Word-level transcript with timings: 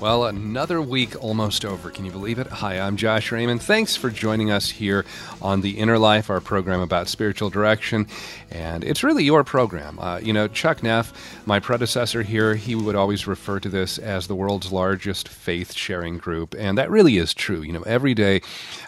Well, 0.00 0.26
another 0.26 0.80
week 0.80 1.20
almost 1.20 1.64
over. 1.64 1.90
Can 1.90 2.04
you 2.04 2.12
believe 2.12 2.38
it? 2.38 2.46
Hi, 2.46 2.78
I'm 2.78 2.96
Josh 2.96 3.32
Raymond. 3.32 3.60
Thanks 3.60 3.96
for 3.96 4.10
joining 4.10 4.48
us 4.48 4.70
here 4.70 5.04
on 5.42 5.60
The 5.60 5.76
Inner 5.76 5.98
Life, 5.98 6.30
our 6.30 6.40
program 6.40 6.80
about 6.80 7.08
spiritual 7.08 7.50
direction. 7.50 8.06
And 8.48 8.84
it's 8.84 9.02
really 9.02 9.24
your 9.24 9.42
program. 9.42 9.98
Uh, 9.98 10.18
you 10.18 10.32
know, 10.32 10.46
Chuck 10.46 10.84
Neff, 10.84 11.12
my 11.46 11.58
predecessor 11.58 12.22
here, 12.22 12.54
he 12.54 12.76
would 12.76 12.94
always 12.94 13.26
refer 13.26 13.58
to 13.58 13.68
this 13.68 13.98
as 13.98 14.28
the 14.28 14.36
world's 14.36 14.70
largest 14.70 15.26
faith 15.26 15.74
sharing 15.74 16.16
group. 16.16 16.54
And 16.56 16.78
that 16.78 16.92
really 16.92 17.16
is 17.16 17.34
true. 17.34 17.62
You 17.62 17.72
know, 17.72 17.82
every 17.82 18.14
day 18.14 18.40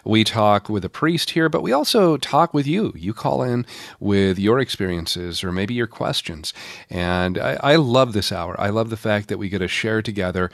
we 0.05 0.23
talk 0.23 0.69
with 0.69 0.85
a 0.85 0.89
priest 0.89 1.31
here, 1.31 1.49
but 1.49 1.61
we 1.61 1.73
also 1.73 2.15
talk 2.15 2.53
with 2.53 2.65
you. 2.65 2.93
You 2.95 3.13
call 3.13 3.43
in 3.43 3.65
with 3.99 4.39
your 4.39 4.61
experiences 4.61 5.43
or 5.43 5.51
maybe 5.51 5.73
your 5.73 5.87
questions. 5.87 6.53
And 6.89 7.37
I, 7.37 7.59
I 7.61 7.75
love 7.75 8.13
this 8.13 8.31
hour. 8.31 8.55
I 8.57 8.69
love 8.69 8.89
the 8.89 8.95
fact 8.95 9.27
that 9.27 9.37
we 9.37 9.49
get 9.49 9.59
to 9.59 9.67
share 9.67 10.01
together 10.01 10.49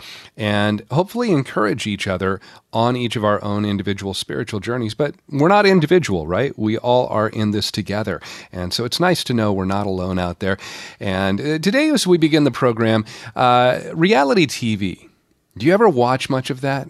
hopefully 0.92 1.31
encourage 1.31 1.88
each 1.88 2.08
other 2.08 2.40
on 2.72 2.95
each 2.95 3.16
of 3.16 3.23
our 3.23 3.44
own 3.44 3.66
individual 3.66 4.14
spiritual 4.14 4.59
journeys. 4.59 4.94
But 4.94 5.16
we're 5.30 5.48
not 5.48 5.66
individual, 5.66 6.28
right? 6.28 6.58
We 6.58 6.78
all 6.78 7.08
are 7.08 7.30
in 7.30 7.52
this 7.52 7.72
together. 7.72 8.22
And 8.52 8.73
so 8.73 8.86
it's 8.86 9.00
nice 9.00 9.23
to 9.25 9.34
know 9.34 9.52
we're 9.52 9.66
not 9.66 9.88
alone 9.88 10.20
out 10.20 10.40
there. 10.40 10.58
And 11.00 11.42
uh, 11.42 11.59
today, 11.59 11.90
as 11.90 12.06
we 12.06 12.18
begin 12.18 12.44
the 12.44 12.52
program, 12.52 13.06
uh, 13.36 13.81
reality 13.94 14.45
TV. 14.45 15.09
Do 15.58 15.66
you 15.66 15.73
ever 15.73 15.90
watch 15.90 16.30
much 16.30 16.50
of 16.50 16.62
that? 16.62 16.88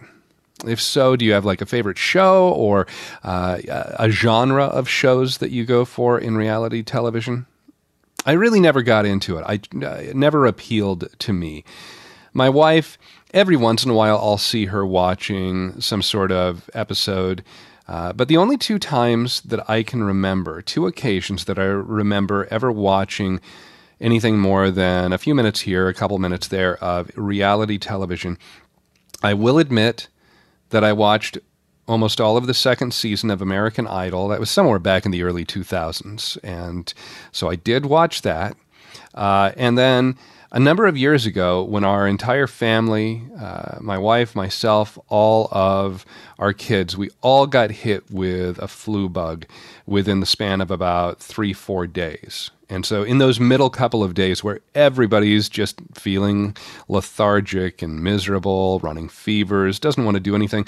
If 0.65 0.81
so, 0.81 1.15
do 1.15 1.23
you 1.23 1.33
have 1.33 1.45
like 1.45 1.61
a 1.61 1.65
favorite 1.65 1.97
show 1.97 2.49
or 2.49 2.87
uh, 3.23 3.59
a 3.99 4.09
genre 4.09 4.65
of 4.65 4.89
shows 4.89 5.37
that 5.37 5.51
you 5.51 5.65
go 5.65 5.85
for 5.85 6.19
in 6.19 6.35
reality 6.35 6.83
television? 6.83 7.45
I 8.25 8.33
really 8.33 8.59
never 8.59 8.81
got 8.81 9.05
into 9.05 9.37
it. 9.37 9.45
I, 9.47 9.61
it 10.01 10.15
never 10.15 10.45
appealed 10.45 11.07
to 11.19 11.33
me. 11.33 11.63
My 12.33 12.49
wife, 12.49 12.97
every 13.33 13.55
once 13.55 13.83
in 13.83 13.91
a 13.91 13.93
while, 13.93 14.17
I'll 14.17 14.37
see 14.37 14.65
her 14.65 14.85
watching 14.85 15.79
some 15.81 16.01
sort 16.01 16.31
of 16.31 16.69
episode. 16.73 17.43
Uh, 17.87 18.11
but 18.13 18.27
the 18.27 18.37
only 18.37 18.57
two 18.57 18.79
times 18.79 19.41
that 19.41 19.69
I 19.69 19.83
can 19.83 20.03
remember, 20.03 20.61
two 20.61 20.87
occasions 20.87 21.45
that 21.45 21.57
I 21.57 21.63
remember 21.63 22.47
ever 22.51 22.71
watching 22.71 23.39
anything 23.99 24.37
more 24.37 24.69
than 24.69 25.13
a 25.13 25.17
few 25.17 25.33
minutes 25.33 25.61
here, 25.61 25.87
a 25.87 25.93
couple 25.93 26.17
minutes 26.19 26.47
there 26.47 26.77
of 26.83 27.09
reality 27.15 27.77
television, 27.77 28.37
I 29.23 29.33
will 29.33 29.57
admit 29.57 30.07
that 30.69 30.83
I 30.83 30.93
watched 30.93 31.37
almost 31.87 32.19
all 32.19 32.35
of 32.35 32.47
the 32.47 32.53
second 32.53 32.93
season 32.93 33.29
of 33.29 33.41
American 33.41 33.87
Idol. 33.87 34.27
That 34.27 34.39
was 34.39 34.49
somewhere 34.49 34.79
back 34.79 35.05
in 35.05 35.11
the 35.11 35.23
early 35.23 35.45
2000s. 35.45 36.37
And 36.43 36.93
so 37.31 37.49
I 37.49 37.55
did 37.55 37.85
watch 37.85 38.21
that. 38.23 38.57
Uh, 39.15 39.51
and 39.55 39.77
then 39.77 40.17
a 40.51 40.59
number 40.59 40.85
of 40.85 40.97
years 40.97 41.25
ago, 41.25 41.63
when 41.63 41.83
our 41.83 42.07
entire 42.07 42.47
family, 42.47 43.23
uh, 43.39 43.77
my 43.81 43.97
wife, 43.97 44.35
myself, 44.35 44.97
all 45.09 45.49
of 45.51 46.05
our 46.39 46.53
kids, 46.53 46.95
we 46.95 47.09
all 47.21 47.47
got 47.47 47.69
hit 47.71 48.09
with 48.09 48.57
a 48.59 48.67
flu 48.67 49.09
bug 49.09 49.45
within 49.85 50.19
the 50.19 50.25
span 50.25 50.61
of 50.61 50.71
about 50.71 51.19
three, 51.19 51.53
four 51.53 51.85
days. 51.85 52.49
And 52.69 52.85
so, 52.85 53.03
in 53.03 53.17
those 53.17 53.39
middle 53.39 53.69
couple 53.69 54.03
of 54.03 54.13
days 54.13 54.43
where 54.43 54.59
everybody's 54.75 55.47
just 55.49 55.81
feeling 55.93 56.55
lethargic 56.87 57.81
and 57.81 58.03
miserable, 58.03 58.79
running 58.79 59.09
fevers, 59.09 59.79
doesn't 59.79 60.03
want 60.03 60.15
to 60.15 60.21
do 60.21 60.35
anything, 60.35 60.67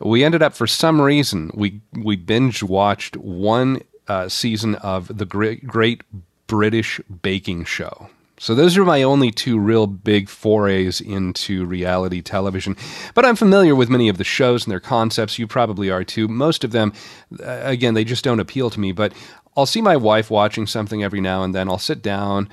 we 0.00 0.24
ended 0.24 0.42
up, 0.42 0.54
for 0.54 0.66
some 0.66 1.00
reason, 1.00 1.50
we, 1.54 1.80
we 1.92 2.16
binge 2.16 2.62
watched 2.62 3.16
one 3.16 3.80
uh, 4.08 4.28
season 4.28 4.74
of 4.76 5.16
the 5.16 5.24
Great, 5.24 5.66
Great 5.66 6.02
British 6.46 7.00
Baking 7.22 7.64
Show. 7.64 8.08
So 8.38 8.54
those 8.54 8.76
are 8.76 8.84
my 8.84 9.02
only 9.02 9.30
two 9.30 9.58
real 9.58 9.86
big 9.86 10.28
forays 10.28 11.00
into 11.00 11.64
reality 11.64 12.20
television. 12.20 12.76
But 13.14 13.24
I'm 13.24 13.36
familiar 13.36 13.74
with 13.76 13.88
many 13.88 14.08
of 14.08 14.18
the 14.18 14.24
shows 14.24 14.64
and 14.64 14.72
their 14.72 14.80
concepts. 14.80 15.38
You 15.38 15.46
probably 15.46 15.88
are 15.90 16.04
too. 16.04 16.26
Most 16.26 16.64
of 16.64 16.72
them, 16.72 16.92
uh, 17.40 17.60
again, 17.62 17.94
they 17.94 18.04
just 18.04 18.24
don't 18.24 18.40
appeal 18.40 18.70
to 18.70 18.80
me. 18.80 18.90
But 18.92 19.12
I'll 19.56 19.66
see 19.66 19.80
my 19.80 19.96
wife 19.96 20.30
watching 20.30 20.66
something 20.66 21.04
every 21.04 21.20
now 21.20 21.44
and 21.44 21.54
then. 21.54 21.68
I'll 21.68 21.78
sit 21.78 22.02
down. 22.02 22.48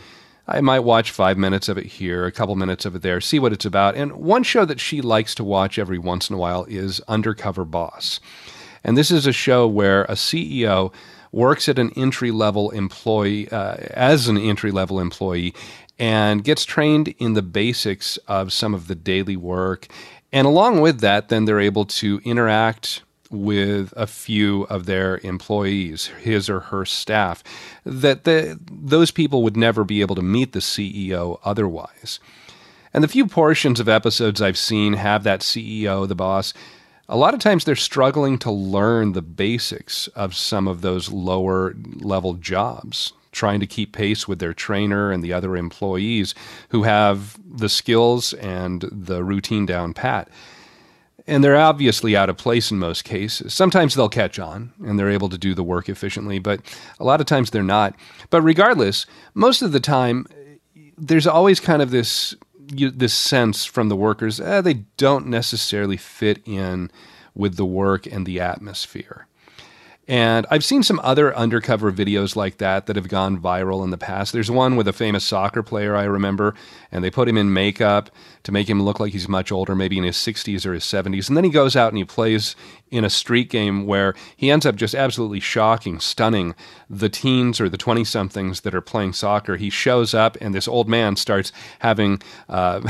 I 0.47 0.61
might 0.61 0.79
watch 0.79 1.11
five 1.11 1.37
minutes 1.37 1.69
of 1.69 1.77
it 1.77 1.85
here, 1.85 2.25
a 2.25 2.31
couple 2.31 2.55
minutes 2.55 2.85
of 2.85 2.95
it 2.95 3.01
there, 3.01 3.21
see 3.21 3.39
what 3.39 3.53
it's 3.53 3.65
about. 3.65 3.95
And 3.95 4.13
one 4.13 4.43
show 4.43 4.65
that 4.65 4.79
she 4.79 5.01
likes 5.01 5.33
to 5.35 5.43
watch 5.43 5.79
every 5.79 5.99
once 5.99 6.29
in 6.29 6.35
a 6.35 6.39
while 6.39 6.65
is 6.65 6.99
Undercover 7.07 7.63
Boss. 7.63 8.19
And 8.83 8.97
this 8.97 9.11
is 9.11 9.27
a 9.27 9.31
show 9.31 9.67
where 9.67 10.03
a 10.05 10.13
CEO 10.13 10.91
works 11.31 11.69
at 11.69 11.79
an 11.79 11.91
entry 11.91 12.31
level 12.31 12.69
employee 12.71 13.49
uh, 13.49 13.75
as 13.91 14.27
an 14.27 14.37
entry 14.37 14.71
level 14.71 14.99
employee 14.99 15.53
and 15.97 16.43
gets 16.43 16.65
trained 16.65 17.09
in 17.19 17.33
the 17.33 17.41
basics 17.41 18.17
of 18.27 18.51
some 18.51 18.73
of 18.73 18.87
the 18.87 18.95
daily 18.95 19.37
work 19.37 19.87
and 20.31 20.47
along 20.47 20.81
with 20.81 20.99
that 21.01 21.29
then 21.29 21.45
they're 21.45 21.59
able 21.59 21.85
to 21.85 22.21
interact 22.23 23.01
with 23.31 23.93
a 23.95 24.05
few 24.05 24.63
of 24.63 24.85
their 24.85 25.19
employees, 25.23 26.07
his 26.21 26.49
or 26.49 26.59
her 26.59 26.85
staff, 26.85 27.43
that 27.85 28.25
the, 28.25 28.59
those 28.69 29.09
people 29.09 29.41
would 29.41 29.57
never 29.57 29.83
be 29.83 30.01
able 30.01 30.15
to 30.15 30.21
meet 30.21 30.51
the 30.51 30.59
CEO 30.59 31.39
otherwise. 31.43 32.19
And 32.93 33.03
the 33.03 33.07
few 33.07 33.25
portions 33.25 33.79
of 33.79 33.87
episodes 33.87 34.41
I've 34.41 34.57
seen 34.57 34.93
have 34.93 35.23
that 35.23 35.39
CEO, 35.39 36.07
the 36.07 36.15
boss, 36.15 36.53
a 37.11 37.17
lot 37.17 37.33
of 37.33 37.41
times 37.41 37.65
they're 37.65 37.75
struggling 37.75 38.37
to 38.39 38.49
learn 38.49 39.11
the 39.11 39.21
basics 39.21 40.07
of 40.09 40.33
some 40.33 40.67
of 40.67 40.81
those 40.81 41.11
lower 41.11 41.75
level 41.99 42.35
jobs, 42.35 43.11
trying 43.33 43.59
to 43.59 43.67
keep 43.67 43.91
pace 43.91 44.29
with 44.29 44.39
their 44.39 44.53
trainer 44.53 45.11
and 45.11 45.21
the 45.21 45.33
other 45.33 45.57
employees 45.57 46.33
who 46.69 46.83
have 46.83 47.37
the 47.45 47.67
skills 47.67 48.33
and 48.35 48.85
the 48.89 49.25
routine 49.25 49.65
down 49.65 49.93
pat. 49.93 50.29
And 51.27 51.43
they're 51.43 51.57
obviously 51.57 52.15
out 52.15 52.29
of 52.29 52.37
place 52.37 52.71
in 52.71 52.79
most 52.79 53.03
cases. 53.03 53.53
Sometimes 53.53 53.93
they'll 53.93 54.09
catch 54.09 54.39
on 54.39 54.71
and 54.83 54.97
they're 54.97 55.11
able 55.11 55.29
to 55.29 55.37
do 55.37 55.53
the 55.53 55.63
work 55.63 55.89
efficiently, 55.89 56.39
but 56.39 56.61
a 56.97 57.03
lot 57.03 57.19
of 57.19 57.27
times 57.27 57.51
they're 57.51 57.61
not. 57.61 57.93
But 58.29 58.41
regardless, 58.41 59.05
most 59.33 59.61
of 59.61 59.73
the 59.73 59.81
time, 59.81 60.27
there's 60.97 61.27
always 61.27 61.59
kind 61.59 61.81
of 61.81 61.91
this 61.91 62.35
you, 62.73 62.89
this 62.91 63.13
sense 63.13 63.65
from 63.65 63.89
the 63.89 63.95
workers 63.95 64.39
eh, 64.39 64.61
they 64.61 64.85
don't 64.97 65.27
necessarily 65.27 65.97
fit 65.97 66.41
in 66.45 66.91
with 67.33 67.55
the 67.55 67.65
work 67.65 68.05
and 68.05 68.25
the 68.25 68.39
atmosphere. 68.39 69.27
And 70.07 70.45
I've 70.49 70.65
seen 70.65 70.83
some 70.83 70.99
other 71.03 71.33
undercover 71.35 71.91
videos 71.91 72.35
like 72.35 72.57
that 72.57 72.87
that 72.87 72.95
have 72.95 73.07
gone 73.07 73.39
viral 73.39 73.83
in 73.83 73.91
the 73.91 73.97
past. 73.97 74.33
There's 74.33 74.51
one 74.51 74.75
with 74.75 74.87
a 74.87 74.93
famous 74.93 75.23
soccer 75.23 75.63
player 75.63 75.95
I 75.95 76.03
remember, 76.03 76.55
and 76.91 77.03
they 77.03 77.11
put 77.11 77.29
him 77.29 77.37
in 77.37 77.53
makeup 77.53 78.09
to 78.43 78.51
make 78.51 78.69
him 78.69 78.81
look 78.81 78.99
like 78.99 79.13
he's 79.13 79.29
much 79.29 79.51
older, 79.51 79.75
maybe 79.75 79.97
in 79.97 80.03
his 80.03 80.17
60s 80.17 80.65
or 80.65 80.73
his 80.73 80.83
70s. 80.83 81.29
And 81.29 81.37
then 81.37 81.43
he 81.43 81.49
goes 81.49 81.75
out 81.75 81.89
and 81.89 81.97
he 81.97 82.03
plays 82.03 82.55
in 82.91 83.05
a 83.05 83.09
street 83.09 83.49
game 83.49 83.85
where 83.87 84.13
he 84.35 84.51
ends 84.51 84.65
up 84.65 84.75
just 84.75 84.93
absolutely 84.93 85.39
shocking, 85.39 85.99
stunning 85.99 86.53
the 86.89 87.07
teens 87.07 87.61
or 87.61 87.69
the 87.69 87.77
20 87.77 88.03
somethings 88.03 88.61
that 88.61 88.75
are 88.75 88.81
playing 88.81 89.13
soccer. 89.13 89.55
He 89.55 89.69
shows 89.69 90.13
up, 90.13 90.37
and 90.41 90.53
this 90.53 90.67
old 90.67 90.89
man 90.89 91.15
starts 91.15 91.53
having 91.79 92.21
uh, 92.49 92.81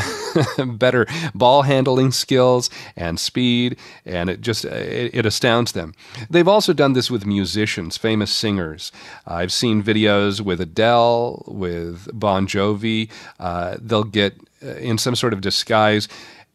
better 0.66 1.06
ball 1.36 1.62
handling 1.62 2.12
skills 2.12 2.70
and 2.96 3.20
speed, 3.20 3.78
and 4.04 4.30
it 4.30 4.42
just 4.42 4.66
it, 4.66 5.14
it, 5.14 5.26
astounds 5.26 5.74
them. 5.74 5.94
They've 6.30 6.48
also 6.48 6.74
done 6.74 6.94
this 6.94 7.12
with 7.12 7.26
musicians, 7.26 7.96
famous 7.96 8.32
singers. 8.32 8.92
Uh, 9.28 9.36
I've 9.36 9.54
seen 9.54 9.84
videos 9.84 10.42
with 10.42 10.60
Adele, 10.60 11.44
with 11.48 12.10
Bon 12.12 12.48
Jovi. 12.48 13.10
Uh, 13.40 13.78
they'll 13.80 14.04
get 14.04 14.36
uh, 14.64 14.76
in 14.76 14.98
some 14.98 15.16
sort 15.16 15.34
of 15.34 15.42
disguise, 15.42 16.08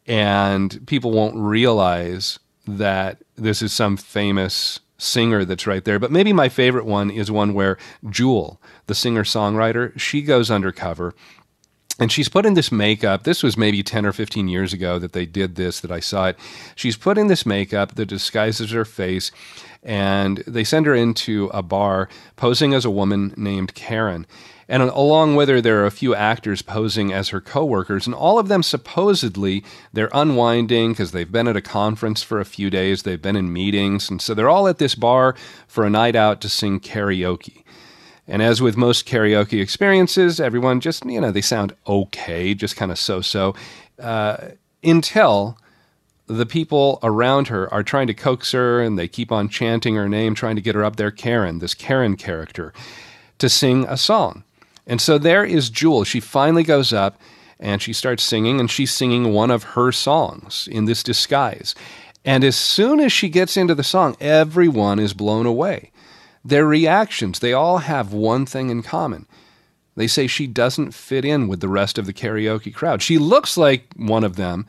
and 0.05 0.85
people 0.85 1.11
won't 1.11 1.35
realize 1.35 2.39
that 2.67 3.23
this 3.35 3.61
is 3.61 3.73
some 3.73 3.97
famous 3.97 4.79
singer 4.97 5.45
that's 5.45 5.67
right 5.67 5.85
there. 5.85 5.99
But 5.99 6.11
maybe 6.11 6.33
my 6.33 6.49
favorite 6.49 6.85
one 6.85 7.09
is 7.09 7.31
one 7.31 7.53
where 7.53 7.77
Jewel, 8.09 8.59
the 8.87 8.95
singer 8.95 9.23
songwriter, 9.23 9.97
she 9.99 10.21
goes 10.21 10.49
undercover 10.49 11.13
and 11.99 12.11
she's 12.11 12.29
put 12.29 12.45
in 12.45 12.53
this 12.53 12.71
makeup. 12.71 13.23
This 13.23 13.41
was 13.41 13.57
maybe 13.57 13.81
10 13.81 14.05
or 14.05 14.13
15 14.13 14.47
years 14.47 14.73
ago 14.73 14.99
that 14.99 15.13
they 15.13 15.25
did 15.25 15.55
this, 15.55 15.79
that 15.79 15.91
I 15.91 15.99
saw 15.99 16.27
it. 16.27 16.37
She's 16.75 16.95
put 16.95 17.17
in 17.17 17.27
this 17.27 17.45
makeup 17.45 17.95
that 17.95 18.05
disguises 18.05 18.71
her 18.71 18.85
face, 18.85 19.31
and 19.81 20.39
they 20.45 20.63
send 20.63 20.85
her 20.85 20.93
into 20.93 21.49
a 21.53 21.63
bar 21.63 22.07
posing 22.35 22.73
as 22.73 22.85
a 22.85 22.91
woman 22.91 23.33
named 23.35 23.73
Karen. 23.73 24.27
And 24.69 24.83
along 24.83 25.35
with 25.35 25.47
her, 25.47 25.61
there 25.61 25.81
are 25.81 25.85
a 25.85 25.91
few 25.91 26.13
actors 26.13 26.61
posing 26.61 27.13
as 27.13 27.29
her 27.29 27.39
coworkers, 27.39 28.05
and 28.05 28.13
all 28.13 28.37
of 28.37 28.49
them 28.49 28.63
supposedly 28.63 29.63
they're 29.93 30.09
unwinding 30.13 30.91
because 30.91 31.11
they've 31.11 31.31
been 31.31 31.47
at 31.47 31.55
a 31.55 31.61
conference 31.61 32.21
for 32.21 32.39
a 32.39 32.45
few 32.45 32.69
days, 32.69 33.03
they've 33.03 33.21
been 33.21 33.37
in 33.37 33.53
meetings, 33.53 34.09
and 34.09 34.21
so 34.21 34.33
they're 34.33 34.49
all 34.49 34.67
at 34.67 34.77
this 34.77 34.93
bar 34.93 35.35
for 35.67 35.85
a 35.85 35.89
night 35.89 36.15
out 36.15 36.41
to 36.41 36.49
sing 36.49 36.79
karaoke. 36.81 37.63
And 38.27 38.41
as 38.41 38.61
with 38.61 38.75
most 38.75 39.07
karaoke 39.07 39.61
experiences, 39.61 40.41
everyone 40.41 40.81
just, 40.81 41.05
you 41.05 41.21
know, 41.21 41.31
they 41.31 41.41
sound 41.41 41.73
okay, 41.87 42.53
just 42.53 42.75
kind 42.75 42.91
of 42.91 42.99
so 42.99 43.21
so. 43.21 43.55
Uh, 43.97 44.49
until 44.83 45.57
the 46.27 46.45
people 46.45 46.99
around 47.03 47.47
her 47.47 47.73
are 47.73 47.83
trying 47.83 48.07
to 48.07 48.13
coax 48.13 48.51
her 48.51 48.81
and 48.81 48.99
they 48.99 49.07
keep 49.07 49.31
on 49.31 49.47
chanting 49.47 49.95
her 49.95 50.09
name, 50.09 50.35
trying 50.35 50.57
to 50.57 50.61
get 50.61 50.75
her 50.75 50.83
up 50.83 50.97
there, 50.97 51.09
Karen, 51.09 51.59
this 51.59 51.73
Karen 51.73 52.17
character, 52.17 52.73
to 53.39 53.47
sing 53.47 53.85
a 53.87 53.95
song. 53.95 54.43
And 54.87 54.99
so 54.99 55.19
there 55.19 55.45
is 55.45 55.69
Jewel. 55.69 56.05
She 56.05 56.19
finally 56.19 56.63
goes 56.63 56.91
up 56.91 57.19
and 57.59 57.81
she 57.81 57.91
starts 57.91 58.23
singing, 58.23 58.59
and 58.59 58.69
she's 58.69 58.91
singing 58.91 59.33
one 59.33 59.49
of 59.49 59.63
her 59.63 59.91
songs 59.91 60.67
in 60.71 60.85
this 60.85 61.01
disguise. 61.01 61.73
And 62.23 62.43
as 62.43 62.55
soon 62.55 62.99
as 62.99 63.11
she 63.11 63.29
gets 63.29 63.57
into 63.57 63.73
the 63.73 63.83
song, 63.83 64.15
everyone 64.19 64.99
is 64.99 65.13
blown 65.13 65.47
away. 65.47 65.91
Their 66.45 66.65
reactions, 66.65 67.39
they 67.39 67.53
all 67.53 67.79
have 67.79 68.13
one 68.13 68.45
thing 68.45 68.69
in 68.69 68.83
common. 68.83 69.25
They 69.95 70.05
say 70.05 70.27
she 70.27 70.45
doesn't 70.45 70.93
fit 70.93 71.25
in 71.25 71.47
with 71.47 71.59
the 71.59 71.67
rest 71.67 71.97
of 71.97 72.05
the 72.05 72.13
karaoke 72.13 72.71
crowd. 72.71 73.01
She 73.01 73.17
looks 73.17 73.57
like 73.57 73.87
one 73.95 74.23
of 74.23 74.35
them, 74.35 74.67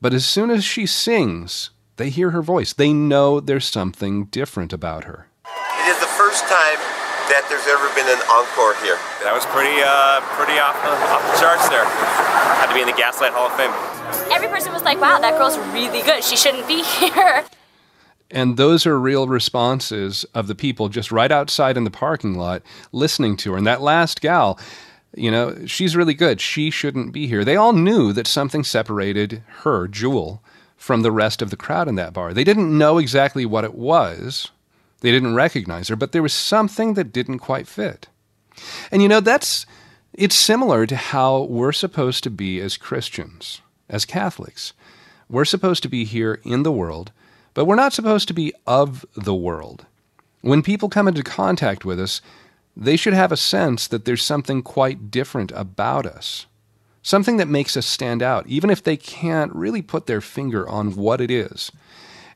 but 0.00 0.14
as 0.14 0.24
soon 0.24 0.50
as 0.50 0.64
she 0.64 0.86
sings, 0.86 1.70
they 1.96 2.08
hear 2.08 2.30
her 2.30 2.42
voice. 2.42 2.72
They 2.72 2.92
know 2.92 3.40
there's 3.40 3.66
something 3.66 4.26
different 4.26 4.72
about 4.72 5.04
her. 5.04 5.26
It 5.44 5.88
is 5.88 5.98
the 5.98 6.06
first 6.06 6.44
time 6.46 6.78
that 7.28 7.46
there's 7.48 7.66
ever 7.68 7.88
been 7.94 8.08
an 8.08 8.20
encore 8.32 8.74
here. 8.84 8.96
That 9.24 9.32
was 9.32 9.44
pretty, 9.52 9.80
uh, 9.80 10.20
pretty 10.36 10.58
off 10.58 10.76
the, 10.80 10.92
off 11.12 11.22
the 11.28 11.36
charts 11.40 11.68
there. 11.68 11.84
Had 11.84 12.68
to 12.68 12.74
be 12.74 12.80
in 12.80 12.88
the 12.88 12.96
Gaslight 12.96 13.32
Hall 13.32 13.46
of 13.46 13.54
Fame. 13.56 13.72
Every 14.32 14.48
person 14.48 14.72
was 14.72 14.82
like, 14.82 15.00
wow, 15.00 15.18
that 15.18 15.38
girl's 15.38 15.58
really 15.72 16.02
good. 16.02 16.24
She 16.24 16.36
shouldn't 16.36 16.66
be 16.66 16.82
here. 16.98 17.44
And 18.30 18.56
those 18.56 18.86
are 18.86 18.98
real 18.98 19.26
responses 19.26 20.24
of 20.34 20.48
the 20.48 20.54
people 20.54 20.88
just 20.88 21.10
right 21.10 21.32
outside 21.32 21.76
in 21.76 21.84
the 21.84 21.90
parking 21.90 22.34
lot 22.34 22.62
listening 22.92 23.36
to 23.38 23.52
her. 23.52 23.58
And 23.58 23.66
that 23.66 23.80
last 23.80 24.20
gal, 24.20 24.58
you 25.14 25.30
know, 25.30 25.66
she's 25.66 25.96
really 25.96 26.14
good. 26.14 26.40
She 26.40 26.70
shouldn't 26.70 27.12
be 27.12 27.26
here. 27.26 27.44
They 27.44 27.56
all 27.56 27.72
knew 27.72 28.12
that 28.12 28.26
something 28.26 28.64
separated 28.64 29.42
her, 29.62 29.88
Jewel, 29.88 30.42
from 30.76 31.02
the 31.02 31.12
rest 31.12 31.40
of 31.40 31.50
the 31.50 31.56
crowd 31.56 31.88
in 31.88 31.94
that 31.96 32.12
bar. 32.12 32.34
They 32.34 32.44
didn't 32.44 32.76
know 32.76 32.98
exactly 32.98 33.46
what 33.46 33.64
it 33.64 33.74
was, 33.74 34.50
they 35.00 35.10
didn't 35.10 35.34
recognize 35.34 35.88
her, 35.88 35.96
but 35.96 36.12
there 36.12 36.22
was 36.22 36.32
something 36.32 36.94
that 36.94 37.12
didn't 37.12 37.38
quite 37.38 37.68
fit. 37.68 38.08
And 38.90 39.02
you 39.02 39.08
know, 39.08 39.20
that's 39.20 39.66
it's 40.12 40.34
similar 40.34 40.86
to 40.86 40.96
how 40.96 41.42
we're 41.42 41.72
supposed 41.72 42.24
to 42.24 42.30
be 42.30 42.60
as 42.60 42.76
Christians, 42.76 43.60
as 43.88 44.04
Catholics. 44.04 44.72
We're 45.28 45.44
supposed 45.44 45.82
to 45.84 45.88
be 45.88 46.04
here 46.04 46.40
in 46.44 46.62
the 46.62 46.72
world 46.72 47.12
but 47.58 47.64
we're 47.64 47.74
not 47.74 47.92
supposed 47.92 48.28
to 48.28 48.34
be 48.34 48.52
of 48.68 49.04
the 49.16 49.34
world. 49.34 49.84
When 50.42 50.62
people 50.62 50.88
come 50.88 51.08
into 51.08 51.24
contact 51.24 51.84
with 51.84 51.98
us, 51.98 52.20
they 52.76 52.94
should 52.96 53.14
have 53.14 53.32
a 53.32 53.36
sense 53.36 53.88
that 53.88 54.04
there's 54.04 54.24
something 54.24 54.62
quite 54.62 55.10
different 55.10 55.50
about 55.56 56.06
us, 56.06 56.46
something 57.02 57.36
that 57.38 57.48
makes 57.48 57.76
us 57.76 57.84
stand 57.84 58.22
out, 58.22 58.46
even 58.46 58.70
if 58.70 58.84
they 58.84 58.96
can't 58.96 59.52
really 59.56 59.82
put 59.82 60.06
their 60.06 60.20
finger 60.20 60.68
on 60.68 60.94
what 60.94 61.20
it 61.20 61.32
is. 61.32 61.72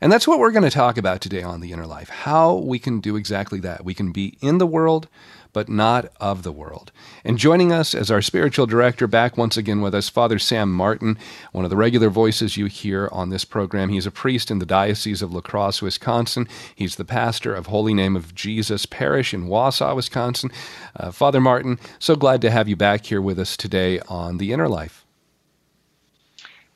And 0.02 0.10
that's 0.10 0.26
what 0.26 0.40
we're 0.40 0.50
going 0.50 0.64
to 0.64 0.70
talk 0.70 0.98
about 0.98 1.20
today 1.20 1.44
on 1.44 1.60
The 1.60 1.70
Inner 1.70 1.86
Life 1.86 2.08
how 2.08 2.54
we 2.54 2.80
can 2.80 2.98
do 2.98 3.14
exactly 3.14 3.60
that. 3.60 3.84
We 3.84 3.94
can 3.94 4.10
be 4.10 4.36
in 4.40 4.58
the 4.58 4.66
world, 4.66 5.06
but 5.52 5.68
not 5.68 6.06
of 6.20 6.42
the 6.42 6.50
world. 6.50 6.90
And 7.24 7.38
joining 7.38 7.70
us 7.70 7.94
as 7.94 8.10
our 8.10 8.20
spiritual 8.20 8.66
director, 8.66 9.06
back 9.06 9.38
once 9.38 9.56
again 9.56 9.80
with 9.80 9.94
us, 9.94 10.08
Father 10.08 10.40
Sam 10.40 10.72
Martin, 10.72 11.16
one 11.52 11.62
of 11.62 11.70
the 11.70 11.76
regular 11.76 12.10
voices 12.10 12.56
you 12.56 12.66
hear 12.66 13.08
on 13.12 13.30
this 13.30 13.44
program. 13.44 13.90
He's 13.90 14.04
a 14.04 14.10
priest 14.10 14.50
in 14.50 14.58
the 14.58 14.66
Diocese 14.66 15.22
of 15.22 15.32
La 15.32 15.40
Crosse, 15.40 15.80
Wisconsin. 15.80 16.48
He's 16.74 16.96
the 16.96 17.04
pastor 17.04 17.54
of 17.54 17.66
Holy 17.66 17.94
Name 17.94 18.16
of 18.16 18.34
Jesus 18.34 18.86
Parish 18.86 19.32
in 19.32 19.46
Wausau, 19.46 19.94
Wisconsin. 19.94 20.50
Uh, 20.96 21.12
Father 21.12 21.40
Martin, 21.40 21.78
so 22.00 22.16
glad 22.16 22.40
to 22.40 22.50
have 22.50 22.68
you 22.68 22.74
back 22.74 23.06
here 23.06 23.22
with 23.22 23.38
us 23.38 23.56
today 23.56 24.00
on 24.08 24.38
The 24.38 24.52
Inner 24.52 24.68
Life. 24.68 25.01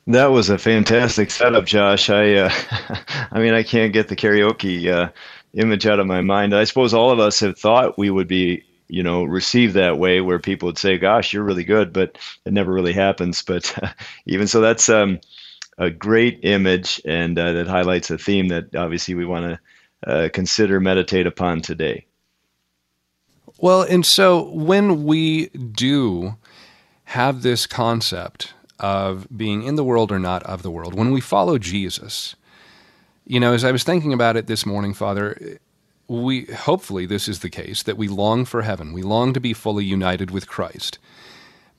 That 0.09 0.27
was 0.27 0.51
a 0.51 0.59
fantastic 0.59 1.31
setup, 1.33 1.65
Josh. 1.65 2.11
I, 2.11 2.35
uh, 2.35 2.51
I 3.33 3.41
mean, 3.41 3.55
I 3.55 3.65
can't 3.65 3.93
get 3.93 4.09
the 4.09 4.17
karaoke 4.17 4.89
uh, 4.89 5.11
image 5.55 5.87
out 5.87 5.99
of 5.99 6.07
my 6.07 6.21
mind. 6.21 6.55
I 6.55 6.65
suppose 6.65 6.95
all 6.95 7.11
of 7.11 7.19
us 7.19 7.41
have 7.41 7.59
thought 7.59 7.99
we 7.99 8.11
would 8.11 8.29
be, 8.29 8.63
you 8.89 9.03
know, 9.03 9.25
received 9.25 9.75
that 9.75 9.99
way, 9.99 10.21
where 10.21 10.39
people 10.39 10.67
would 10.67 10.79
say, 10.79 10.97
"Gosh, 10.97 11.33
you're 11.33 11.43
really 11.43 11.65
good," 11.65 11.93
but 11.93 12.19
it 12.45 12.53
never 12.53 12.73
really 12.73 12.93
happens. 12.93 13.43
But 13.43 13.77
uh, 13.83 13.89
even 14.27 14.47
so, 14.47 14.61
that's 14.61 14.89
um, 14.89 15.19
a 15.77 15.91
great 15.91 16.39
image, 16.45 17.01
and 17.05 17.37
uh, 17.37 17.53
that 17.55 17.67
highlights 17.67 18.09
a 18.11 18.19
theme 18.19 18.47
that 18.49 18.77
obviously 18.77 19.15
we 19.15 19.25
want 19.25 19.59
to 20.05 20.09
uh, 20.09 20.29
consider, 20.33 20.79
meditate 20.79 21.27
upon 21.27 21.63
today. 21.63 22.07
Well, 23.59 23.83
and 23.83 24.07
so 24.07 24.51
when 24.51 25.05
we 25.05 25.49
do 25.49 26.37
have 27.05 27.43
this 27.43 27.67
concept 27.67 28.53
of 28.79 29.27
being 29.37 29.63
in 29.63 29.77
the 29.77 29.85
world 29.85 30.13
or 30.13 30.19
not 30.19 30.43
of 30.45 30.63
the 30.63 30.71
world, 30.71 30.95
when 30.95 31.11
we 31.11 31.21
follow 31.21 31.59
Jesus, 31.59 32.37
you 33.27 33.41
know, 33.41 33.53
as 33.53 33.65
I 33.65 33.73
was 33.73 33.85
thinking 33.85 34.13
about 34.13 34.37
it 34.37 34.47
this 34.47 34.65
morning, 34.65 34.95
Father, 34.95 35.59
we 36.09 36.45
hopefully 36.45 37.07
this 37.07 37.29
is 37.29 37.41
the 37.41 37.51
case 37.51 37.83
that 37.83 37.97
we 37.97 38.09
long 38.09 38.45
for 38.45 38.63
heaven. 38.63 38.93
We 38.93 39.03
long 39.03 39.33
to 39.33 39.41
be 39.41 39.53
fully 39.53 39.85
united 39.85 40.31
with 40.31 40.47
Christ. 40.47 40.99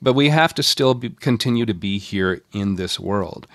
But 0.00 0.12
we 0.12 0.28
have 0.28 0.54
to 0.54 0.62
still 0.62 0.94
be, 0.94 1.10
continue 1.10 1.66
to 1.66 1.74
be 1.74 1.98
here 1.98 2.42
in 2.52 2.76
this 2.76 3.00
world. 3.00 3.46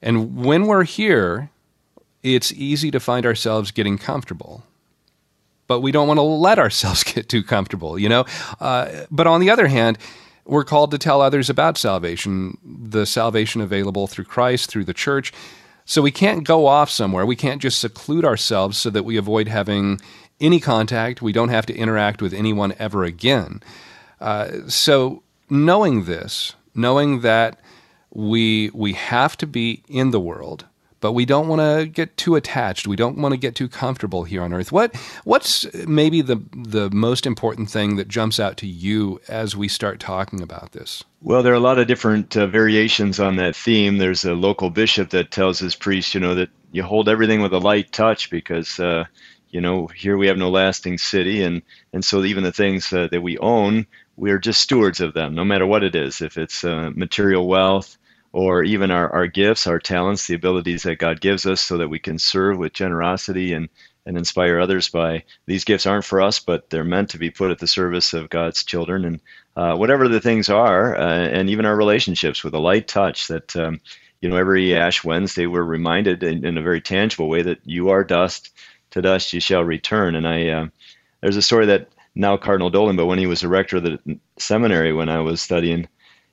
And 0.00 0.36
when 0.44 0.66
we're 0.66 0.84
here, 0.84 1.50
it's 2.22 2.52
easy 2.52 2.90
to 2.90 3.00
find 3.00 3.26
ourselves 3.26 3.70
getting 3.70 3.98
comfortable. 3.98 4.64
But 5.66 5.80
we 5.80 5.90
don't 5.90 6.06
want 6.06 6.18
to 6.18 6.22
let 6.22 6.58
ourselves 6.58 7.02
get 7.14 7.28
too 7.28 7.42
comfortable, 7.42 7.98
you 7.98 8.08
know? 8.08 8.26
Uh, 8.60 9.06
but 9.10 9.26
on 9.26 9.40
the 9.40 9.50
other 9.50 9.66
hand, 9.66 9.98
we're 10.48 10.64
called 10.64 10.90
to 10.90 10.98
tell 10.98 11.20
others 11.20 11.50
about 11.50 11.76
salvation, 11.76 12.56
the 12.64 13.04
salvation 13.04 13.60
available 13.60 14.06
through 14.06 14.24
Christ, 14.24 14.70
through 14.70 14.84
the 14.84 14.94
church. 14.94 15.32
So 15.84 16.00
we 16.00 16.10
can't 16.10 16.44
go 16.44 16.66
off 16.66 16.90
somewhere. 16.90 17.26
We 17.26 17.36
can't 17.36 17.60
just 17.60 17.80
seclude 17.80 18.24
ourselves 18.24 18.78
so 18.78 18.88
that 18.90 19.04
we 19.04 19.18
avoid 19.18 19.46
having 19.46 20.00
any 20.40 20.58
contact. 20.58 21.20
We 21.20 21.32
don't 21.32 21.50
have 21.50 21.66
to 21.66 21.76
interact 21.76 22.22
with 22.22 22.32
anyone 22.32 22.74
ever 22.78 23.04
again. 23.04 23.62
Uh, 24.20 24.68
so 24.68 25.22
knowing 25.50 26.04
this, 26.04 26.54
knowing 26.74 27.20
that 27.20 27.60
we 28.10 28.70
we 28.72 28.94
have 28.94 29.36
to 29.36 29.46
be 29.46 29.82
in 29.86 30.12
the 30.12 30.20
world, 30.20 30.64
but 31.00 31.12
we 31.12 31.24
don't 31.24 31.48
want 31.48 31.60
to 31.60 31.86
get 31.86 32.16
too 32.16 32.36
attached. 32.36 32.86
We 32.86 32.96
don't 32.96 33.18
want 33.18 33.32
to 33.32 33.38
get 33.38 33.54
too 33.54 33.68
comfortable 33.68 34.24
here 34.24 34.42
on 34.42 34.52
earth. 34.52 34.72
What 34.72 34.96
what's 35.24 35.66
maybe 35.86 36.20
the 36.20 36.42
the 36.52 36.90
most 36.90 37.26
important 37.26 37.70
thing 37.70 37.96
that 37.96 38.08
jumps 38.08 38.40
out 38.40 38.56
to 38.58 38.66
you 38.66 39.20
as 39.28 39.56
we 39.56 39.68
start 39.68 40.00
talking 40.00 40.40
about 40.40 40.72
this? 40.72 41.04
Well, 41.22 41.42
there 41.42 41.52
are 41.52 41.56
a 41.56 41.60
lot 41.60 41.78
of 41.78 41.86
different 41.86 42.36
uh, 42.36 42.46
variations 42.46 43.18
on 43.18 43.36
that 43.36 43.56
theme. 43.56 43.98
There's 43.98 44.24
a 44.24 44.34
local 44.34 44.70
bishop 44.70 45.10
that 45.10 45.30
tells 45.30 45.58
his 45.58 45.74
priests, 45.74 46.14
you 46.14 46.20
know, 46.20 46.34
that 46.36 46.50
you 46.70 46.82
hold 46.82 47.08
everything 47.08 47.42
with 47.42 47.52
a 47.52 47.58
light 47.58 47.92
touch 47.92 48.30
because 48.30 48.78
uh, 48.78 49.04
you 49.50 49.60
know 49.60 49.86
here 49.88 50.16
we 50.16 50.26
have 50.26 50.36
no 50.36 50.50
lasting 50.50 50.98
city 50.98 51.42
and 51.42 51.62
and 51.92 52.04
so 52.04 52.24
even 52.24 52.44
the 52.44 52.52
things 52.52 52.92
uh, 52.92 53.08
that 53.10 53.22
we 53.22 53.38
own 53.38 53.86
we're 54.16 54.38
just 54.38 54.60
stewards 54.60 55.00
of 55.00 55.14
them 55.14 55.34
no 55.34 55.44
matter 55.44 55.66
what 55.66 55.82
it 55.82 55.94
is 55.94 56.20
if 56.20 56.36
it's 56.36 56.64
uh, 56.64 56.90
material 56.94 57.46
wealth 57.46 57.96
or 58.32 58.62
even 58.62 58.90
our, 58.90 59.10
our 59.12 59.26
gifts, 59.26 59.66
our 59.66 59.78
talents, 59.78 60.26
the 60.26 60.34
abilities 60.34 60.82
that 60.82 60.98
God 60.98 61.20
gives 61.20 61.46
us 61.46 61.60
so 61.60 61.78
that 61.78 61.88
we 61.88 61.98
can 61.98 62.18
serve 62.18 62.58
with 62.58 62.72
generosity 62.72 63.52
and, 63.52 63.68
and 64.04 64.16
inspire 64.16 64.60
others 64.60 64.88
by 64.88 65.24
these 65.46 65.64
gifts 65.64 65.86
aren't 65.86 66.04
for 66.04 66.20
us, 66.20 66.38
but 66.38 66.70
they're 66.70 66.84
meant 66.84 67.10
to 67.10 67.18
be 67.18 67.30
put 67.30 67.50
at 67.50 67.58
the 67.58 67.66
service 67.66 68.12
of 68.12 68.30
God's 68.30 68.64
children. 68.64 69.04
And 69.04 69.20
uh, 69.56 69.76
whatever 69.76 70.08
the 70.08 70.20
things 70.20 70.48
are, 70.48 70.96
uh, 70.96 71.00
and 71.28 71.50
even 71.50 71.64
our 71.64 71.76
relationships 71.76 72.44
with 72.44 72.54
a 72.54 72.58
light 72.58 72.86
touch 72.86 73.28
that, 73.28 73.56
um, 73.56 73.80
you 74.20 74.28
know, 74.28 74.36
every 74.36 74.74
Ash 74.74 75.04
Wednesday 75.04 75.46
we're 75.46 75.62
reminded 75.62 76.22
in, 76.22 76.44
in, 76.44 76.58
a 76.58 76.62
very 76.62 76.80
tangible 76.80 77.28
way 77.28 77.42
that 77.42 77.60
you 77.64 77.90
are 77.90 78.04
dust, 78.04 78.52
to 78.90 79.02
dust 79.02 79.32
you 79.32 79.40
shall 79.40 79.62
return. 79.64 80.14
And 80.14 80.28
I, 80.28 80.48
uh, 80.48 80.66
there's 81.20 81.36
a 81.36 81.42
story 81.42 81.66
that 81.66 81.88
now 82.14 82.36
Cardinal 82.36 82.70
Dolan, 82.70 82.96
but 82.96 83.06
when 83.06 83.18
he 83.18 83.26
was 83.26 83.42
a 83.42 83.48
rector 83.48 83.76
of 83.76 83.84
the 83.84 84.18
seminary 84.38 84.92
when 84.92 85.08
I 85.08 85.20
was 85.20 85.40
studying, 85.40 85.88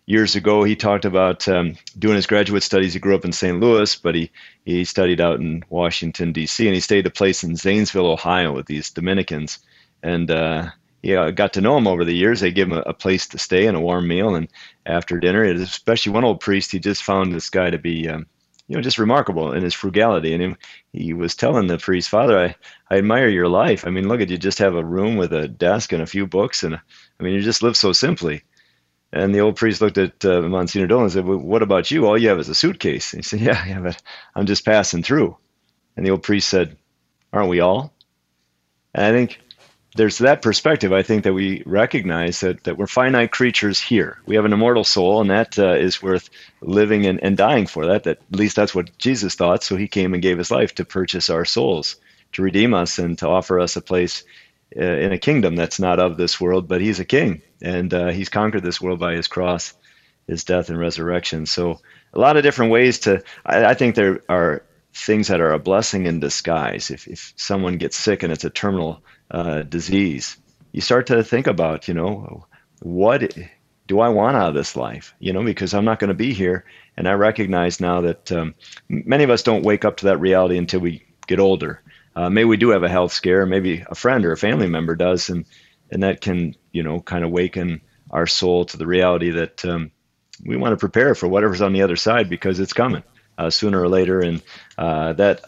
years 0.06 0.36
ago, 0.36 0.64
he 0.64 0.76
talked 0.76 1.06
about 1.06 1.48
um, 1.48 1.76
doing 1.98 2.16
his 2.16 2.28
graduate 2.28 2.64
studies. 2.64 2.94
He 2.94 3.00
grew 3.00 3.16
up 3.16 3.26
in 3.26 3.32
St. 3.32 3.60
Louis, 3.60 3.96
but 3.96 4.16
he, 4.16 4.32
he 4.64 4.86
studied 4.86 5.20
out 5.20 5.40
in 5.40 5.64
Washington, 5.70 6.32
D.C., 6.32 6.66
and 6.66 6.76
he 6.76 6.82
stayed 6.82 7.08
a 7.08 7.12
place 7.12 7.44
in 7.44 7.56
Zanesville, 7.56 8.12
Ohio 8.12 8.54
with 8.54 8.68
these 8.68 8.90
Dominicans. 8.92 9.60
And 10.04 10.30
uh, 10.30 10.70
he 11.02 11.16
uh, 11.16 11.32
got 11.32 11.54
to 11.54 11.62
know 11.62 11.78
him 11.78 11.88
over 11.88 12.06
the 12.06 12.16
years. 12.16 12.40
They 12.40 12.52
gave 12.52 12.68
him 12.68 12.78
a, 12.78 12.82
a, 12.82 12.94
place 12.94 13.28
to 13.28 13.38
stay 13.38 13.68
and 13.68 13.76
a 13.76 13.80
warm 13.80 14.08
meal. 14.08 14.36
And 14.36 14.48
after 14.86 15.20
dinner, 15.20 15.44
especially 15.44 16.12
one 16.12 16.24
old 16.24 16.40
priest, 16.40 16.72
he 16.72 16.80
just 16.80 17.04
found 17.04 17.34
this 17.34 17.50
guy 17.50 17.70
to 17.70 17.78
be, 17.80 18.08
um, 18.08 18.28
you 18.68 18.76
know, 18.76 18.82
just 18.82 19.00
remarkable 19.00 19.54
in 19.54 19.64
his 19.64 19.74
frugality. 19.74 20.34
And 20.34 20.58
he, 20.94 21.06
he 21.06 21.14
was 21.14 21.36
telling 21.36 21.68
the 21.68 21.78
priest, 21.78 22.10
Father, 22.10 22.40
I, 22.40 22.56
I 22.90 22.98
admire 22.98 23.30
your 23.30 23.48
life. 23.48 23.86
I 23.86 23.90
mean, 23.90 24.08
look 24.08 24.22
at 24.22 24.30
you 24.30 24.38
just 24.38 24.60
have 24.60 24.76
a 24.76 24.86
room 24.86 25.16
with 25.16 25.34
a 25.34 25.48
desk 25.48 25.92
and 25.92 26.02
a 26.02 26.08
few 26.08 26.28
books. 26.28 26.64
And 26.64 26.76
I 26.76 27.24
mean, 27.24 27.34
you 27.34 27.42
just 27.42 27.64
live 27.64 27.78
so 27.78 27.92
simply. 27.92 28.44
And 29.16 29.34
the 29.34 29.40
old 29.40 29.56
priest 29.56 29.80
looked 29.80 29.98
at 29.98 30.26
uh, 30.26 30.42
Monsignor 30.42 30.88
Dolan 30.88 31.06
and 31.06 31.14
said, 31.14 31.26
well, 31.26 31.38
What 31.38 31.64
about 31.64 31.90
you? 31.90 32.06
All 32.06 32.18
you 32.18 32.28
have 32.28 32.40
is 32.40 32.50
a 32.50 32.56
suitcase. 32.56 33.14
And 33.14 33.24
he 33.24 33.28
said, 33.28 33.40
Yeah, 33.42 33.66
yeah, 33.66 33.80
but 33.80 34.02
I'm 34.36 34.46
just 34.46 34.66
passing 34.66 35.04
through. 35.04 35.38
And 35.96 36.06
the 36.06 36.12
old 36.12 36.22
priest 36.22 36.50
said, 36.50 36.76
Aren't 37.32 37.50
we 37.50 37.62
all? 37.62 37.94
And 38.94 39.06
I 39.06 39.12
think 39.12 39.40
there's 39.96 40.18
that 40.18 40.42
perspective. 40.42 40.92
I 40.92 41.02
think 41.02 41.24
that 41.24 41.34
we 41.34 41.64
recognize 41.66 42.42
that, 42.42 42.66
that 42.66 42.78
we're 42.78 42.88
finite 42.88 43.32
creatures 43.32 43.80
here. 43.80 44.20
We 44.26 44.36
have 44.36 44.44
an 44.44 44.52
immortal 44.52 44.84
soul, 44.84 45.22
and 45.22 45.30
that 45.30 45.58
uh, 45.58 45.76
is 45.76 46.04
worth 46.04 46.30
living 46.62 47.06
and, 47.06 47.24
and 47.24 47.38
dying 47.38 47.68
for. 47.68 47.86
That, 47.86 48.04
that 48.04 48.18
at 48.18 48.38
least 48.38 48.58
that's 48.58 48.76
what 48.76 48.98
Jesus 48.98 49.36
thought. 49.36 49.64
So 49.64 49.78
he 49.78 49.88
came 49.88 50.14
and 50.14 50.22
gave 50.22 50.38
his 50.38 50.52
life 50.52 50.76
to 50.76 50.86
purchase 50.86 51.30
our 51.30 51.46
souls, 51.46 51.96
to 52.34 52.42
redeem 52.42 52.74
us, 52.74 53.00
and 53.00 53.18
to 53.20 53.30
offer 53.30 53.62
us 53.62 53.78
a 53.78 53.82
place 53.82 54.26
in 54.75 55.13
a 55.13 55.17
kingdom 55.17 55.55
that's 55.55 55.79
not 55.79 56.00
of 56.00 56.17
this 56.17 56.39
world, 56.39 56.67
but 56.67 56.82
he's 56.82 57.00
a 57.00 57.05
king, 57.05 57.41
and 57.62 57.94
uh, 57.94 58.08
he's 58.10 58.29
conquered 58.29 58.63
this 58.63 58.82
world 58.82 59.00
by 59.00 59.13
his 59.13 59.27
cross, 59.27 59.74
his 60.27 60.44
death 60.44 60.70
and 60.70 60.77
resurrection. 60.77 61.46
So 61.46 61.79
a 62.13 62.20
lot 62.20 62.38
of 62.38 62.44
different 62.44 62.72
ways 62.72 63.00
to. 63.00 63.24
I, 63.46 63.65
I 63.65 63.74
think 63.74 63.96
there 63.96 64.22
are 64.27 64.63
things 64.94 65.27
that 65.27 65.41
are 65.41 65.53
a 65.53 65.60
blessing 65.60 66.05
in 66.05 66.20
disguise. 66.20 66.91
If 66.91 67.08
if 67.08 67.34
someone 67.38 67.77
gets 67.77 67.98
sick 67.98 68.24
and 68.24 68.34
it's 68.34 68.44
a 68.44 68.50
terminal 68.50 69.03
uh, 69.32 69.62
disease, 69.62 70.38
you 70.72 70.82
start 70.82 71.08
to 71.08 71.24
think 71.24 71.48
about, 71.48 71.88
you 71.88 71.94
know, 71.94 72.46
what 72.82 73.34
do 73.88 74.00
I 74.00 74.10
want 74.10 74.36
out 74.36 74.50
of 74.50 74.55
this 74.55 74.75
life? 74.75 75.15
You 75.20 75.32
know, 75.32 75.44
because 75.44 75.74
I'm 75.74 75.86
not 75.86 76.00
going 76.00 76.10
to 76.10 76.13
be 76.13 76.34
here, 76.34 76.65
and 76.98 77.08
I 77.08 77.13
recognize 77.13 77.79
now 77.79 78.01
that 78.01 78.32
um, 78.32 78.55
many 78.89 79.24
of 79.24 79.29
us 79.29 79.44
don't 79.44 79.63
wake 79.63 79.86
up 79.86 79.98
to 79.98 80.05
that 80.08 80.20
reality 80.20 80.58
until 80.58 80.82
we 80.82 81.03
get 81.27 81.39
older 81.39 81.82
uh, 82.16 82.30
maybe 82.30 82.46
we 82.46 82.58
do 82.58 82.70
have 82.70 82.84
a 82.84 82.90
health 82.90 83.12
scare, 83.12 83.46
maybe 83.46 83.84
a 83.88 83.96
friend 83.96 84.26
or 84.26 84.32
a 84.32 84.38
family 84.38 84.68
member 84.68 84.96
does, 84.96 85.30
and 85.30 85.46
and 85.92 86.04
that 86.04 86.22
can 86.22 86.56
you 86.72 86.84
know 86.84 87.00
kind 87.02 87.24
of 87.26 87.32
waken 87.32 87.82
our 88.12 88.28
soul 88.28 88.66
to 88.66 88.78
the 88.78 88.88
reality 88.88 89.32
that 89.32 89.66
um, 89.66 89.92
we 90.46 90.56
want 90.56 90.72
to 90.74 90.78
prepare 90.78 91.16
for 91.16 91.28
whatever's 91.28 91.62
on 91.62 91.74
the 91.74 91.82
other 91.82 91.96
side 91.96 92.30
because 92.30 92.60
it's 92.60 92.74
coming 92.74 93.04
uh, 93.38 93.50
sooner 93.50 93.82
or 93.82 93.90
later, 93.90 94.22
and 94.22 94.42
uh, 94.78 95.14
that. 95.14 95.42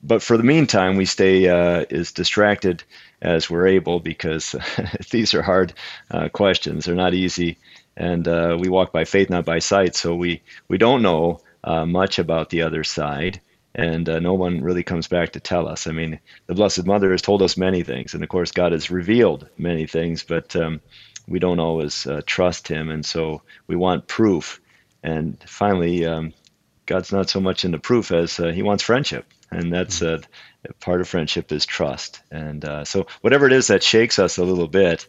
But 0.00 0.22
for 0.22 0.36
the 0.36 0.44
meantime, 0.44 0.96
we 0.96 1.06
stay 1.06 1.48
uh, 1.48 1.84
as 1.90 2.12
distracted 2.12 2.84
as 3.20 3.50
we're 3.50 3.66
able 3.66 3.98
because 3.98 4.54
these 5.10 5.34
are 5.34 5.42
hard 5.42 5.72
uh, 6.08 6.28
questions. 6.28 6.84
They're 6.84 6.94
not 6.94 7.14
easy, 7.14 7.58
and 7.96 8.26
uh, 8.26 8.56
we 8.60 8.68
walk 8.68 8.92
by 8.92 9.04
faith, 9.04 9.28
not 9.28 9.44
by 9.44 9.58
sight. 9.58 9.96
So 9.96 10.14
we 10.14 10.42
we 10.68 10.78
don't 10.78 11.02
know 11.02 11.40
much 11.64 12.18
about 12.18 12.50
the 12.50 12.62
other 12.62 12.82
side 12.82 13.40
and 13.78 14.08
uh, 14.08 14.18
no 14.18 14.34
one 14.34 14.60
really 14.60 14.82
comes 14.82 15.06
back 15.06 15.32
to 15.32 15.40
tell 15.40 15.68
us. 15.68 15.86
I 15.86 15.92
mean, 15.92 16.18
the 16.46 16.54
Blessed 16.54 16.84
Mother 16.84 17.12
has 17.12 17.22
told 17.22 17.42
us 17.42 17.56
many 17.56 17.84
things, 17.84 18.12
and 18.12 18.24
of 18.24 18.28
course, 18.28 18.50
God 18.50 18.72
has 18.72 18.90
revealed 18.90 19.48
many 19.56 19.86
things, 19.86 20.24
but 20.24 20.56
um, 20.56 20.80
we 21.28 21.38
don't 21.38 21.60
always 21.60 22.04
uh, 22.04 22.20
trust 22.26 22.66
Him, 22.66 22.90
and 22.90 23.06
so 23.06 23.42
we 23.68 23.76
want 23.76 24.08
proof. 24.08 24.60
And 25.04 25.40
finally, 25.46 26.04
um, 26.04 26.34
God's 26.86 27.12
not 27.12 27.30
so 27.30 27.40
much 27.40 27.64
into 27.64 27.78
proof 27.78 28.10
as 28.10 28.40
uh, 28.40 28.48
He 28.48 28.64
wants 28.64 28.82
friendship, 28.82 29.26
and 29.52 29.72
that's 29.72 30.00
mm-hmm. 30.00 30.24
uh, 30.68 30.72
part 30.80 31.00
of 31.00 31.08
friendship 31.08 31.52
is 31.52 31.64
trust. 31.64 32.20
And 32.32 32.64
uh, 32.64 32.84
so, 32.84 33.06
whatever 33.20 33.46
it 33.46 33.52
is 33.52 33.68
that 33.68 33.84
shakes 33.84 34.18
us 34.18 34.38
a 34.38 34.44
little 34.44 34.68
bit, 34.68 35.06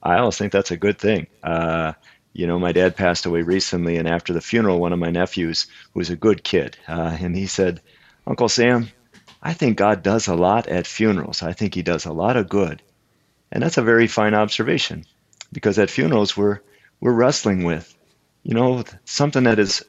I 0.00 0.18
always 0.18 0.38
think 0.38 0.52
that's 0.52 0.70
a 0.70 0.76
good 0.76 0.98
thing 0.98 1.26
uh, 1.42 1.94
you 2.34 2.48
know, 2.48 2.58
my 2.58 2.72
dad 2.72 2.96
passed 2.96 3.26
away 3.26 3.42
recently, 3.42 3.96
and 3.96 4.08
after 4.08 4.32
the 4.32 4.40
funeral, 4.40 4.80
one 4.80 4.92
of 4.92 4.98
my 4.98 5.10
nephews, 5.10 5.68
who 5.92 6.00
was 6.00 6.10
a 6.10 6.16
good 6.16 6.42
kid, 6.42 6.76
uh, 6.88 7.16
and 7.20 7.34
he 7.34 7.46
said, 7.46 7.80
Uncle 8.26 8.48
Sam, 8.48 8.88
I 9.42 9.52
think 9.52 9.76
God 9.76 10.02
does 10.02 10.28
a 10.28 10.34
lot 10.34 10.66
at 10.68 10.86
funerals. 10.86 11.42
I 11.42 11.52
think 11.52 11.74
He 11.74 11.82
does 11.82 12.06
a 12.06 12.12
lot 12.12 12.36
of 12.36 12.48
good. 12.48 12.82
And 13.52 13.62
that's 13.62 13.78
a 13.78 13.82
very 13.82 14.06
fine 14.06 14.34
observation 14.34 15.04
because 15.52 15.78
at 15.78 15.90
funerals 15.90 16.36
we're, 16.36 16.60
we're 17.00 17.12
wrestling 17.12 17.64
with, 17.64 17.94
you 18.42 18.54
know, 18.54 18.84
something 19.04 19.44
that 19.44 19.58
is 19.58 19.84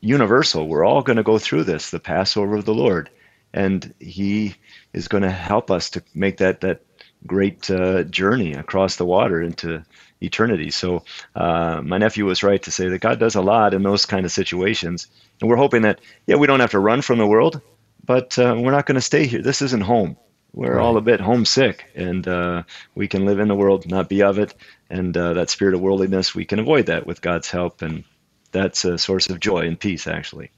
universal. 0.00 0.68
We're 0.68 0.84
all 0.84 1.02
going 1.02 1.16
to 1.16 1.22
go 1.22 1.38
through 1.38 1.64
this, 1.64 1.90
the 1.90 1.98
Passover 1.98 2.56
of 2.56 2.64
the 2.64 2.74
Lord. 2.74 3.10
And 3.52 3.94
He 3.98 4.56
is 4.92 5.08
going 5.08 5.22
to 5.22 5.30
help 5.30 5.70
us 5.70 5.90
to 5.90 6.02
make 6.14 6.36
that, 6.38 6.60
that 6.60 6.82
great 7.26 7.70
uh, 7.70 8.04
journey 8.04 8.52
across 8.52 8.96
the 8.96 9.06
water 9.06 9.42
into 9.42 9.82
eternity. 10.20 10.70
So 10.70 11.04
uh, 11.34 11.80
my 11.82 11.98
nephew 11.98 12.26
was 12.26 12.42
right 12.42 12.62
to 12.62 12.70
say 12.70 12.88
that 12.88 13.00
God 13.00 13.18
does 13.18 13.34
a 13.34 13.40
lot 13.40 13.74
in 13.74 13.82
those 13.82 14.06
kind 14.06 14.24
of 14.26 14.32
situations. 14.32 15.08
And 15.40 15.48
we're 15.48 15.56
hoping 15.56 15.82
that, 15.82 16.00
yeah, 16.26 16.36
we 16.36 16.46
don't 16.46 16.60
have 16.60 16.72
to 16.72 16.78
run 16.78 17.02
from 17.02 17.18
the 17.18 17.26
world, 17.26 17.60
but 18.08 18.38
uh, 18.38 18.56
we're 18.58 18.72
not 18.72 18.86
going 18.86 18.94
to 18.96 19.02
stay 19.02 19.26
here. 19.26 19.42
This 19.42 19.60
isn't 19.60 19.82
home. 19.82 20.16
We're 20.54 20.76
right. 20.76 20.82
all 20.82 20.96
a 20.96 21.02
bit 21.02 21.20
homesick, 21.20 21.84
and 21.94 22.26
uh, 22.26 22.62
we 22.94 23.06
can 23.06 23.26
live 23.26 23.38
in 23.38 23.48
the 23.48 23.54
world, 23.54 23.86
not 23.86 24.08
be 24.08 24.22
of 24.22 24.38
it. 24.38 24.54
And 24.88 25.14
uh, 25.14 25.34
that 25.34 25.50
spirit 25.50 25.74
of 25.74 25.82
worldliness, 25.82 26.34
we 26.34 26.46
can 26.46 26.58
avoid 26.58 26.86
that 26.86 27.06
with 27.06 27.20
God's 27.20 27.50
help, 27.50 27.82
and 27.82 28.04
that's 28.50 28.86
a 28.86 28.96
source 28.96 29.28
of 29.28 29.40
joy 29.40 29.66
and 29.66 29.78
peace, 29.78 30.06
actually. 30.06 30.50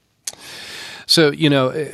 So 1.05 1.31
you 1.31 1.49
know, 1.49 1.69
eh, 1.69 1.93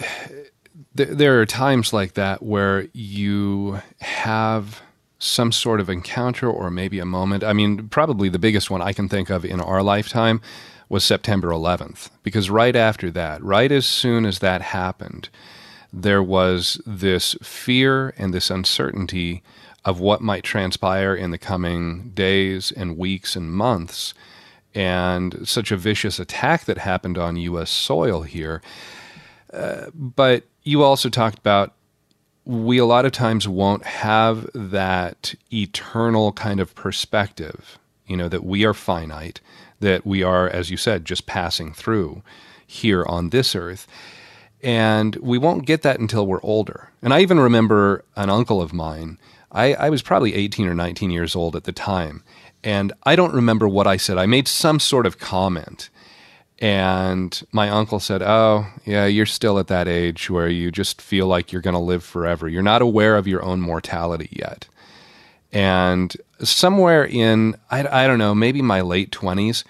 there 0.94 1.42
are 1.42 1.46
times 1.48 1.92
like 1.92 2.14
that 2.14 2.44
where 2.44 2.88
you 2.94 3.82
have 4.00 4.84
some 5.18 5.52
sort 5.52 5.80
of 5.80 5.90
encounter 5.90 6.48
or 6.48 6.70
maybe 6.70 7.00
a 7.00 7.06
moment. 7.06 7.44
I 7.44 7.54
mean, 7.54 7.90
probably 7.90 8.30
the 8.30 8.38
biggest 8.38 8.70
one 8.70 8.84
I 8.84 8.94
can 8.94 9.10
think 9.10 9.32
of 9.32 9.44
in 9.44 9.60
our 9.60 9.82
lifetime 9.82 10.40
was 10.90 11.04
September 11.04 11.50
11th, 11.50 12.10
because 12.24 12.50
right 12.50 12.76
after 12.76 13.12
that, 13.12 13.44
right 13.44 13.72
as 13.72 13.86
soon 13.86 14.26
as 14.26 14.40
that 14.40 14.62
happened, 14.62 15.30
there 15.92 16.24
was 16.24 16.82
this 16.86 17.36
fear 17.42 18.14
and 18.18 18.34
this 18.34 18.50
uncertainty 18.50 19.44
of 19.86 20.00
what 20.00 20.22
might 20.22 20.44
transpire 20.44 21.16
in 21.16 21.32
the 21.32 21.38
coming 21.38 22.12
days 22.14 22.72
and 22.72 22.98
weeks 22.98 23.36
and 23.36 23.52
months, 23.52 24.14
and 24.76 25.48
such 25.48 25.72
a 25.72 25.78
vicious 25.78 26.20
attack 26.20 26.66
that 26.66 26.78
happened 26.78 27.18
on 27.18 27.38
U.S. 27.38 27.70
soil 27.70 28.22
here. 28.22 28.62
Uh, 29.52 29.86
but 29.94 30.44
you 30.64 30.84
also 30.84 31.10
talked 31.10 31.40
about 31.40 31.74
we 32.48 32.78
a 32.78 32.86
lot 32.86 33.06
of 33.06 33.12
times 33.12 33.46
won't 33.46 33.84
have 33.84 34.50
that 34.54 35.36
eternal 35.52 36.32
kind 36.32 36.62
of 36.62 36.74
perspective, 36.76 37.78
you 38.06 38.16
know, 38.16 38.30
that 38.30 38.46
we 38.46 38.66
are 38.66 38.74
finite, 38.74 39.42
that 39.80 40.06
we 40.06 40.24
are, 40.24 40.50
as 40.50 40.70
you 40.70 40.78
said, 40.78 41.06
just 41.06 41.26
passing 41.26 41.74
through 41.74 42.24
here 42.66 43.06
on 43.06 43.30
this 43.30 43.56
earth. 43.56 43.88
And 44.62 45.16
we 45.18 45.38
won't 45.38 45.66
get 45.66 45.84
that 45.84 46.00
until 46.00 46.26
we're 46.26 46.42
older. 46.42 46.90
And 47.02 47.14
I 47.14 47.22
even 47.22 47.40
remember 47.40 48.04
an 48.16 48.30
uncle 48.30 48.62
of 48.62 48.74
mine, 48.74 49.20
I, 49.52 49.74
I 49.76 49.90
was 49.90 50.02
probably 50.02 50.34
18 50.34 50.68
or 50.68 50.74
19 50.74 51.12
years 51.12 51.36
old 51.36 51.56
at 51.56 51.64
the 51.64 51.72
time. 51.72 52.24
And 52.64 52.92
I 53.04 53.16
don't 53.16 53.34
remember 53.34 53.68
what 53.68 53.88
I 53.88 53.98
said. 53.98 54.18
I 54.18 54.26
made 54.26 54.48
some 54.48 54.80
sort 54.80 55.06
of 55.06 55.20
comment. 55.20 55.90
And 56.60 57.40
my 57.52 57.70
uncle 57.70 58.00
said, 58.00 58.24
Oh, 58.24 58.66
yeah, 58.84 59.06
you're 59.06 59.28
still 59.28 59.60
at 59.60 59.68
that 59.68 59.88
age 59.88 60.30
where 60.30 60.50
you 60.50 60.72
just 60.72 61.02
feel 61.02 61.28
like 61.28 61.52
you're 61.52 61.62
going 61.62 61.76
to 61.76 61.80
live 61.80 62.04
forever. 62.04 62.50
You're 62.50 62.64
not 62.64 62.82
aware 62.82 63.16
of 63.16 63.28
your 63.28 63.44
own 63.44 63.62
mortality 63.62 64.30
yet. 64.32 64.68
And 65.58 66.16
somewhere 66.44 67.04
in, 67.04 67.56
I, 67.72 68.04
I 68.04 68.06
don't 68.06 68.20
know, 68.20 68.36
maybe 68.36 68.62
my 68.62 68.82
late 68.82 69.10
20s, 69.10 69.64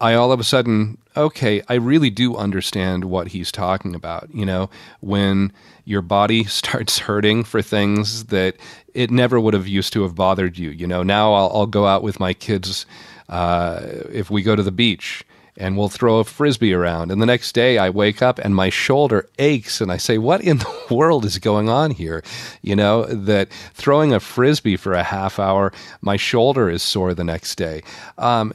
I 0.00 0.14
all 0.14 0.32
of 0.32 0.40
a 0.40 0.44
sudden, 0.44 0.98
okay, 1.16 1.62
I 1.68 1.74
really 1.74 2.10
do 2.10 2.34
understand 2.34 3.04
what 3.04 3.28
he's 3.28 3.52
talking 3.52 3.94
about. 3.94 4.28
You 4.34 4.44
know, 4.44 4.68
when 4.98 5.52
your 5.84 6.02
body 6.02 6.42
starts 6.62 6.98
hurting 6.98 7.44
for 7.44 7.62
things 7.62 8.24
that 8.24 8.56
it 8.92 9.12
never 9.12 9.38
would 9.38 9.54
have 9.54 9.68
used 9.68 9.92
to 9.92 10.02
have 10.02 10.16
bothered 10.16 10.58
you. 10.58 10.70
You 10.70 10.88
know, 10.88 11.04
now 11.04 11.32
I'll, 11.32 11.50
I'll 11.54 11.66
go 11.66 11.86
out 11.86 12.02
with 12.02 12.18
my 12.18 12.34
kids 12.34 12.86
uh, 13.28 13.82
if 14.12 14.32
we 14.32 14.42
go 14.42 14.56
to 14.56 14.64
the 14.64 14.72
beach 14.72 15.24
and 15.56 15.76
we'll 15.76 15.88
throw 15.88 16.18
a 16.18 16.24
frisbee 16.24 16.72
around. 16.72 17.10
And 17.10 17.20
the 17.20 17.26
next 17.26 17.52
day 17.52 17.78
I 17.78 17.90
wake 17.90 18.22
up 18.22 18.38
and 18.38 18.54
my 18.54 18.68
shoulder 18.68 19.28
aches 19.38 19.80
and 19.80 19.90
I 19.90 19.96
say, 19.96 20.18
What 20.18 20.40
in 20.42 20.58
the 20.58 20.84
world 20.90 21.24
is 21.24 21.38
going 21.38 21.68
on 21.68 21.90
here? 21.90 22.22
You 22.62 22.76
know, 22.76 23.04
that 23.06 23.48
throwing 23.74 24.12
a 24.12 24.20
frisbee 24.20 24.76
for 24.76 24.92
a 24.92 25.02
half 25.02 25.38
hour, 25.38 25.72
my 26.00 26.16
shoulder 26.16 26.68
is 26.68 26.82
sore 26.82 27.14
the 27.14 27.24
next 27.24 27.56
day. 27.56 27.82
Um, 28.18 28.52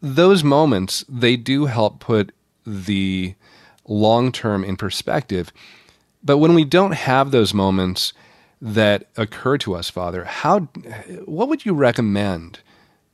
those 0.00 0.42
moments, 0.42 1.04
they 1.08 1.36
do 1.36 1.66
help 1.66 2.00
put 2.00 2.32
the 2.66 3.34
long 3.86 4.32
term 4.32 4.64
in 4.64 4.76
perspective. 4.76 5.52
But 6.22 6.38
when 6.38 6.54
we 6.54 6.64
don't 6.64 6.92
have 6.92 7.30
those 7.30 7.54
moments 7.54 8.12
that 8.60 9.08
occur 9.16 9.56
to 9.58 9.74
us, 9.74 9.88
Father, 9.88 10.24
how, 10.24 10.60
what 11.24 11.48
would 11.48 11.64
you 11.64 11.72
recommend 11.72 12.60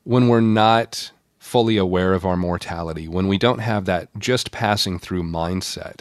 when 0.02 0.28
we're 0.28 0.40
not 0.40 1.12
fully 1.46 1.76
aware 1.76 2.12
of 2.12 2.26
our 2.26 2.36
mortality, 2.36 3.06
when 3.06 3.28
we 3.28 3.38
don't 3.38 3.60
have 3.60 3.84
that 3.84 4.08
just 4.18 4.50
passing 4.50 4.98
through 4.98 5.22
mindset, 5.22 6.00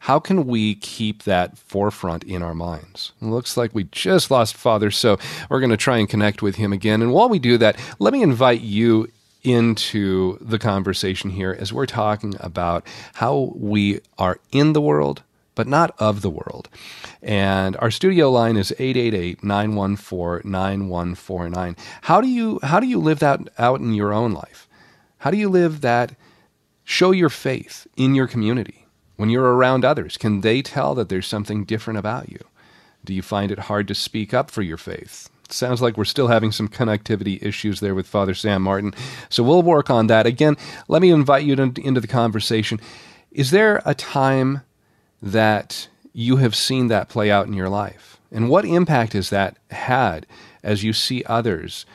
how 0.00 0.20
can 0.20 0.46
we 0.46 0.74
keep 0.74 1.22
that 1.22 1.56
forefront 1.56 2.22
in 2.24 2.42
our 2.42 2.54
minds? 2.54 3.12
It 3.22 3.24
looks 3.24 3.56
like 3.56 3.74
we 3.74 3.84
just 3.84 4.30
lost 4.30 4.54
Father, 4.54 4.90
so 4.90 5.18
we're 5.48 5.60
going 5.60 5.70
to 5.70 5.78
try 5.78 5.96
and 5.96 6.06
connect 6.06 6.42
with 6.42 6.56
him 6.56 6.74
again. 6.74 7.00
And 7.00 7.14
while 7.14 7.30
we 7.30 7.38
do 7.38 7.56
that, 7.56 7.78
let 7.98 8.12
me 8.12 8.22
invite 8.22 8.60
you 8.60 9.10
into 9.42 10.36
the 10.42 10.58
conversation 10.58 11.30
here 11.30 11.56
as 11.58 11.72
we're 11.72 11.86
talking 11.86 12.34
about 12.38 12.86
how 13.14 13.54
we 13.56 14.00
are 14.18 14.38
in 14.52 14.74
the 14.74 14.82
world, 14.82 15.22
but 15.54 15.66
not 15.66 15.94
of 15.98 16.20
the 16.20 16.28
world. 16.28 16.68
And 17.22 17.74
our 17.78 17.90
studio 17.90 18.30
line 18.30 18.58
is 18.58 18.70
888-914-9149. 18.78 21.78
How 22.02 22.20
do 22.20 22.28
you 22.28 22.60
how 22.62 22.80
do 22.80 22.86
you 22.86 22.98
live 22.98 23.20
that 23.20 23.48
out 23.58 23.80
in 23.80 23.94
your 23.94 24.12
own 24.12 24.34
life? 24.34 24.68
How 25.24 25.30
do 25.30 25.38
you 25.38 25.48
live 25.48 25.80
that 25.80 26.16
show 26.84 27.10
your 27.10 27.30
faith 27.30 27.86
in 27.96 28.14
your 28.14 28.26
community? 28.26 28.84
When 29.16 29.30
you're 29.30 29.54
around 29.54 29.82
others, 29.82 30.18
can 30.18 30.42
they 30.42 30.60
tell 30.60 30.94
that 30.96 31.08
there's 31.08 31.26
something 31.26 31.64
different 31.64 31.98
about 31.98 32.28
you? 32.28 32.40
Do 33.06 33.14
you 33.14 33.22
find 33.22 33.50
it 33.50 33.60
hard 33.60 33.88
to 33.88 33.94
speak 33.94 34.34
up 34.34 34.50
for 34.50 34.60
your 34.60 34.76
faith? 34.76 35.30
sounds 35.48 35.80
like 35.80 35.96
we're 35.96 36.04
still 36.04 36.28
having 36.28 36.52
some 36.52 36.68
connectivity 36.68 37.42
issues 37.42 37.80
there 37.80 37.94
with 37.94 38.06
Father 38.06 38.34
Sam 38.34 38.60
Martin. 38.60 38.92
So 39.30 39.42
we'll 39.42 39.62
work 39.62 39.88
on 39.88 40.08
that. 40.08 40.26
Again, 40.26 40.58
let 40.88 41.00
me 41.00 41.10
invite 41.10 41.44
you 41.44 41.56
to, 41.56 41.72
into 41.82 42.02
the 42.02 42.06
conversation. 42.06 42.78
Is 43.30 43.50
there 43.50 43.80
a 43.86 43.94
time 43.94 44.60
that 45.22 45.88
you 46.12 46.36
have 46.36 46.54
seen 46.54 46.88
that 46.88 47.08
play 47.08 47.30
out 47.30 47.46
in 47.46 47.54
your 47.54 47.70
life? 47.70 48.18
And 48.30 48.50
what 48.50 48.66
impact 48.66 49.14
has 49.14 49.30
that 49.30 49.56
had 49.70 50.26
as 50.62 50.84
you 50.84 50.92
see 50.92 51.24
others? 51.24 51.86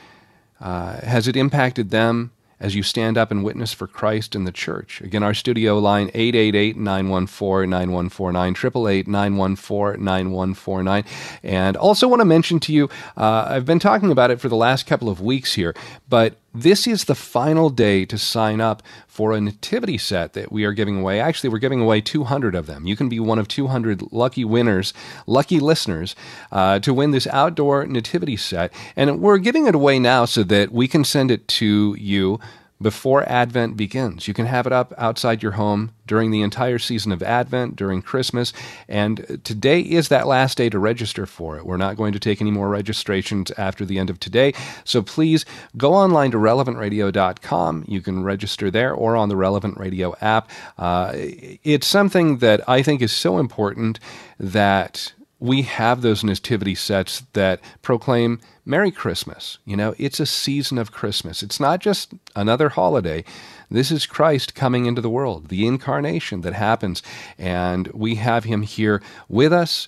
Uh, 0.59 1.01
has 1.01 1.27
it 1.27 1.35
impacted 1.35 1.91
them 1.91 2.31
as 2.59 2.75
you 2.75 2.83
stand 2.83 3.17
up 3.17 3.31
and 3.31 3.43
witness 3.43 3.73
for 3.73 3.87
Christ 3.87 4.35
in 4.35 4.43
the 4.43 4.51
church. 4.51 5.01
Again, 5.01 5.23
our 5.23 5.33
studio 5.33 5.79
line 5.79 6.11
888-914-9149, 6.11 9.05
888-914-9149. 9.05 11.05
And 11.43 11.77
also 11.77 12.07
want 12.07 12.21
to 12.21 12.25
mention 12.25 12.59
to 12.61 12.73
you, 12.73 12.89
uh, 13.17 13.45
I've 13.47 13.65
been 13.65 13.79
talking 13.79 14.11
about 14.11 14.31
it 14.31 14.41
for 14.41 14.49
the 14.49 14.55
last 14.55 14.85
couple 14.85 15.09
of 15.09 15.21
weeks 15.21 15.53
here, 15.53 15.75
but 16.09 16.35
this 16.53 16.87
is 16.87 17.05
the 17.05 17.15
final 17.15 17.69
day 17.69 18.05
to 18.05 18.17
sign 18.17 18.59
up 18.59 18.81
for 19.07 19.33
a 19.33 19.41
nativity 19.41 19.97
set 19.97 20.33
that 20.33 20.51
we 20.51 20.65
are 20.65 20.73
giving 20.73 20.99
away. 20.99 21.19
Actually, 21.19 21.49
we're 21.49 21.59
giving 21.59 21.81
away 21.81 22.01
200 22.01 22.55
of 22.55 22.65
them. 22.65 22.87
You 22.87 22.95
can 22.95 23.09
be 23.09 23.19
one 23.19 23.39
of 23.39 23.47
200 23.47 24.11
lucky 24.11 24.43
winners, 24.43 24.93
lucky 25.27 25.59
listeners, 25.59 26.15
uh, 26.51 26.79
to 26.79 26.93
win 26.93 27.11
this 27.11 27.27
outdoor 27.27 27.85
nativity 27.85 28.37
set. 28.37 28.73
And 28.95 29.21
we're 29.21 29.37
giving 29.37 29.67
it 29.67 29.75
away 29.75 29.99
now 29.99 30.25
so 30.25 30.43
that 30.43 30.71
we 30.71 30.87
can 30.87 31.03
send 31.03 31.31
it 31.31 31.47
to 31.49 31.95
you 31.99 32.39
before 32.81 33.27
Advent 33.27 33.75
begins. 33.75 34.27
You 34.27 34.33
can 34.33 34.45
have 34.45 34.65
it 34.65 34.73
up 34.73 34.93
outside 34.97 35.43
your 35.43 35.53
home 35.53 35.91
during 36.07 36.31
the 36.31 36.41
entire 36.41 36.79
season 36.79 37.11
of 37.11 37.21
Advent, 37.21 37.75
during 37.75 38.01
Christmas, 38.01 38.53
and 38.87 39.41
today 39.43 39.81
is 39.81 40.07
that 40.07 40.27
last 40.27 40.57
day 40.57 40.69
to 40.69 40.79
register 40.79 41.25
for 41.25 41.57
it. 41.57 41.65
We're 41.65 41.77
not 41.77 41.97
going 41.97 42.13
to 42.13 42.19
take 42.19 42.41
any 42.41 42.51
more 42.51 42.69
registrations 42.69 43.51
after 43.51 43.85
the 43.85 43.99
end 43.99 44.09
of 44.09 44.19
today, 44.19 44.53
so 44.85 45.01
please 45.01 45.45
go 45.77 45.93
online 45.93 46.31
to 46.31 46.37
relevantradio.com. 46.37 47.85
You 47.87 48.01
can 48.01 48.23
register 48.23 48.71
there 48.71 48.93
or 48.93 49.15
on 49.15 49.29
the 49.29 49.35
Relevant 49.35 49.77
Radio 49.77 50.15
app. 50.21 50.49
Uh, 50.77 51.11
it's 51.15 51.87
something 51.87 52.37
that 52.37 52.67
I 52.67 52.81
think 52.81 53.01
is 53.01 53.11
so 53.11 53.39
important 53.39 53.99
that 54.39 55.13
we 55.39 55.61
have 55.61 56.01
those 56.01 56.23
nativity 56.23 56.75
sets 56.75 57.23
that 57.33 57.61
proclaim 57.81 58.39
Merry 58.65 58.91
Christmas. 58.91 59.57
You 59.65 59.77
know, 59.77 59.95
it's 59.97 60.19
a 60.19 60.25
season 60.25 60.77
of 60.77 60.91
Christmas. 60.91 61.41
It's 61.41 61.59
not 61.59 61.79
just 61.79 62.13
another 62.35 62.69
holiday. 62.69 63.23
This 63.71 63.89
is 63.91 64.05
Christ 64.05 64.53
coming 64.53 64.85
into 64.85 65.01
the 65.01 65.09
world, 65.09 65.47
the 65.47 65.65
incarnation 65.65 66.41
that 66.41 66.53
happens. 66.53 67.01
And 67.37 67.87
we 67.87 68.15
have 68.15 68.43
him 68.43 68.63
here 68.63 69.01
with 69.27 69.53
us 69.53 69.87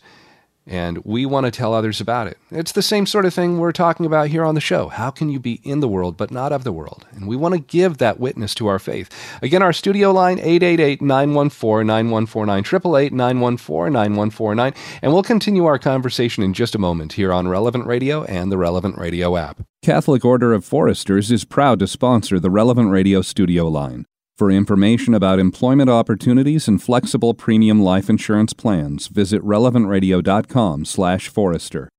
and 0.71 1.03
we 1.03 1.25
want 1.25 1.45
to 1.45 1.51
tell 1.51 1.73
others 1.73 1.99
about 1.99 2.27
it. 2.27 2.37
It's 2.49 2.71
the 2.71 2.81
same 2.81 3.05
sort 3.05 3.25
of 3.25 3.33
thing 3.33 3.59
we're 3.59 3.73
talking 3.73 4.05
about 4.05 4.29
here 4.29 4.45
on 4.45 4.55
the 4.55 4.61
show. 4.61 4.87
How 4.87 5.11
can 5.11 5.29
you 5.29 5.37
be 5.37 5.59
in 5.65 5.81
the 5.81 5.87
world 5.87 6.15
but 6.15 6.31
not 6.31 6.53
of 6.53 6.63
the 6.63 6.71
world? 6.71 7.05
And 7.11 7.27
we 7.27 7.35
want 7.35 7.55
to 7.55 7.59
give 7.59 7.97
that 7.97 8.21
witness 8.21 8.55
to 8.55 8.67
our 8.67 8.79
faith. 8.79 9.09
Again, 9.41 9.61
our 9.61 9.73
studio 9.73 10.13
line 10.13 10.37
888-914-9149 10.37 13.11
888-914-9149 13.11 14.75
and 15.01 15.13
we'll 15.13 15.23
continue 15.23 15.65
our 15.65 15.77
conversation 15.77 16.43
in 16.43 16.53
just 16.53 16.73
a 16.73 16.79
moment 16.79 17.11
here 17.13 17.33
on 17.33 17.49
Relevant 17.49 17.85
Radio 17.85 18.23
and 18.23 18.51
the 18.51 18.57
Relevant 18.57 18.97
Radio 18.97 19.35
app. 19.35 19.61
Catholic 19.81 20.23
Order 20.23 20.53
of 20.53 20.63
Foresters 20.63 21.31
is 21.31 21.43
proud 21.43 21.79
to 21.79 21.87
sponsor 21.87 22.39
the 22.39 22.49
Relevant 22.49 22.91
Radio 22.91 23.21
studio 23.21 23.67
line. 23.67 24.05
For 24.41 24.49
information 24.49 25.13
about 25.13 25.37
employment 25.37 25.87
opportunities 25.87 26.67
and 26.67 26.81
flexible 26.81 27.35
premium 27.35 27.83
life 27.83 28.09
insurance 28.09 28.53
plans, 28.53 29.05
visit 29.05 29.39
relevantradio.com/forester. 29.43 31.89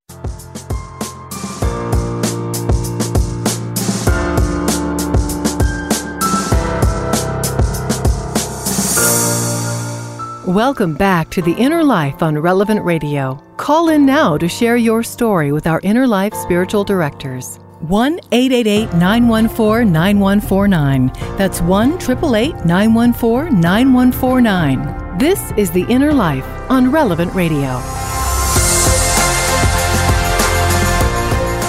Welcome 10.48 10.94
back 10.94 11.30
to 11.30 11.42
The 11.42 11.54
Inner 11.56 11.84
Life 11.84 12.24
on 12.24 12.36
Relevant 12.36 12.84
Radio. 12.84 13.40
Call 13.56 13.88
in 13.88 14.04
now 14.04 14.36
to 14.36 14.48
share 14.48 14.76
your 14.76 15.04
story 15.04 15.52
with 15.52 15.68
our 15.68 15.78
Inner 15.84 16.08
Life 16.08 16.34
spiritual 16.34 16.82
directors. 16.82 17.60
1 17.82 18.20
888 18.30 18.92
914 18.94 19.92
9149. 19.92 21.10
That's 21.36 21.60
1 21.60 21.94
888 21.94 22.64
914 22.64 23.60
9149. 23.60 25.18
This 25.18 25.52
is 25.56 25.72
The 25.72 25.84
Inner 25.88 26.12
Life 26.12 26.46
on 26.70 26.92
Relevant 26.92 27.34
Radio. 27.34 27.80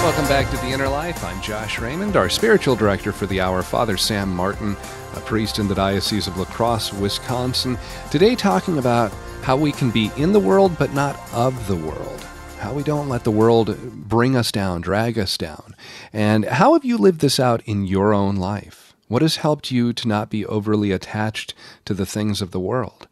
Welcome 0.04 0.28
back 0.28 0.48
to 0.50 0.56
The 0.58 0.68
Inner 0.68 0.88
Life. 0.88 1.24
I'm 1.24 1.40
Josh 1.42 1.80
Raymond, 1.80 2.16
our 2.16 2.28
spiritual 2.28 2.76
director 2.76 3.10
for 3.10 3.26
the 3.26 3.40
hour, 3.40 3.64
Father 3.64 3.96
Sam 3.96 4.32
Martin, 4.32 4.76
a 5.16 5.20
priest 5.20 5.58
in 5.58 5.66
the 5.66 5.74
Diocese 5.74 6.28
of 6.28 6.36
La 6.36 6.44
Crosse, 6.44 6.92
Wisconsin. 6.92 7.76
Today, 8.12 8.36
talking 8.36 8.78
about 8.78 9.12
how 9.42 9.56
we 9.56 9.72
can 9.72 9.90
be 9.90 10.12
in 10.16 10.32
the 10.32 10.38
world 10.38 10.78
but 10.78 10.94
not 10.94 11.18
of 11.32 11.66
the 11.66 11.76
world 11.76 12.24
how 12.64 12.72
we 12.72 12.82
don't 12.82 13.10
let 13.10 13.24
the 13.24 13.30
world 13.30 13.76
bring 14.08 14.34
us 14.34 14.50
down, 14.50 14.80
drag 14.80 15.18
us 15.18 15.36
down. 15.36 15.76
And 16.14 16.46
how 16.46 16.72
have 16.72 16.82
you 16.82 16.96
lived 16.96 17.20
this 17.20 17.38
out 17.38 17.60
in 17.66 17.84
your 17.84 18.14
own 18.14 18.36
life? 18.36 18.94
What 19.06 19.20
has 19.20 19.36
helped 19.36 19.70
you 19.70 19.92
to 19.92 20.08
not 20.08 20.30
be 20.30 20.46
overly 20.46 20.90
attached 20.90 21.52
to 21.84 21.92
the 21.92 22.06
things 22.06 22.40
of 22.40 22.52
the 22.52 22.58
world? 22.58 23.06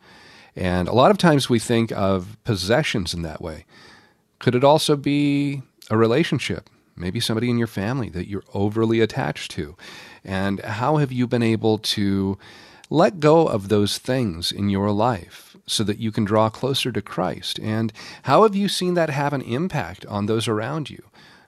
And 0.57 0.89
a 0.89 0.95
lot 0.95 1.11
of 1.11 1.19
times 1.19 1.51
we 1.51 1.59
think 1.59 1.93
of 1.93 2.39
possessions 2.45 3.13
in 3.13 3.21
that 3.23 3.43
way. 3.43 3.67
Could 4.39 4.55
it 4.55 4.65
also 4.65 4.97
be 4.97 5.61
a 5.91 5.99
relationship? 5.99 6.71
Maybe 6.97 7.21
somebody 7.21 7.51
in 7.51 7.59
your 7.59 7.67
family 7.67 8.09
that 8.09 8.29
you're 8.29 8.45
overly 8.55 9.01
attached 9.01 9.51
to. 9.51 9.77
And 10.25 10.61
how 10.61 10.97
have 10.97 11.13
you 11.13 11.27
been 11.27 11.43
able 11.43 11.77
to 11.77 12.39
let 12.89 13.21
go 13.21 13.47
of 13.47 13.69
those 13.69 13.99
things 13.99 14.51
in 14.51 14.71
your 14.71 14.91
life? 14.93 15.52
So 15.67 15.85
that 15.85 15.99
you 15.99 16.13
can 16.13 16.25
draw 16.25 16.49
closer 16.51 16.93
to 16.93 17.03
Christ? 17.03 17.59
And 17.61 17.93
how 18.25 18.43
have 18.43 18.55
you 18.55 18.69
seen 18.69 18.95
that 18.95 19.11
have 19.11 19.33
an 19.33 19.43
impact 19.43 20.07
on 20.07 20.27
those 20.27 20.49
around 20.49 20.91
you? 20.91 21.03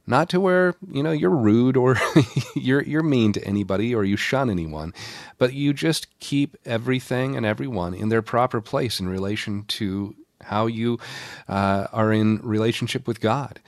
Not 0.06 0.28
to 0.30 0.40
where, 0.40 0.74
you 0.90 1.02
know, 1.02 1.12
you're 1.12 1.30
rude 1.30 1.76
or 1.76 1.96
you're 2.54 2.82
you're 2.82 3.02
mean 3.02 3.32
to 3.32 3.44
anybody 3.44 3.94
or 3.94 4.04
you 4.04 4.16
shun 4.16 4.50
anyone, 4.50 4.92
but 5.38 5.54
you 5.54 5.72
just 5.72 6.18
keep 6.20 6.56
everything 6.66 7.36
and 7.36 7.46
everyone 7.46 7.94
in 7.94 8.10
their 8.10 8.20
proper 8.20 8.60
place 8.60 9.00
in 9.00 9.08
relation 9.08 9.64
to 9.68 10.14
how 10.42 10.66
you 10.66 10.98
uh, 11.48 11.86
are 11.92 12.12
in 12.12 12.38
relationship 12.42 13.08
with 13.08 13.20
God. 13.20 13.60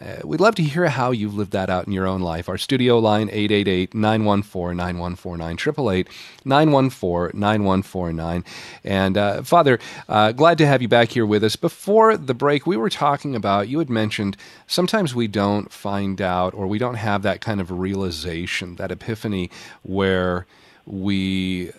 Uh, 0.00 0.18
we'd 0.24 0.40
love 0.40 0.54
to 0.54 0.62
hear 0.62 0.86
how 0.86 1.10
you've 1.10 1.34
lived 1.34 1.50
that 1.52 1.68
out 1.68 1.86
in 1.86 1.92
your 1.92 2.06
own 2.06 2.20
life. 2.20 2.48
Our 2.48 2.56
studio 2.56 3.00
line 3.00 3.28
888-914-9149 3.28 6.08
888-914-9149. 6.44 8.44
And 8.84 9.18
uh, 9.18 9.42
Father, 9.42 9.80
uh, 10.08 10.30
glad 10.32 10.58
to 10.58 10.66
have 10.66 10.82
you 10.82 10.88
back 10.88 11.10
here 11.10 11.26
with 11.26 11.42
us. 11.42 11.56
Before 11.56 12.16
the 12.16 12.34
break, 12.34 12.64
we 12.66 12.76
were 12.76 12.90
talking 12.90 13.34
about 13.34 13.68
you 13.68 13.80
had 13.80 13.90
mentioned 13.90 14.36
sometimes 14.68 15.16
we 15.16 15.26
don't 15.26 15.72
find 15.72 16.22
out 16.22 16.54
or 16.54 16.68
we 16.68 16.78
don't 16.78 16.94
have 16.94 17.22
that 17.22 17.40
kind 17.40 17.60
of 17.60 17.72
realization, 17.72 18.76
that 18.76 18.92
epiphany 18.92 19.50
where 19.82 20.46
we 20.86 21.72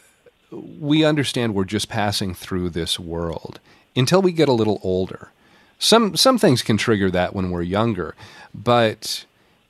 we 0.52 1.06
understand 1.06 1.54
we're 1.54 1.64
just 1.64 1.90
passing 1.90 2.34
through 2.34 2.72
this 2.72 3.00
world 3.00 3.60
until 3.96 4.20
we 4.22 4.32
get 4.32 4.50
a 4.50 4.54
little 4.54 4.80
older 4.84 5.30
some 5.80 6.15
some 6.15 6.38
things 6.38 6.62
can 6.62 6.78
trigger 6.78 7.10
that 7.10 7.34
when 7.34 7.50
we're 7.50 7.62
younger, 7.63 8.13
but 8.54 9.26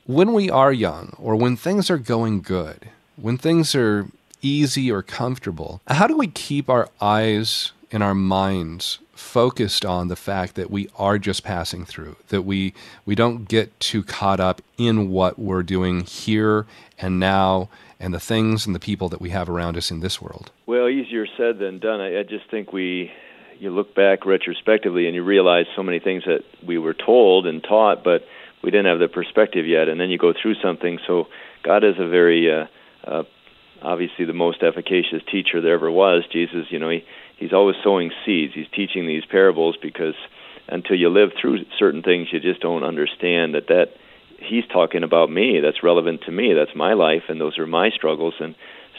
when 0.06 0.34
we 0.34 0.50
are 0.50 0.74
young 0.74 1.16
or 1.20 1.36
when 1.36 1.56
things 1.56 1.90
are 1.90 2.00
going 2.00 2.42
good, 2.42 2.90
when 3.16 3.38
things 3.38 3.76
are 3.76 4.08
easy 4.42 4.92
or 4.92 5.04
comfortable, 5.04 5.82
how 5.88 6.08
do 6.08 6.18
we 6.18 6.28
keep 6.28 6.70
our 6.70 6.90
eyes 7.00 7.72
and 7.92 8.02
our 8.02 8.16
minds 8.16 9.00
focused 9.14 9.86
on 9.86 10.08
the 10.08 10.16
fact 10.16 10.56
that 10.56 10.72
we 10.72 10.90
are 10.98 11.20
just 11.20 11.44
passing 11.44 11.86
through, 11.86 12.16
that 12.30 12.42
we 12.42 12.74
we 13.06 13.14
don't 13.14 13.48
get 13.48 13.80
too 13.80 14.02
caught 14.02 14.40
up 14.40 14.62
in 14.78 15.10
what 15.10 15.38
we're 15.38 15.64
doing 15.64 16.02
here 16.02 16.66
and 16.98 17.20
now 17.20 17.70
and 18.00 18.14
the 18.14 18.20
things 18.20 18.66
and 18.66 18.74
the 18.74 18.80
people 18.80 19.10
that 19.10 19.22
we 19.22 19.30
have 19.30 19.50
around 19.50 19.78
us 19.78 19.92
in 19.92 20.00
this 20.00 20.22
world? 20.22 20.52
Well, 20.66 20.90
easier 20.90 21.28
said 21.38 21.60
than 21.60 21.80
done. 21.80 22.00
I, 22.00 22.20
I 22.20 22.24
just 22.24 22.50
think 22.50 22.74
we 22.74 23.12
you 23.60 23.70
look 23.70 23.94
back 23.94 24.26
retrospectively 24.26 25.06
and 25.06 25.16
you 25.16 25.24
realize 25.24 25.66
so 25.76 25.84
many 25.84 26.00
things 26.00 26.24
that 26.26 26.44
we 26.66 26.78
were 26.78 26.94
told 26.94 27.46
and 27.46 27.64
taught, 27.64 28.04
but 28.04 28.24
we 28.64 28.72
didn't 28.72 28.88
have 28.88 29.00
the 29.00 29.08
perspective 29.08 29.68
yet. 29.68 29.88
And 29.90 30.00
then 30.00 30.10
you 30.10 30.18
go 30.18 30.34
through 30.34 30.56
something. 30.56 31.00
So 31.06 31.28
God 31.64 31.84
is 31.84 31.96
a 32.00 32.08
very 32.08 32.52
uh, 32.52 32.66
uh, 33.06 33.24
obviously 33.82 34.26
the 34.26 34.34
most 34.34 34.64
efficacious 34.64 35.22
teacher 35.32 35.62
there 35.62 35.74
ever 35.74 35.92
was. 35.92 36.24
Jesus, 36.32 36.66
you 36.70 36.80
know, 36.80 36.90
he 36.90 37.04
he's 37.38 37.54
always 37.54 37.76
sowing 37.84 38.12
seeds. 38.26 38.54
He's 38.54 38.68
teaching 38.74 39.08
these 39.08 39.24
parables 39.26 39.78
because 39.82 40.16
until 40.68 40.96
you 40.96 41.10
live 41.10 41.30
through 41.40 41.66
certain 41.78 42.04
things, 42.04 42.28
you 42.32 42.40
just 42.40 42.62
don't 42.62 42.84
understand 42.84 43.56
that 43.56 43.68
that 43.68 43.94
he's 44.40 44.66
talking 44.72 45.04
about 45.04 45.30
me. 45.30 45.60
That's 45.62 45.84
relevant 45.84 46.22
to 46.24 46.32
me. 46.32 46.54
That's 46.54 46.76
my 46.76 46.94
life, 46.94 47.24
and 47.30 47.40
those 47.40 47.58
are 47.58 47.68
my 47.68 47.90
struggles. 47.90 48.36
And 48.40 48.56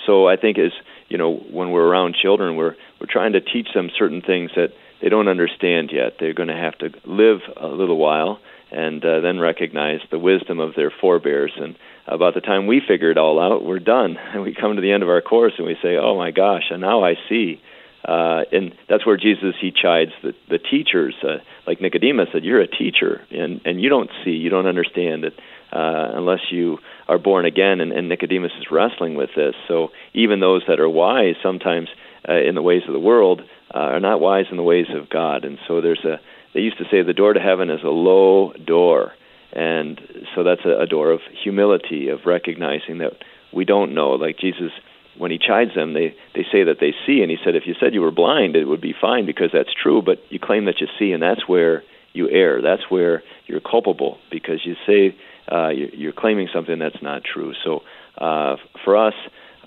so 0.07 0.29
I 0.29 0.37
think 0.37 0.59
as 0.59 0.73
you 1.11 1.18
know, 1.18 1.37
when 1.37 1.73
we're 1.73 1.87
around 1.87 2.14
children, 2.14 2.57
we're 2.57 2.77
we're 3.01 3.11
trying 3.11 3.33
to 3.33 3.40
teach 3.40 3.68
them 3.75 3.90
certain 3.99 4.23
things 4.23 4.53
that 4.57 4.73
they 5.03 5.09
don't 5.09 5.29
understand 5.29 5.90
yet. 5.92 6.14
They're 6.18 6.35
going 6.35 6.49
to 6.49 6.57
have 6.57 6.79
to 6.79 6.90
live 7.05 7.40
a 7.57 7.66
little 7.66 7.99
while 7.99 8.38
and 8.70 9.05
uh, 9.05 9.20
then 9.20 9.40
recognize 9.40 10.01
the 10.11 10.18
wisdom 10.18 10.61
of 10.61 10.75
their 10.77 10.92
forebears. 11.01 11.53
And 11.57 11.77
about 12.07 12.35
the 12.35 12.40
time 12.40 12.66
we 12.66 12.81
figure 12.87 13.11
it 13.11 13.18
all 13.18 13.40
out, 13.40 13.64
we're 13.64 13.81
done. 13.81 14.16
And 14.16 14.42
we 14.44 14.55
come 14.55 14.77
to 14.77 14.83
the 14.83 14.92
end 14.92 15.03
of 15.03 15.09
our 15.09 15.20
course 15.20 15.55
and 15.59 15.66
we 15.66 15.77
say, 15.83 15.96
"Oh 15.96 16.16
my 16.16 16.31
gosh!" 16.31 16.64
And 16.70 16.81
now 16.81 17.05
I 17.05 17.16
see. 17.29 17.61
Uh, 18.03 18.44
and 18.51 18.75
that's 18.88 19.05
where 19.05 19.18
Jesus 19.18 19.55
he 19.61 19.70
chides 19.70 20.12
the, 20.23 20.33
the 20.49 20.59
teachers, 20.59 21.14
uh, 21.23 21.37
like 21.66 21.83
Nicodemus 21.83 22.29
said, 22.33 22.44
"You're 22.44 22.61
a 22.61 22.66
teacher, 22.66 23.20
and 23.31 23.61
and 23.66 23.81
you 23.81 23.90
don't 23.90 24.11
see, 24.25 24.31
you 24.31 24.49
don't 24.49 24.66
understand 24.66 25.25
it 25.25 25.35
uh, 25.73 26.11
unless 26.14 26.40
you 26.51 26.79
are 27.11 27.18
born 27.18 27.44
again." 27.44 27.81
And, 27.81 27.92
and 27.92 28.09
Nicodemus 28.09 28.53
is 28.61 28.70
wrestling 28.70 29.14
with 29.14 29.31
this. 29.37 29.55
So 29.68 29.88
even 30.14 30.40
those 30.40 30.62
that 30.68 30.81
are 30.81 30.88
wise, 30.88 31.37
sometimes 31.42 31.88
uh, 32.29 32.40
in 32.49 32.55
the 32.55 32.62
ways 32.62 32.83
of 32.87 32.92
the 32.92 33.07
world, 33.11 33.42
uh, 33.75 33.79
are 33.94 34.01
not 34.01 34.20
wise 34.20 34.46
in 34.51 34.57
the 34.57 34.62
ways 34.62 34.87
of 34.94 35.11
God. 35.11 35.44
And 35.44 35.59
so 35.66 35.81
there's 35.81 36.05
a 36.05 36.20
they 36.55 36.61
used 36.61 36.79
to 36.79 36.85
say 36.90 37.03
the 37.03 37.12
door 37.12 37.33
to 37.33 37.40
heaven 37.40 37.70
is 37.70 37.83
a 37.85 37.88
low 37.88 38.53
door, 38.53 39.12
and 39.53 40.01
so 40.35 40.42
that's 40.42 40.64
a, 40.64 40.83
a 40.83 40.87
door 40.87 41.11
of 41.11 41.20
humility, 41.44 42.09
of 42.09 42.20
recognizing 42.27 42.99
that 42.99 43.12
we 43.53 43.64
don't 43.64 43.94
know. 43.94 44.11
Like 44.12 44.38
Jesus 44.38 44.73
when 45.18 45.31
he 45.31 45.38
chides 45.38 45.75
them, 45.75 45.92
they 45.92 46.14
they 46.35 46.44
say 46.51 46.64
that 46.64 46.79
they 46.81 46.94
see, 47.07 47.20
and 47.23 47.31
he 47.31 47.37
said, 47.44 47.55
if 47.55 47.64
you 47.66 47.75
said 47.79 47.94
you 47.94 48.01
were 48.01 48.11
blind, 48.11 48.57
it 48.57 48.64
would 48.64 48.81
be 48.81 48.94
fine 48.99 49.27
because 49.27 49.51
that's 49.53 49.73
true. 49.73 50.03
But 50.03 50.18
you 50.31 50.38
claim 50.38 50.64
that 50.64 50.81
you 50.81 50.88
see, 50.99 51.12
and 51.12 51.23
that's 51.23 51.46
where 51.49 51.83
you 52.12 52.29
err. 52.29 52.62
That's 52.62 52.83
where 52.88 53.23
you're 53.46 53.61
culpable 53.61 54.18
because 54.31 54.61
you 54.64 54.75
say 54.87 55.16
uh, 55.51 55.69
you're, 55.69 55.89
you're 55.89 56.13
claiming 56.13 56.49
something 56.53 56.79
that's 56.79 57.03
not 57.03 57.23
true. 57.25 57.55
So 57.65 57.83
uh, 58.19 58.57
for 58.85 58.97
us, 58.97 59.15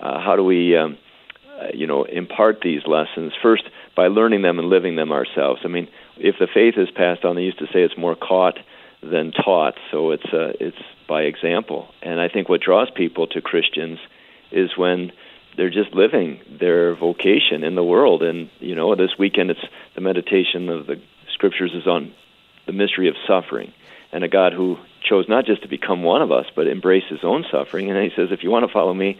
uh, 0.00 0.20
how 0.20 0.36
do 0.36 0.44
we, 0.44 0.76
um, 0.76 0.98
uh, 1.60 1.68
you 1.74 1.86
know, 1.86 2.04
impart 2.04 2.60
these 2.62 2.82
lessons? 2.86 3.32
First, 3.42 3.64
by 3.96 4.08
learning 4.08 4.42
them 4.42 4.58
and 4.58 4.68
living 4.68 4.96
them 4.96 5.12
ourselves. 5.12 5.60
I 5.64 5.68
mean, 5.68 5.88
if 6.16 6.36
the 6.38 6.48
faith 6.52 6.74
is 6.76 6.90
passed 6.90 7.24
on, 7.24 7.36
they 7.36 7.42
used 7.42 7.58
to 7.58 7.66
say 7.66 7.82
it's 7.82 7.96
more 7.96 8.16
caught 8.16 8.58
than 9.02 9.32
taught. 9.32 9.74
So 9.90 10.10
it's 10.12 10.32
uh, 10.32 10.52
it's 10.60 10.78
by 11.08 11.22
example. 11.22 11.88
And 12.02 12.20
I 12.20 12.28
think 12.28 12.48
what 12.48 12.60
draws 12.60 12.90
people 12.90 13.26
to 13.28 13.40
Christians 13.40 13.98
is 14.50 14.76
when 14.76 15.12
they're 15.56 15.70
just 15.70 15.92
living 15.92 16.40
their 16.48 16.94
vocation 16.94 17.62
in 17.62 17.74
the 17.74 17.84
world. 17.84 18.22
And 18.22 18.50
you 18.60 18.74
know, 18.74 18.94
this 18.94 19.18
weekend 19.18 19.50
it's 19.50 19.64
the 19.94 20.00
meditation 20.00 20.68
of 20.68 20.86
the 20.86 21.00
scriptures 21.32 21.72
is 21.74 21.86
on 21.86 22.12
the 22.66 22.72
mystery 22.72 23.08
of 23.08 23.14
suffering 23.26 23.72
and 24.12 24.24
a 24.24 24.28
God 24.28 24.52
who 24.52 24.78
chose 25.14 25.28
not 25.28 25.46
just 25.46 25.62
to 25.62 25.68
become 25.68 26.02
one 26.02 26.22
of 26.22 26.32
us, 26.32 26.46
but 26.54 26.66
embrace 26.66 27.04
his 27.08 27.22
own 27.22 27.44
suffering. 27.50 27.90
And 27.90 28.02
he 28.02 28.10
says, 28.16 28.28
if 28.30 28.42
you 28.42 28.50
want 28.50 28.66
to 28.66 28.72
follow 28.72 28.92
me, 28.92 29.18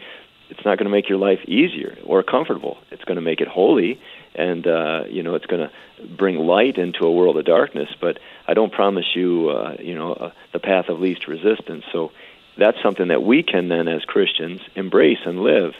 it's 0.49 0.63
not 0.65 0.77
going 0.77 0.85
to 0.85 0.91
make 0.91 1.09
your 1.09 1.17
life 1.17 1.39
easier 1.47 1.97
or 2.03 2.21
comfortable. 2.21 2.77
It's 2.91 3.03
going 3.03 3.15
to 3.15 3.21
make 3.21 3.41
it 3.41 3.47
holy, 3.47 3.99
and 4.35 4.67
uh, 4.67 5.05
you 5.09 5.23
know 5.23 5.33
it's 5.33 5.47
going 5.47 5.67
to 5.67 6.05
bring 6.05 6.37
light 6.37 6.77
into 6.77 7.05
a 7.05 7.11
world 7.11 7.37
of 7.37 7.45
darkness. 7.45 7.89
But 7.99 8.19
I 8.47 8.53
don't 8.53 8.71
promise 8.71 9.15
you, 9.15 9.49
uh, 9.49 9.77
you 9.79 9.95
know, 9.95 10.13
uh, 10.13 10.31
the 10.53 10.59
path 10.59 10.89
of 10.89 10.99
least 10.99 11.27
resistance. 11.27 11.83
So 11.91 12.11
that's 12.57 12.77
something 12.83 13.07
that 13.07 13.23
we 13.23 13.41
can 13.41 13.69
then, 13.69 13.87
as 13.87 14.05
Christians, 14.05 14.61
embrace 14.75 15.17
and 15.25 15.39
live 15.41 15.73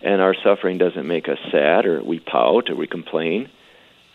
and 0.00 0.20
our 0.22 0.34
suffering 0.34 0.78
doesn't 0.78 1.06
make 1.06 1.28
us 1.28 1.38
sad 1.50 1.86
or 1.86 2.02
we 2.02 2.20
pout 2.20 2.70
or 2.70 2.76
we 2.76 2.86
complain, 2.86 3.48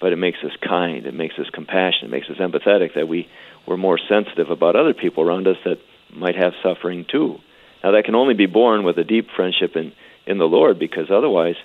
but 0.04 0.12
it 0.12 0.18
makes 0.18 0.40
us 0.44 0.52
kind, 0.62 1.06
it 1.06 1.14
makes 1.14 1.40
us 1.40 1.50
compassionate, 1.50 2.04
it 2.04 2.12
makes 2.12 2.30
us 2.30 2.36
empathetic 2.36 2.96
that 2.96 3.08
we 3.08 3.30
we're 3.66 3.78
more 3.78 3.98
sensitive 3.98 4.50
about 4.50 4.76
other 4.76 4.94
people 4.94 5.24
around 5.24 5.48
us 5.48 5.56
that 5.64 5.80
might 6.14 6.36
have 6.36 6.52
suffering 6.62 7.06
too. 7.10 7.40
Now 7.82 7.92
that 7.92 8.04
can 8.04 8.14
only 8.14 8.34
be 8.34 8.46
born 8.46 8.84
with 8.84 8.98
a 8.98 9.06
deep 9.06 9.30
friendship 9.34 9.78
in 9.78 9.94
in 10.26 10.40
the 10.40 10.46
Lord 10.46 10.78
because 10.78 11.10
otherwise 11.10 11.56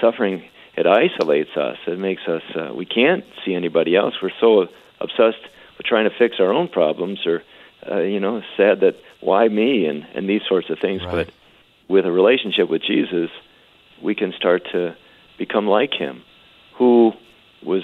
suffering 0.00 0.44
it 0.76 0.86
isolates 0.86 1.50
us. 1.56 1.78
It 1.88 1.98
makes 1.98 2.22
us 2.28 2.42
uh, 2.54 2.72
we 2.72 2.86
can't 2.86 3.24
see 3.44 3.54
anybody 3.54 3.96
else. 3.96 4.14
We're 4.22 4.38
so 4.40 4.68
obsessed 5.00 5.42
with 5.76 5.84
trying 5.84 6.08
to 6.08 6.16
fix 6.16 6.36
our 6.38 6.52
own 6.52 6.68
problems 6.68 7.26
or 7.26 7.42
uh, 7.90 8.02
you 8.02 8.20
know 8.20 8.40
sad 8.56 8.82
that 8.82 8.94
why 9.20 9.48
me 9.48 9.86
and 9.86 10.06
and 10.14 10.28
these 10.28 10.42
sorts 10.48 10.70
of 10.70 10.78
things 10.78 11.02
right. 11.02 11.26
but 11.26 11.34
with 11.88 12.06
a 12.06 12.12
relationship 12.12 12.70
with 12.70 12.82
Jesus 12.82 13.30
we 14.00 14.14
can 14.14 14.32
start 14.32 14.62
to 14.70 14.94
become 15.38 15.66
like 15.66 15.92
him, 15.92 16.22
who 16.78 17.14
was 17.62 17.82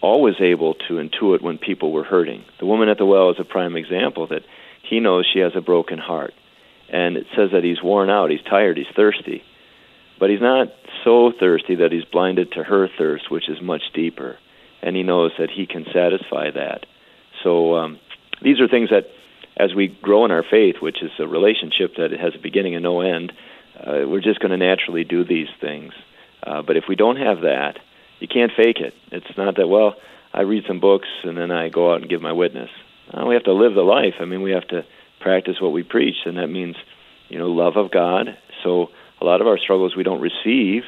always 0.00 0.36
able 0.40 0.74
to 0.74 0.94
intuit 0.94 1.42
when 1.42 1.58
people 1.58 1.92
were 1.92 2.04
hurting. 2.04 2.44
The 2.60 2.66
woman 2.66 2.88
at 2.88 2.98
the 2.98 3.06
well 3.06 3.30
is 3.30 3.36
a 3.38 3.44
prime 3.44 3.76
example 3.76 4.28
that 4.28 4.42
he 4.88 5.00
knows 5.00 5.26
she 5.32 5.40
has 5.40 5.52
a 5.56 5.60
broken 5.60 5.98
heart. 5.98 6.34
And 6.88 7.16
it 7.16 7.26
says 7.36 7.50
that 7.52 7.64
he's 7.64 7.82
worn 7.82 8.08
out, 8.08 8.30
he's 8.30 8.42
tired, 8.42 8.78
he's 8.78 8.86
thirsty. 8.94 9.42
But 10.18 10.30
he's 10.30 10.40
not 10.40 10.68
so 11.04 11.32
thirsty 11.38 11.76
that 11.76 11.92
he's 11.92 12.04
blinded 12.04 12.52
to 12.52 12.64
her 12.64 12.88
thirst, 12.96 13.30
which 13.30 13.48
is 13.48 13.60
much 13.60 13.82
deeper. 13.94 14.38
And 14.82 14.96
he 14.96 15.02
knows 15.02 15.32
that 15.38 15.50
he 15.50 15.66
can 15.66 15.84
satisfy 15.92 16.50
that. 16.52 16.86
So 17.42 17.76
um, 17.76 17.98
these 18.42 18.60
are 18.60 18.68
things 18.68 18.90
that, 18.90 19.06
as 19.56 19.74
we 19.74 19.88
grow 19.88 20.24
in 20.24 20.30
our 20.30 20.44
faith, 20.48 20.76
which 20.80 21.02
is 21.02 21.10
a 21.18 21.26
relationship 21.26 21.96
that 21.96 22.10
has 22.12 22.34
a 22.34 22.42
beginning 22.42 22.74
and 22.74 22.82
no 22.82 23.00
end, 23.00 23.32
uh, 23.78 24.06
we're 24.06 24.20
just 24.20 24.40
going 24.40 24.50
to 24.50 24.56
naturally 24.56 25.04
do 25.04 25.24
these 25.24 25.48
things. 25.60 25.92
Uh, 26.42 26.62
but 26.62 26.76
if 26.76 26.84
we 26.88 26.96
don't 26.96 27.16
have 27.16 27.42
that, 27.42 27.78
you 28.20 28.28
can't 28.28 28.52
fake 28.56 28.78
it. 28.80 28.94
It's 29.10 29.36
not 29.36 29.56
that 29.56 29.68
well. 29.68 29.94
I 30.32 30.42
read 30.42 30.64
some 30.66 30.80
books 30.80 31.08
and 31.24 31.36
then 31.36 31.50
I 31.50 31.68
go 31.68 31.92
out 31.92 32.00
and 32.00 32.10
give 32.10 32.22
my 32.22 32.32
witness. 32.32 32.70
Uh, 33.12 33.24
we 33.26 33.34
have 33.34 33.44
to 33.44 33.52
live 33.52 33.74
the 33.74 33.82
life. 33.82 34.14
I 34.20 34.24
mean, 34.24 34.42
we 34.42 34.52
have 34.52 34.68
to 34.68 34.84
practice 35.20 35.60
what 35.60 35.72
we 35.72 35.82
preach, 35.82 36.16
and 36.26 36.36
that 36.36 36.48
means, 36.48 36.76
you 37.28 37.38
know, 37.38 37.48
love 37.48 37.76
of 37.76 37.90
God. 37.90 38.36
So 38.62 38.90
a 39.20 39.24
lot 39.24 39.40
of 39.40 39.46
our 39.46 39.58
struggles 39.58 39.96
we 39.96 40.02
don't 40.02 40.20
receive, 40.20 40.82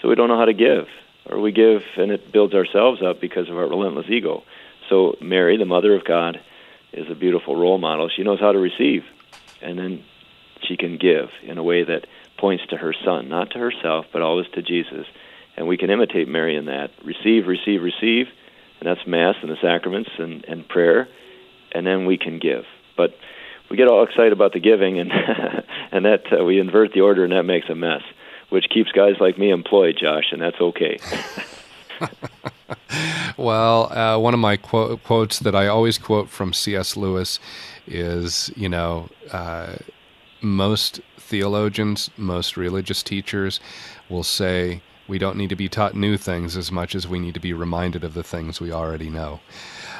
so 0.00 0.08
we 0.08 0.14
don't 0.14 0.28
know 0.28 0.38
how 0.38 0.46
to 0.46 0.54
give, 0.54 0.86
or 1.26 1.40
we 1.40 1.52
give 1.52 1.82
and 1.96 2.10
it 2.10 2.32
builds 2.32 2.54
ourselves 2.54 3.02
up 3.02 3.20
because 3.20 3.48
of 3.48 3.56
our 3.56 3.68
relentless 3.68 4.06
ego. 4.08 4.42
So 4.88 5.16
Mary, 5.20 5.56
the 5.56 5.64
mother 5.64 5.94
of 5.94 6.04
God, 6.04 6.40
is 6.92 7.08
a 7.08 7.14
beautiful 7.14 7.54
role 7.54 7.78
model. 7.78 8.08
She 8.14 8.24
knows 8.24 8.40
how 8.40 8.52
to 8.52 8.58
receive, 8.58 9.04
and 9.62 9.78
then 9.78 10.02
she 10.66 10.76
can 10.76 10.98
give 10.98 11.30
in 11.42 11.58
a 11.58 11.62
way 11.62 11.84
that 11.84 12.06
points 12.38 12.64
to 12.70 12.76
her 12.76 12.94
son, 13.04 13.28
not 13.28 13.50
to 13.50 13.58
herself, 13.58 14.06
but 14.12 14.22
always 14.22 14.46
to 14.54 14.62
Jesus. 14.62 15.06
And 15.60 15.68
we 15.68 15.76
can 15.76 15.90
imitate 15.90 16.26
Mary 16.26 16.56
in 16.56 16.64
that. 16.64 16.90
Receive, 17.04 17.46
receive, 17.46 17.82
receive, 17.82 18.28
and 18.80 18.88
that's 18.88 19.06
Mass 19.06 19.34
and 19.42 19.50
the 19.50 19.58
sacraments 19.60 20.08
and, 20.18 20.42
and 20.46 20.66
prayer, 20.66 21.06
and 21.72 21.86
then 21.86 22.06
we 22.06 22.16
can 22.16 22.38
give. 22.38 22.64
But 22.96 23.14
we 23.68 23.76
get 23.76 23.86
all 23.86 24.02
excited 24.02 24.32
about 24.32 24.54
the 24.54 24.60
giving, 24.60 24.98
and 24.98 25.12
and 25.92 26.06
that 26.06 26.22
uh, 26.32 26.42
we 26.44 26.58
invert 26.58 26.94
the 26.94 27.02
order, 27.02 27.24
and 27.24 27.32
that 27.34 27.42
makes 27.42 27.68
a 27.68 27.74
mess, 27.74 28.00
which 28.48 28.70
keeps 28.70 28.90
guys 28.92 29.16
like 29.20 29.36
me 29.36 29.50
employed, 29.50 29.98
Josh, 30.00 30.32
and 30.32 30.40
that's 30.40 30.58
okay. 30.62 30.98
well, 33.36 33.92
uh, 33.92 34.18
one 34.18 34.32
of 34.32 34.40
my 34.40 34.56
quote, 34.56 35.04
quotes 35.04 35.40
that 35.40 35.54
I 35.54 35.66
always 35.66 35.98
quote 35.98 36.30
from 36.30 36.54
C.S. 36.54 36.96
Lewis 36.96 37.38
is, 37.86 38.50
you 38.56 38.70
know, 38.70 39.10
uh, 39.30 39.74
most 40.40 41.02
theologians, 41.18 42.08
most 42.16 42.56
religious 42.56 43.02
teachers 43.02 43.60
will 44.08 44.24
say 44.24 44.80
we 45.10 45.18
don't 45.18 45.36
need 45.36 45.50
to 45.50 45.56
be 45.56 45.68
taught 45.68 45.96
new 45.96 46.16
things 46.16 46.56
as 46.56 46.70
much 46.70 46.94
as 46.94 47.08
we 47.08 47.18
need 47.18 47.34
to 47.34 47.40
be 47.40 47.52
reminded 47.52 48.04
of 48.04 48.14
the 48.14 48.22
things 48.22 48.60
we 48.60 48.70
already 48.70 49.10
know. 49.10 49.40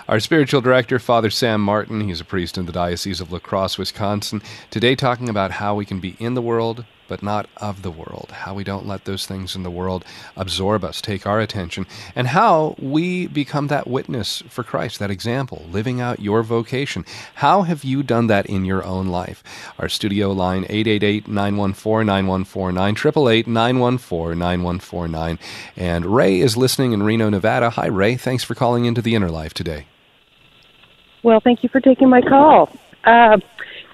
Our 0.09 0.21
spiritual 0.21 0.61
director, 0.61 1.01
Father 1.01 1.31
Sam 1.31 1.61
Martin, 1.61 2.03
he's 2.03 2.21
a 2.21 2.25
priest 2.25 2.57
in 2.57 2.67
the 2.67 2.73
Diocese 2.73 3.21
of 3.21 3.33
La 3.33 3.41
Crosse, 3.41 3.77
Wisconsin, 3.77 4.41
today 4.71 4.95
talking 4.95 5.29
about 5.29 5.51
how 5.51 5.75
we 5.75 5.85
can 5.85 5.99
be 5.99 6.17
in 6.21 6.35
the 6.35 6.41
world 6.41 6.85
but 7.11 7.23
not 7.25 7.49
of 7.57 7.83
the 7.83 7.91
world, 7.91 8.31
how 8.31 8.55
we 8.55 8.63
don't 8.63 8.87
let 8.87 9.05
those 9.05 9.27
things 9.27 9.57
in 9.57 9.65
the 9.65 9.71
world 9.71 10.05
absorb 10.37 10.85
us, 10.85 11.01
take 11.01 11.27
our 11.27 11.41
attention, 11.41 11.85
and 12.15 12.29
how 12.29 12.77
we 12.79 13.27
become 13.27 13.67
that 13.67 13.89
witness 13.89 14.45
for 14.49 14.63
Christ, 14.63 15.01
that 15.01 15.11
example, 15.11 15.67
living 15.71 16.01
out 16.01 16.21
your 16.21 16.45
vocation. 16.45 17.05
How 17.35 17.63
have 17.63 17.83
you 17.83 18.05
done 18.05 18.29
that 18.29 18.47
in 18.47 18.65
your 18.65 18.85
own 18.85 19.09
life? 19.09 19.43
Our 19.79 19.89
studio 19.89 20.31
line 20.31 20.65
888-914-9149, 20.67 23.45
888-914-9149. 23.45 25.39
And 25.77 26.07
Ray 26.07 26.39
is 26.39 26.57
listening 26.57 26.93
in 26.93 27.03
Reno, 27.03 27.29
Nevada. 27.29 27.71
Hi 27.71 27.89
Ray, 27.89 28.17
thanks 28.17 28.45
for 28.45 28.55
calling 28.55 28.85
into 28.85 29.03
the 29.03 29.17
Inner 29.17 29.31
Life 29.31 29.53
today. 29.53 29.87
Well, 31.25 31.41
thank 31.41 31.65
you 31.65 31.69
for 31.69 31.81
taking 31.81 32.09
my 32.09 32.23
call. 32.23 32.71
Uh, 33.05 33.39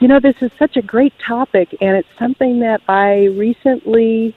you 0.00 0.08
know, 0.08 0.20
this 0.20 0.34
is 0.42 0.50
such 0.58 0.76
a 0.76 0.82
great 0.82 1.12
topic, 1.26 1.68
and 1.80 1.96
it's 1.96 2.08
something 2.18 2.60
that 2.60 2.80
I 2.88 3.26
recently 3.36 4.34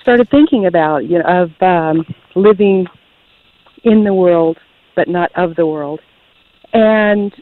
started 0.00 0.28
thinking 0.30 0.66
about. 0.66 1.04
You 1.04 1.20
know, 1.20 1.24
of 1.42 1.62
um, 1.62 2.04
living 2.34 2.86
in 3.84 4.04
the 4.04 4.14
world 4.14 4.58
but 4.94 5.08
not 5.08 5.30
of 5.36 5.54
the 5.56 5.66
world, 5.66 6.00
and 6.72 7.32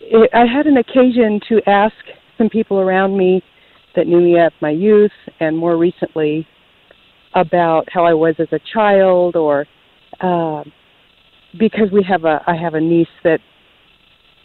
it, 0.00 0.30
I 0.34 0.46
had 0.46 0.66
an 0.66 0.78
occasion 0.78 1.40
to 1.48 1.60
ask 1.68 1.94
some 2.38 2.48
people 2.48 2.80
around 2.80 3.16
me 3.16 3.42
that 3.94 4.06
knew 4.06 4.20
me 4.20 4.38
at 4.38 4.52
my 4.60 4.70
youth, 4.70 5.12
and 5.40 5.56
more 5.56 5.76
recently 5.76 6.46
about 7.34 7.86
how 7.92 8.04
I 8.04 8.14
was 8.14 8.34
as 8.38 8.48
a 8.52 8.60
child, 8.72 9.36
or 9.36 9.66
uh, 10.20 10.64
because 11.58 11.90
we 11.92 12.02
have 12.08 12.24
a 12.24 12.42
I 12.46 12.56
have 12.56 12.74
a 12.74 12.80
niece 12.80 13.08
that 13.24 13.40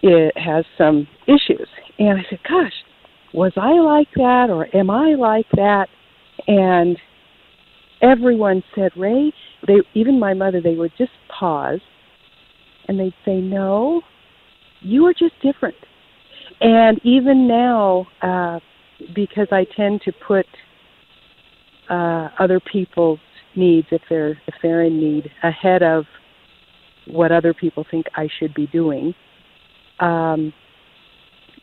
it 0.02 0.38
has 0.38 0.66
some 0.78 1.08
issues, 1.28 1.68
and 2.00 2.20
I 2.20 2.26
said, 2.30 2.40
"Gosh, 2.48 2.74
was 3.34 3.52
I 3.58 3.74
like 3.80 4.10
that, 4.16 4.50
or 4.50 4.68
am 4.76 4.90
I 4.90 5.16
like 5.16 5.48
that?" 5.56 5.88
And 6.48 6.98
everyone 8.02 8.64
said, 8.76 8.92
"Ray." 8.96 9.34
They 9.68 9.76
even 9.94 10.20
my 10.20 10.34
mother. 10.34 10.62
They 10.62 10.76
would 10.76 10.92
just 10.98 11.12
pause, 11.30 11.80
and 12.88 13.00
they'd 13.00 13.14
say, 13.26 13.40
"No, 13.40 14.02
you 14.82 15.06
are 15.06 15.14
just 15.14 15.40
different." 15.42 15.76
And 16.62 17.00
even 17.04 17.48
now, 17.48 18.08
uh, 18.22 18.60
because 19.16 19.48
I 19.52 19.66
tend 19.76 20.02
to 20.02 20.12
put 20.26 20.46
uh, 21.90 22.30
other 22.40 22.60
people's 22.60 23.20
needs, 23.56 23.88
if 23.92 24.02
they're 24.10 24.32
if 24.48 24.56
they're 24.62 24.84
in 24.84 25.00
need, 25.00 25.30
ahead 25.44 25.84
of 25.84 26.06
what 27.08 27.32
other 27.32 27.54
people 27.54 27.86
think 27.90 28.06
I 28.16 28.28
should 28.40 28.54
be 28.54 28.68
doing. 28.68 29.14
Um, 30.00 30.54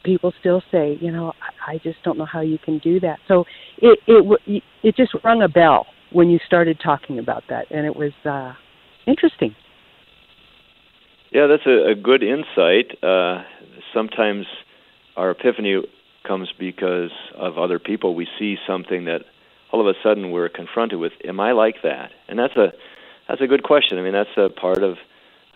people 0.04 0.32
still 0.40 0.62
say, 0.70 0.98
you 1.00 1.10
know, 1.10 1.32
I 1.66 1.78
just 1.78 2.02
don't 2.02 2.18
know 2.18 2.24
how 2.24 2.40
you 2.40 2.58
can 2.58 2.78
do 2.78 3.00
that. 3.00 3.18
So 3.28 3.44
it 3.78 3.98
it 4.06 4.62
it 4.82 4.96
just 4.96 5.12
rung 5.24 5.42
a 5.42 5.48
bell 5.48 5.86
when 6.12 6.30
you 6.30 6.38
started 6.46 6.80
talking 6.80 7.18
about 7.18 7.44
that, 7.48 7.66
and 7.70 7.86
it 7.86 7.96
was 7.96 8.12
uh, 8.24 8.54
interesting. 9.06 9.54
Yeah, 11.30 11.46
that's 11.46 11.66
a, 11.66 11.90
a 11.90 11.94
good 11.94 12.22
insight. 12.22 13.02
Uh, 13.02 13.44
sometimes 13.94 14.46
our 15.16 15.30
epiphany 15.30 15.80
comes 16.26 16.52
because 16.58 17.12
of 17.36 17.56
other 17.56 17.78
people. 17.78 18.14
We 18.14 18.26
see 18.38 18.56
something 18.66 19.04
that 19.04 19.22
all 19.70 19.80
of 19.80 19.86
a 19.86 19.98
sudden 20.02 20.30
we're 20.30 20.48
confronted 20.48 20.98
with. 20.98 21.12
Am 21.24 21.38
I 21.38 21.52
like 21.52 21.82
that? 21.82 22.10
And 22.28 22.38
that's 22.38 22.56
a 22.56 22.72
that's 23.28 23.40
a 23.40 23.46
good 23.46 23.62
question. 23.62 23.98
I 23.98 24.02
mean, 24.02 24.12
that's 24.12 24.36
a 24.36 24.48
part 24.48 24.82
of 24.82 24.96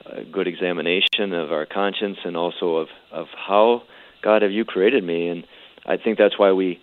a 0.07 0.23
good 0.23 0.47
examination 0.47 1.33
of 1.33 1.51
our 1.51 1.67
conscience 1.67 2.19
and 2.25 2.37
also 2.37 2.77
of 2.77 2.89
of 3.11 3.27
how 3.37 3.83
God 4.25 4.43
have 4.43 4.51
you 4.51 4.65
created 4.65 5.05
me. 5.05 5.29
And 5.29 5.45
I 5.87 5.97
think 5.97 6.19
that's 6.19 6.39
why 6.39 6.53
we 6.53 6.81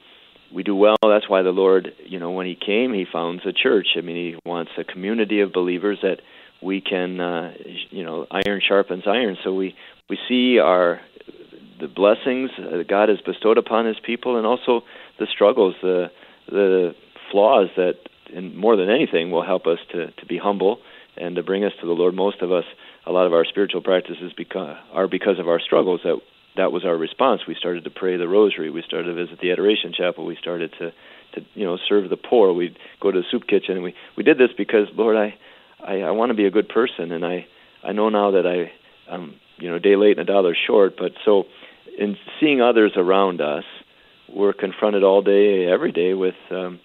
we 0.53 0.63
do 0.63 0.75
well. 0.75 0.97
That's 1.01 1.29
why 1.29 1.41
the 1.43 1.51
Lord, 1.51 1.93
you 2.05 2.19
know, 2.19 2.31
when 2.31 2.45
He 2.45 2.55
came, 2.55 2.93
He 2.93 3.05
founds 3.11 3.43
a 3.45 3.53
church. 3.53 3.87
I 3.97 4.01
mean, 4.01 4.15
He 4.15 4.49
wants 4.49 4.71
a 4.77 4.83
community 4.83 5.41
of 5.41 5.51
believers 5.51 5.99
that 6.03 6.17
we 6.61 6.81
can, 6.81 7.19
uh, 7.19 7.53
you 7.89 8.03
know, 8.03 8.27
iron 8.29 8.61
sharpens 8.65 9.03
iron. 9.07 9.37
So 9.43 9.53
we 9.53 9.75
we 10.09 10.17
see 10.29 10.59
our 10.59 11.01
the 11.79 11.87
blessings 11.87 12.51
that 12.57 12.85
God 12.87 13.09
has 13.09 13.17
bestowed 13.25 13.57
upon 13.57 13.85
His 13.85 13.97
people, 14.05 14.37
and 14.37 14.45
also 14.45 14.81
the 15.19 15.27
struggles, 15.33 15.75
the 15.81 16.11
the 16.47 16.93
flaws 17.31 17.69
that, 17.77 17.95
and 18.35 18.55
more 18.55 18.75
than 18.75 18.89
anything, 18.89 19.31
will 19.31 19.45
help 19.45 19.65
us 19.65 19.79
to 19.93 20.11
to 20.11 20.25
be 20.27 20.37
humble 20.37 20.79
and 21.17 21.35
to 21.35 21.43
bring 21.43 21.63
us 21.63 21.73
to 21.81 21.87
the 21.87 21.93
Lord. 21.93 22.13
Most 22.13 22.41
of 22.41 22.51
us, 22.51 22.65
a 23.05 23.11
lot 23.11 23.25
of 23.25 23.33
our 23.33 23.45
spiritual 23.45 23.81
practices 23.81 24.31
because, 24.35 24.77
are 24.93 25.07
because 25.07 25.39
of 25.39 25.47
our 25.47 25.59
struggles. 25.59 26.01
That 26.03 26.19
that 26.57 26.71
was 26.71 26.83
our 26.85 26.97
response. 26.97 27.41
We 27.47 27.55
started 27.55 27.83
to 27.85 27.89
pray 27.89 28.17
the 28.17 28.27
Rosary. 28.27 28.69
We 28.69 28.81
started 28.81 29.15
to 29.15 29.25
visit 29.25 29.39
the 29.39 29.51
Adoration 29.51 29.93
Chapel. 29.93 30.25
We 30.25 30.35
started 30.35 30.73
to 30.79 30.91
to 31.35 31.45
you 31.53 31.65
know 31.65 31.77
serve 31.87 32.09
the 32.09 32.17
poor. 32.17 32.51
We'd 32.53 32.77
go 32.99 33.11
to 33.11 33.19
the 33.19 33.25
soup 33.31 33.47
kitchen, 33.47 33.75
and 33.75 33.83
we 33.83 33.95
we 34.17 34.23
did 34.23 34.37
this 34.37 34.49
because 34.57 34.87
Lord, 34.95 35.15
I 35.15 35.35
I, 35.83 36.01
I 36.01 36.11
want 36.11 36.29
to 36.29 36.35
be 36.35 36.45
a 36.45 36.51
good 36.51 36.69
person, 36.69 37.11
and 37.11 37.25
I 37.25 37.47
I 37.83 37.93
know 37.93 38.09
now 38.09 38.31
that 38.31 38.45
I 38.45 38.71
I'm 39.11 39.35
you 39.57 39.69
know 39.69 39.75
a 39.75 39.79
day 39.79 39.95
late 39.95 40.17
and 40.17 40.29
a 40.29 40.31
dollar 40.31 40.55
short. 40.67 40.95
But 40.97 41.13
so 41.23 41.45
in 41.97 42.17
seeing 42.39 42.61
others 42.61 42.93
around 42.95 43.41
us, 43.41 43.63
we're 44.29 44.53
confronted 44.53 45.03
all 45.03 45.21
day, 45.21 45.65
every 45.67 45.91
day 45.91 46.13
with 46.13 46.35
um, 46.49 46.79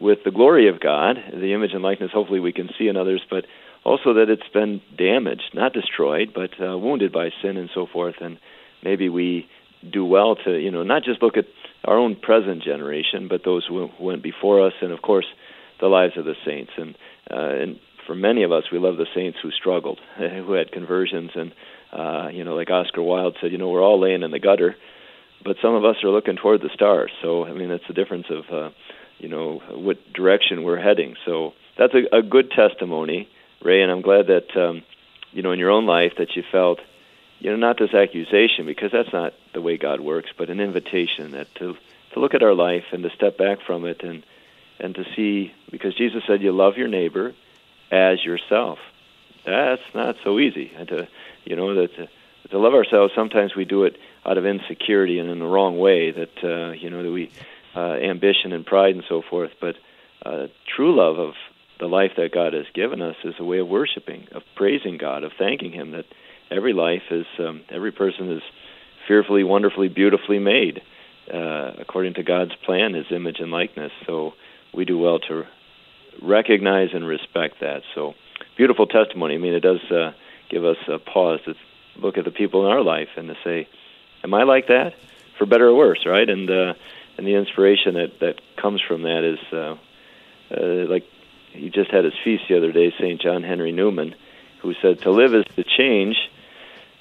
with 0.00 0.18
the 0.24 0.30
glory 0.30 0.68
of 0.68 0.80
God, 0.80 1.16
the 1.32 1.54
image 1.54 1.72
and 1.72 1.82
likeness. 1.82 2.12
Hopefully, 2.12 2.40
we 2.40 2.52
can 2.52 2.70
see 2.78 2.88
in 2.88 2.96
others, 2.96 3.22
but 3.28 3.44
also 3.84 4.14
that 4.14 4.28
it's 4.28 4.48
been 4.52 4.80
damaged, 4.96 5.50
not 5.54 5.72
destroyed, 5.72 6.32
but 6.34 6.50
uh, 6.60 6.76
wounded 6.78 7.12
by 7.12 7.30
sin 7.42 7.56
and 7.56 7.70
so 7.74 7.86
forth. 7.86 8.16
And 8.20 8.38
maybe 8.82 9.08
we 9.08 9.48
do 9.88 10.04
well 10.04 10.36
to 10.44 10.58
you 10.58 10.70
know 10.70 10.82
not 10.82 11.04
just 11.04 11.22
look 11.22 11.36
at 11.36 11.46
our 11.84 11.96
own 11.96 12.16
present 12.16 12.62
generation, 12.62 13.28
but 13.28 13.42
those 13.44 13.64
who 13.66 13.88
went 14.00 14.22
before 14.22 14.66
us, 14.66 14.72
and 14.82 14.92
of 14.92 15.02
course 15.02 15.26
the 15.80 15.86
lives 15.86 16.16
of 16.16 16.24
the 16.24 16.34
saints. 16.44 16.72
And 16.76 16.94
uh, 17.30 17.62
and 17.62 17.80
for 18.06 18.14
many 18.14 18.42
of 18.42 18.52
us, 18.52 18.64
we 18.72 18.78
love 18.78 18.96
the 18.96 19.06
saints 19.14 19.38
who 19.42 19.50
struggled, 19.50 20.00
who 20.18 20.52
had 20.52 20.72
conversions, 20.72 21.30
and 21.34 21.52
uh, 21.92 22.28
you 22.32 22.44
know, 22.44 22.54
like 22.54 22.70
Oscar 22.70 23.02
Wilde 23.02 23.36
said, 23.40 23.52
you 23.52 23.58
know, 23.58 23.68
we're 23.68 23.82
all 23.82 24.00
laying 24.00 24.22
in 24.22 24.30
the 24.30 24.38
gutter, 24.38 24.76
but 25.44 25.56
some 25.62 25.74
of 25.74 25.84
us 25.84 25.96
are 26.02 26.10
looking 26.10 26.36
toward 26.36 26.60
the 26.60 26.70
stars. 26.74 27.10
So 27.22 27.44
I 27.44 27.52
mean, 27.52 27.68
that's 27.68 27.86
the 27.86 27.94
difference 27.94 28.26
of 28.30 28.44
uh, 28.52 28.70
you 29.18 29.28
know 29.28 29.60
what 29.70 29.96
direction 30.12 30.64
we're 30.64 30.80
heading. 30.80 31.14
So 31.24 31.52
that's 31.78 31.94
a, 31.94 32.18
a 32.18 32.22
good 32.22 32.50
testimony, 32.50 33.28
Ray, 33.62 33.82
and 33.82 33.90
I'm 33.90 34.02
glad 34.02 34.26
that 34.26 34.60
um, 34.60 34.82
you 35.32 35.42
know 35.42 35.52
in 35.52 35.58
your 35.58 35.70
own 35.70 35.86
life 35.86 36.12
that 36.18 36.34
you 36.34 36.42
felt 36.50 36.80
you 37.40 37.50
know 37.50 37.56
not 37.56 37.78
this 37.78 37.94
accusation 37.94 38.66
because 38.66 38.92
that's 38.92 39.12
not 39.12 39.34
the 39.54 39.60
way 39.60 39.76
God 39.76 40.00
works, 40.00 40.30
but 40.36 40.50
an 40.50 40.60
invitation 40.60 41.32
that 41.32 41.52
to 41.56 41.76
to 42.12 42.20
look 42.20 42.34
at 42.34 42.42
our 42.42 42.54
life 42.54 42.84
and 42.92 43.02
to 43.02 43.10
step 43.10 43.38
back 43.38 43.58
from 43.66 43.84
it 43.84 44.02
and 44.02 44.24
and 44.80 44.94
to 44.94 45.04
see 45.14 45.52
because 45.70 45.94
Jesus 45.94 46.22
said 46.26 46.42
you 46.42 46.52
love 46.52 46.76
your 46.76 46.88
neighbor 46.88 47.34
as 47.90 48.24
yourself. 48.24 48.78
That's 49.44 49.82
not 49.94 50.16
so 50.24 50.38
easy, 50.38 50.72
and 50.76 50.88
to 50.88 51.08
you 51.44 51.56
know 51.56 51.74
that 51.74 51.94
to, 51.96 52.08
to 52.50 52.58
love 52.58 52.74
ourselves 52.74 53.12
sometimes 53.14 53.54
we 53.54 53.64
do 53.64 53.84
it 53.84 53.96
out 54.24 54.38
of 54.38 54.44
insecurity 54.44 55.18
and 55.18 55.30
in 55.30 55.38
the 55.38 55.46
wrong 55.46 55.78
way 55.78 56.10
that 56.10 56.44
uh, 56.44 56.72
you 56.72 56.90
know 56.90 57.02
that 57.02 57.12
we 57.12 57.30
uh, 57.76 57.94
ambition 57.94 58.52
and 58.52 58.66
pride 58.66 58.94
and 58.94 59.04
so 59.08 59.22
forth. 59.22 59.52
But 59.60 59.76
uh, 60.24 60.48
true 60.66 60.96
love 60.96 61.18
of 61.18 61.34
the 61.78 61.86
life 61.86 62.12
that 62.16 62.32
God 62.32 62.52
has 62.52 62.66
given 62.74 63.00
us 63.00 63.16
is 63.24 63.34
a 63.38 63.44
way 63.44 63.58
of 63.58 63.68
worshiping, 63.68 64.26
of 64.32 64.42
praising 64.56 64.98
God, 64.98 65.22
of 65.22 65.32
thanking 65.38 65.72
Him 65.72 65.92
that 65.92 66.06
every 66.50 66.72
life 66.72 67.02
is 67.10 67.26
um, 67.38 67.62
every 67.70 67.92
person 67.92 68.30
is 68.32 68.42
fearfully, 69.06 69.44
wonderfully, 69.44 69.88
beautifully 69.88 70.38
made 70.38 70.82
uh, 71.32 71.72
according 71.78 72.14
to 72.14 72.22
God's 72.22 72.54
plan, 72.64 72.94
His 72.94 73.06
image 73.10 73.40
and 73.40 73.50
likeness. 73.50 73.92
So 74.06 74.34
we 74.72 74.84
do 74.84 74.98
well 74.98 75.18
to 75.20 75.44
recognize 76.22 76.90
and 76.94 77.06
respect 77.06 77.60
that. 77.60 77.82
So 77.94 78.14
beautiful 78.56 78.86
testimony. 78.86 79.34
I 79.34 79.38
mean, 79.38 79.54
it 79.54 79.60
does 79.60 79.82
uh, 79.90 80.12
give 80.48 80.64
us 80.64 80.76
a 80.88 80.98
pause 80.98 81.40
to 81.44 81.54
look 81.96 82.16
at 82.18 82.24
the 82.24 82.30
people 82.30 82.66
in 82.66 82.72
our 82.72 82.82
life 82.82 83.08
and 83.16 83.28
to 83.28 83.36
say, 83.44 83.68
"Am 84.24 84.34
I 84.34 84.44
like 84.44 84.68
that?" 84.68 84.94
For 85.38 85.46
better 85.46 85.68
or 85.68 85.74
worse, 85.74 86.04
right? 86.06 86.28
And 86.28 86.50
uh, 86.50 86.74
and 87.16 87.26
the 87.26 87.34
inspiration 87.34 87.94
that 87.94 88.20
that 88.20 88.40
comes 88.56 88.80
from 88.80 89.02
that 89.02 89.24
is 89.24 89.38
uh, 89.52 89.76
uh, 90.50 90.88
like 90.88 91.04
he 91.52 91.70
just 91.70 91.90
had 91.90 92.04
his 92.04 92.14
feast 92.24 92.44
the 92.48 92.56
other 92.56 92.72
day, 92.72 92.92
Saint 92.98 93.20
John 93.20 93.42
Henry 93.42 93.72
Newman, 93.72 94.14
who 94.62 94.74
said, 94.80 95.02
"To 95.02 95.10
live 95.10 95.34
is 95.34 95.44
to 95.56 95.64
change." 95.64 96.16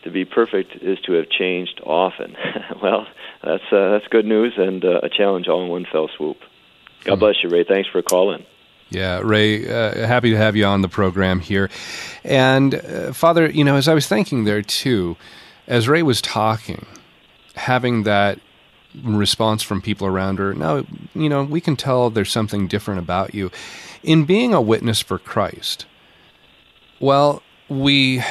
To 0.08 0.14
be 0.14 0.24
perfect 0.24 0.74
is 0.82 0.98
to 1.02 1.14
have 1.16 1.30
changed 1.30 1.82
often. 1.86 2.38
well, 2.82 3.06
that's 3.44 3.64
uh, 3.74 3.90
that's 3.90 4.08
good 4.08 4.24
news 4.24 4.54
and 4.56 4.86
uh, 4.86 5.02
a 5.04 5.10
challenge 5.10 5.50
all 5.50 5.66
in 5.66 5.70
one 5.70 5.86
fell 5.92 6.08
swoop. 6.16 6.38
God 7.04 7.16
hmm. 7.16 7.20
bless 7.20 7.44
you, 7.44 7.50
Ray. 7.50 7.66
Thanks 7.66 7.90
for 7.90 8.02
calling. 8.02 8.46
Yeah, 8.90 9.20
Ray, 9.22 9.68
uh, 9.68 10.08
happy 10.08 10.32
to 10.32 10.38
have 10.38 10.56
you 10.56 10.64
on 10.64 10.82
the 10.82 10.88
program 10.88 11.42
here. 11.42 11.70
And 12.24 12.76
uh, 12.76 13.12
Father, 13.12 13.50
you 13.50 13.66
know, 13.66 13.76
as 13.76 13.90
I 13.90 13.94
was 13.94 14.08
thinking 14.08 14.46
there 14.46 14.62
too, 14.62 15.18
as 15.68 15.90
Ray 15.90 16.04
was 16.04 16.22
talking, 16.22 16.86
having 17.56 18.04
that 18.04 18.40
response 19.04 19.62
from 19.62 19.82
people 19.82 20.08
around 20.08 20.40
her, 20.40 20.54
now, 20.54 20.86
you 21.16 21.28
know, 21.28 21.44
we 21.44 21.60
can 21.60 21.76
tell 21.76 22.10
there's 22.10 22.32
something 22.32 22.70
different 22.70 23.02
about 23.02 23.36
you. 23.36 23.52
In 24.04 24.24
being 24.24 24.54
a 24.54 24.62
witness 24.62 25.02
for 25.02 25.20
Christ, 25.20 25.86
well, 26.98 27.44
we 27.70 28.24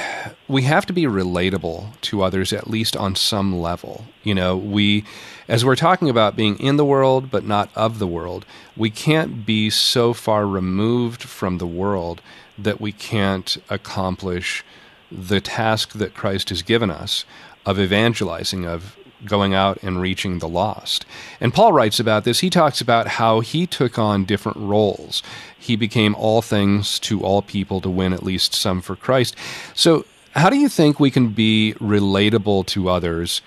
we 0.49 0.63
have 0.63 0.87
to 0.87 0.93
be 0.93 1.05
relatable 1.05 2.01
to 2.01 2.23
others 2.23 2.53
at 2.53 2.71
least 2.71 2.97
on 2.97 3.15
some 3.15 3.59
level. 3.59 4.05
You 4.23 4.35
know, 4.35 4.57
we 4.57 5.05
as 5.49 5.65
we're 5.65 5.77
talking 5.77 6.09
about 6.09 6.37
being 6.37 6.59
in 6.59 6.77
the 6.77 6.85
world 6.85 7.31
but 7.31 7.45
not 7.45 7.71
of 7.75 7.99
the 7.99 8.07
world, 8.07 8.47
we 8.77 8.91
can't 8.91 9.45
be 9.45 9.71
so 9.71 10.13
far 10.13 10.47
removed 10.47 11.23
from 11.23 11.59
the 11.59 11.67
world 11.67 12.23
that 12.59 12.81
we 12.81 12.93
can't 12.93 13.57
accomplish 13.69 14.65
the 15.11 15.41
task 15.41 15.93
that 15.93 16.15
Christ 16.15 16.49
has 16.49 16.63
given 16.63 16.91
us 16.91 17.25
of 17.65 17.79
evangelizing, 17.79 18.65
of 18.65 18.97
going 19.25 19.55
out 19.55 19.79
and 19.83 20.01
reaching 20.01 20.39
the 20.39 20.49
lost. 20.49 21.07
And 21.41 21.55
Paul 21.55 21.73
writes 21.73 21.99
about 21.99 22.25
this. 22.25 22.41
He 22.41 22.51
talks 22.51 22.81
about 22.81 23.07
how 23.07 23.41
he 23.41 23.67
took 23.67 23.99
on 23.99 24.25
different 24.25 24.59
roles. 24.59 25.23
He 25.59 25.77
became 25.77 26.15
all 26.15 26.43
things 26.43 26.99
to 27.01 27.23
all 27.23 27.43
people 27.43 27.81
to 27.81 27.91
win 27.91 28.13
at 28.13 28.23
least 28.23 28.55
some 28.55 28.81
for 28.81 28.97
Christ. 28.97 29.35
So, 29.75 30.05
how 30.33 30.51
do 30.51 30.57
you 30.57 30.69
think 30.69 31.01
we 31.01 31.11
can 31.11 31.31
be 31.31 31.75
relatable 31.81 32.67
to 32.67 32.91
others 32.91 33.41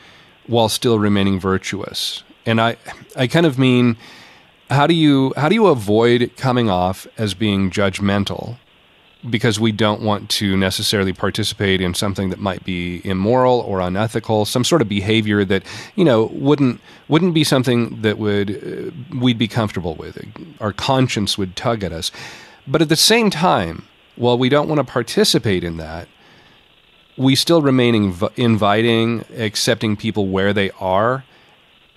while 0.49 0.67
still 0.67 0.97
remaining 0.97 1.39
virtuous. 1.39 2.23
And 2.45 2.60
I, 2.60 2.75
I 3.15 3.27
kind 3.27 3.45
of 3.45 3.60
mean, 3.60 3.97
how 4.69 4.88
do 4.88 4.93
you 4.93 5.34
how 5.38 5.47
do 5.47 5.55
you 5.55 5.67
avoid 5.67 6.32
coming 6.38 6.69
off 6.69 7.08
as 7.17 7.34
being 7.34 7.69
judgmental 7.69 8.58
because 9.29 9.60
we 9.60 9.71
don't 9.71 10.01
want 10.01 10.29
to 10.29 10.55
necessarily 10.55 11.12
participate 11.12 11.82
in 11.82 11.93
something 11.93 12.29
that 12.29 12.39
might 12.39 12.63
be 12.63 13.01
immoral 13.03 13.60
or 13.62 13.82
unethical, 13.82 14.45
some 14.45 14.63
sort 14.63 14.82
of 14.82 14.88
behavior 14.88 15.43
that 15.43 15.63
you 15.95 16.05
know 16.05 16.25
wouldn't 16.34 16.79
wouldn't 17.08 17.34
be 17.34 17.43
something 17.43 18.01
that 18.01 18.17
would 18.17 18.51
uh, 18.51 19.17
we'd 19.17 19.38
be 19.38 19.47
comfortable 19.47 19.95
with. 19.95 20.17
Our 20.62 20.71
conscience 20.71 21.38
would 21.38 21.55
tug 21.55 21.84
at 21.84 21.91
us, 21.91 22.12
but 22.67 22.82
at 22.82 22.89
the 22.89 22.95
same 22.95 23.29
time, 23.29 23.84
while 24.15 24.38
we 24.38 24.47
don't 24.47 24.69
want 24.69 24.79
to 24.79 24.89
participate 24.89 25.63
in 25.63 25.77
that, 25.77 26.08
we 27.17 27.36
still 27.36 27.62
remain 27.62 28.13
inv- 28.13 28.38
inviting, 28.38 29.25
accepting 29.38 29.97
people 29.97 30.27
where 30.27 30.53
they 30.53 30.71
are 30.79 31.25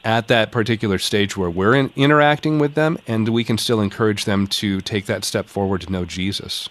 at 0.05 0.27
that 0.29 0.51
particular 0.51 0.99
stage 0.99 1.37
where 1.37 1.51
we're 1.51 1.75
in, 1.75 1.93
interacting 1.95 2.59
with 2.59 2.75
them, 2.75 2.99
and 3.07 3.29
we 3.29 3.45
can 3.45 3.57
still 3.57 3.81
encourage 3.81 4.25
them 4.25 4.49
to 4.49 4.81
take 4.81 5.07
that 5.07 5.25
step 5.25 5.47
forward 5.47 5.81
to 5.81 5.93
know 5.93 6.05
Jesus. 6.05 6.69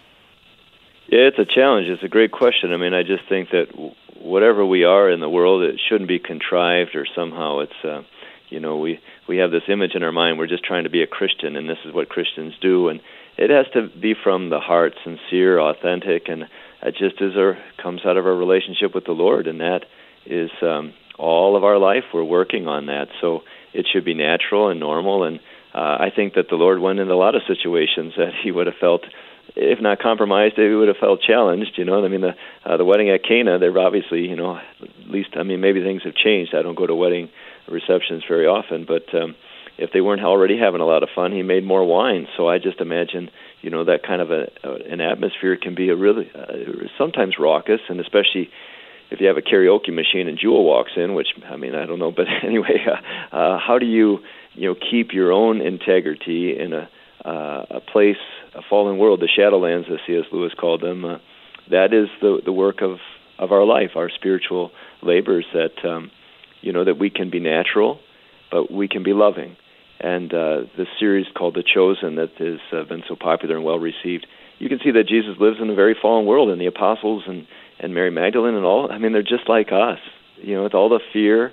Yeah, 1.11 1.27
it's 1.27 1.39
a 1.39 1.45
challenge. 1.45 1.87
It's 1.89 2.03
a 2.03 2.07
great 2.07 2.31
question. 2.31 2.71
I 2.71 2.77
mean, 2.77 2.93
I 2.93 3.03
just 3.03 3.27
think 3.27 3.49
that 3.49 3.67
whatever 4.15 4.65
we 4.65 4.85
are 4.85 5.11
in 5.11 5.19
the 5.19 5.29
world, 5.29 5.61
it 5.61 5.77
shouldn't 5.89 6.07
be 6.07 6.19
contrived 6.19 6.95
or 6.95 7.05
somehow 7.13 7.59
it's, 7.59 7.83
uh, 7.83 8.03
you 8.47 8.61
know, 8.61 8.77
we 8.77 9.01
we 9.27 9.37
have 9.37 9.51
this 9.51 9.63
image 9.67 9.93
in 9.93 10.03
our 10.03 10.13
mind. 10.13 10.37
We're 10.37 10.47
just 10.47 10.63
trying 10.63 10.85
to 10.85 10.89
be 10.89 11.03
a 11.03 11.07
Christian, 11.07 11.57
and 11.57 11.67
this 11.67 11.79
is 11.83 11.93
what 11.93 12.07
Christians 12.07 12.53
do, 12.61 12.87
and 12.87 13.01
it 13.37 13.49
has 13.49 13.65
to 13.73 13.89
be 13.89 14.13
from 14.13 14.49
the 14.49 14.61
heart, 14.61 14.93
sincere, 15.03 15.59
authentic, 15.59 16.29
and 16.29 16.47
it 16.81 16.95
just 16.95 17.21
is 17.21 17.35
our 17.35 17.57
comes 17.83 18.05
out 18.05 18.15
of 18.15 18.25
our 18.25 18.35
relationship 18.35 18.95
with 18.95 19.03
the 19.03 19.11
Lord, 19.11 19.47
and 19.47 19.59
that 19.59 19.81
is 20.25 20.49
um, 20.61 20.93
all 21.19 21.57
of 21.57 21.65
our 21.65 21.77
life. 21.77 22.05
We're 22.13 22.23
working 22.23 22.69
on 22.69 22.85
that, 22.85 23.09
so 23.19 23.41
it 23.73 23.85
should 23.91 24.05
be 24.05 24.13
natural 24.13 24.69
and 24.69 24.79
normal. 24.79 25.25
And 25.25 25.39
uh, 25.73 25.97
I 25.99 26.09
think 26.15 26.35
that 26.35 26.47
the 26.49 26.55
Lord 26.55 26.79
went 26.79 26.99
into 26.99 27.13
a 27.13 27.15
lot 27.15 27.35
of 27.35 27.41
situations 27.47 28.13
that 28.15 28.31
He 28.41 28.51
would 28.51 28.67
have 28.67 28.77
felt 28.79 29.03
if 29.55 29.81
not 29.81 29.99
compromised, 29.99 30.55
they 30.57 30.69
would 30.69 30.87
have 30.87 30.97
felt 30.97 31.21
challenged. 31.21 31.77
You 31.77 31.85
know, 31.85 32.03
I 32.03 32.07
mean, 32.07 32.21
the 32.21 32.35
uh, 32.65 32.77
the 32.77 32.85
wedding 32.85 33.09
at 33.09 33.23
Cana, 33.23 33.59
they're 33.59 33.77
obviously, 33.77 34.21
you 34.21 34.35
know, 34.35 34.57
at 34.57 35.09
least, 35.09 35.29
I 35.35 35.43
mean, 35.43 35.61
maybe 35.61 35.81
things 35.81 36.03
have 36.03 36.15
changed. 36.15 36.55
I 36.55 36.61
don't 36.61 36.75
go 36.75 36.87
to 36.87 36.95
wedding 36.95 37.29
receptions 37.67 38.23
very 38.27 38.47
often, 38.47 38.85
but 38.85 39.13
um, 39.13 39.35
if 39.77 39.91
they 39.93 40.01
weren't 40.01 40.23
already 40.23 40.57
having 40.57 40.81
a 40.81 40.85
lot 40.85 41.03
of 41.03 41.09
fun, 41.13 41.31
he 41.31 41.43
made 41.43 41.65
more 41.65 41.83
wine. 41.85 42.27
So 42.37 42.47
I 42.47 42.59
just 42.59 42.79
imagine, 42.81 43.29
you 43.61 43.69
know, 43.69 43.85
that 43.85 44.03
kind 44.03 44.21
of 44.21 44.31
a, 44.31 44.47
a 44.63 44.73
an 44.91 45.01
atmosphere 45.01 45.57
can 45.57 45.75
be 45.75 45.89
a 45.89 45.95
really 45.95 46.29
uh, 46.33 46.87
sometimes 46.97 47.35
raucous, 47.39 47.81
and 47.89 47.99
especially 47.99 48.49
if 49.09 49.19
you 49.19 49.27
have 49.27 49.37
a 49.37 49.41
karaoke 49.41 49.93
machine 49.93 50.27
and 50.27 50.39
Jewel 50.39 50.63
walks 50.63 50.91
in, 50.95 51.13
which 51.13 51.27
I 51.45 51.57
mean, 51.57 51.75
I 51.75 51.85
don't 51.85 51.99
know, 51.99 52.11
but 52.15 52.27
anyway, 52.43 52.85
uh, 52.87 53.35
uh, 53.35 53.59
how 53.59 53.79
do 53.79 53.85
you, 53.85 54.19
you 54.53 54.69
know, 54.69 54.75
keep 54.75 55.13
your 55.13 55.31
own 55.31 55.61
integrity 55.61 56.57
in 56.57 56.73
a 56.73 56.89
uh, 57.25 57.65
a 57.69 57.79
place, 57.79 58.17
a 58.55 58.61
fallen 58.69 58.97
world, 58.97 59.21
the 59.21 59.27
Shadowlands, 59.27 59.91
as 59.91 59.99
C.S. 60.07 60.25
Lewis 60.31 60.53
called 60.59 60.81
them. 60.81 61.05
Uh, 61.05 61.17
that 61.69 61.93
is 61.93 62.09
the 62.21 62.41
the 62.43 62.51
work 62.51 62.81
of 62.81 62.97
of 63.37 63.51
our 63.51 63.65
life, 63.65 63.91
our 63.95 64.09
spiritual 64.09 64.71
labors. 65.01 65.45
That 65.53 65.87
um, 65.87 66.11
you 66.61 66.73
know 66.73 66.83
that 66.83 66.97
we 66.97 67.09
can 67.09 67.29
be 67.29 67.39
natural, 67.39 67.99
but 68.51 68.71
we 68.71 68.87
can 68.87 69.03
be 69.03 69.13
loving. 69.13 69.57
And 69.99 70.33
uh, 70.33 70.61
this 70.77 70.87
series 70.99 71.27
called 71.37 71.53
The 71.53 71.63
Chosen, 71.63 72.15
that 72.15 72.31
has 72.39 72.59
uh, 72.73 72.83
been 72.89 73.03
so 73.07 73.15
popular 73.15 73.55
and 73.55 73.63
well 73.63 73.77
received, 73.77 74.25
you 74.57 74.67
can 74.67 74.79
see 74.83 74.89
that 74.91 75.07
Jesus 75.07 75.35
lives 75.39 75.57
in 75.61 75.69
a 75.69 75.75
very 75.75 75.95
fallen 75.99 76.25
world, 76.25 76.49
and 76.49 76.59
the 76.59 76.65
apostles 76.65 77.23
and 77.27 77.47
and 77.79 77.93
Mary 77.93 78.11
Magdalene 78.11 78.55
and 78.55 78.65
all. 78.65 78.91
I 78.91 78.97
mean, 78.97 79.11
they're 79.11 79.23
just 79.23 79.47
like 79.47 79.71
us. 79.71 79.99
You 80.37 80.55
know, 80.55 80.63
with 80.63 80.73
all 80.73 80.89
the 80.89 80.99
fear 81.13 81.51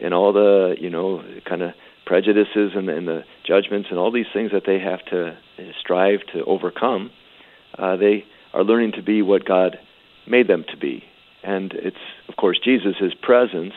and 0.00 0.12
all 0.12 0.32
the 0.32 0.74
you 0.78 0.90
know 0.90 1.22
kind 1.48 1.62
of 1.62 1.72
prejudices 2.06 2.72
and, 2.74 2.88
and 2.88 3.06
the 3.06 3.24
judgments 3.46 3.88
and 3.90 3.98
all 3.98 4.10
these 4.12 4.26
things 4.32 4.52
that 4.52 4.62
they 4.64 4.78
have 4.78 5.04
to 5.06 5.36
strive 5.78 6.20
to 6.32 6.44
overcome, 6.44 7.10
uh, 7.76 7.96
they 7.96 8.24
are 8.54 8.64
learning 8.64 8.92
to 8.92 9.02
be 9.02 9.20
what 9.22 9.44
God 9.44 9.78
made 10.26 10.48
them 10.48 10.64
to 10.70 10.76
be. 10.76 11.04
And 11.42 11.72
it's, 11.74 11.96
of 12.28 12.36
course, 12.36 12.58
Jesus' 12.62 13.12
presence 13.20 13.74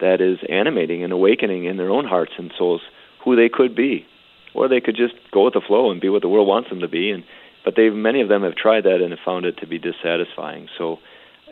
that 0.00 0.20
is 0.20 0.38
animating 0.48 1.04
and 1.04 1.12
awakening 1.12 1.64
in 1.64 1.76
their 1.76 1.90
own 1.90 2.06
hearts 2.06 2.32
and 2.38 2.52
souls 2.58 2.82
who 3.24 3.36
they 3.36 3.48
could 3.48 3.74
be. 3.74 4.06
Or 4.54 4.68
they 4.68 4.80
could 4.80 4.96
just 4.96 5.14
go 5.32 5.44
with 5.44 5.54
the 5.54 5.60
flow 5.60 5.90
and 5.90 6.00
be 6.00 6.08
what 6.08 6.22
the 6.22 6.28
world 6.28 6.48
wants 6.48 6.70
them 6.70 6.80
to 6.80 6.88
be. 6.88 7.10
And 7.10 7.24
but 7.64 7.74
they 7.76 7.90
many 7.90 8.22
of 8.22 8.28
them 8.28 8.42
have 8.42 8.54
tried 8.54 8.84
that 8.84 9.00
and 9.02 9.10
have 9.10 9.18
found 9.24 9.44
it 9.44 9.58
to 9.58 9.66
be 9.66 9.78
dissatisfying. 9.78 10.68
So, 10.78 10.98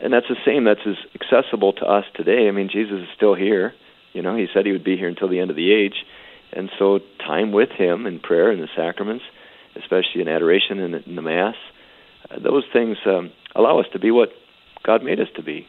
and 0.01 0.13
that's 0.13 0.27
the 0.27 0.37
same. 0.45 0.63
That's 0.63 0.79
as 0.87 0.95
accessible 1.13 1.73
to 1.73 1.85
us 1.85 2.05
today. 2.15 2.47
I 2.47 2.51
mean, 2.51 2.69
Jesus 2.71 3.01
is 3.01 3.09
still 3.15 3.35
here. 3.35 3.73
You 4.15 4.21
know, 4.21 4.35
he 4.35 4.47
said 4.53 4.65
he 4.65 4.71
would 4.71 4.83
be 4.83 4.95
here 4.95 5.09
until 5.09 5.27
the 5.27 5.39
end 5.39 5.49
of 5.49 5.57
the 5.57 5.73
age. 5.73 6.05
And 6.53 6.69
so, 6.79 6.99
time 7.19 7.51
with 7.51 7.69
him 7.69 8.05
in 8.05 8.19
prayer 8.19 8.49
and 8.49 8.61
the 8.61 8.69
sacraments, 8.75 9.25
especially 9.75 10.21
in 10.21 10.29
adoration 10.29 10.79
and 10.79 10.95
in 10.95 11.15
the 11.15 11.21
Mass, 11.21 11.55
uh, 12.31 12.39
those 12.39 12.63
things 12.71 12.97
um, 13.05 13.31
allow 13.53 13.79
us 13.79 13.87
to 13.91 13.99
be 13.99 14.11
what 14.11 14.29
God 14.83 15.03
made 15.03 15.19
us 15.19 15.27
to 15.35 15.43
be. 15.43 15.67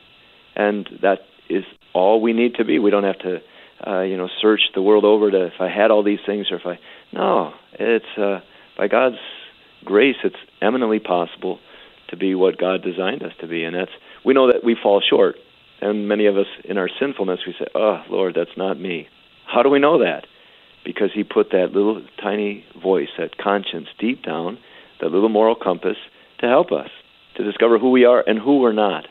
And 0.54 0.88
that 1.02 1.18
is 1.50 1.64
all 1.92 2.22
we 2.22 2.32
need 2.32 2.54
to 2.54 2.64
be. 2.64 2.78
We 2.78 2.90
don't 2.90 3.04
have 3.04 3.18
to, 3.18 3.38
uh, 3.84 4.02
you 4.02 4.16
know, 4.16 4.28
search 4.40 4.60
the 4.74 4.82
world 4.82 5.04
over 5.04 5.30
to 5.30 5.46
if 5.46 5.60
I 5.60 5.68
had 5.68 5.90
all 5.90 6.04
these 6.04 6.20
things 6.24 6.46
or 6.52 6.58
if 6.58 6.66
I. 6.66 6.78
No, 7.12 7.52
it's 7.72 8.06
uh, 8.16 8.40
by 8.78 8.86
God's 8.86 9.16
grace, 9.84 10.16
it's 10.22 10.36
eminently 10.62 11.00
possible 11.00 11.58
to 12.10 12.16
be 12.16 12.36
what 12.36 12.58
God 12.58 12.82
designed 12.82 13.24
us 13.24 13.32
to 13.40 13.48
be. 13.48 13.64
And 13.64 13.74
that's, 13.74 13.90
we 14.24 14.34
know 14.34 14.52
that 14.52 14.62
we 14.62 14.76
fall 14.80 15.02
short. 15.08 15.36
And 15.80 16.08
many 16.08 16.26
of 16.26 16.36
us, 16.36 16.46
in 16.64 16.78
our 16.78 16.88
sinfulness, 17.00 17.40
we 17.46 17.54
say, 17.58 17.66
Oh, 17.74 18.02
Lord, 18.08 18.34
that's 18.34 18.56
not 18.56 18.78
me. 18.78 19.08
How 19.46 19.62
do 19.62 19.68
we 19.68 19.78
know 19.78 19.98
that? 19.98 20.26
Because 20.84 21.10
He 21.12 21.24
put 21.24 21.50
that 21.50 21.72
little 21.72 22.02
tiny 22.20 22.64
voice, 22.80 23.10
that 23.18 23.36
conscience 23.36 23.88
deep 23.98 24.22
down, 24.22 24.58
that 25.00 25.12
little 25.12 25.28
moral 25.28 25.54
compass, 25.54 25.98
to 26.38 26.46
help 26.46 26.72
us 26.72 26.90
to 27.36 27.44
discover 27.44 27.78
who 27.78 27.90
we 27.90 28.04
are 28.04 28.24
and 28.26 28.38
who 28.38 28.58
we're 28.60 28.72
not. 28.72 29.06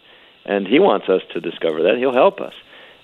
And 0.45 0.67
He 0.67 0.79
wants 0.79 1.09
us 1.09 1.21
to 1.33 1.41
discover 1.41 1.83
that. 1.83 1.97
He'll 1.97 2.13
help 2.13 2.41
us. 2.41 2.53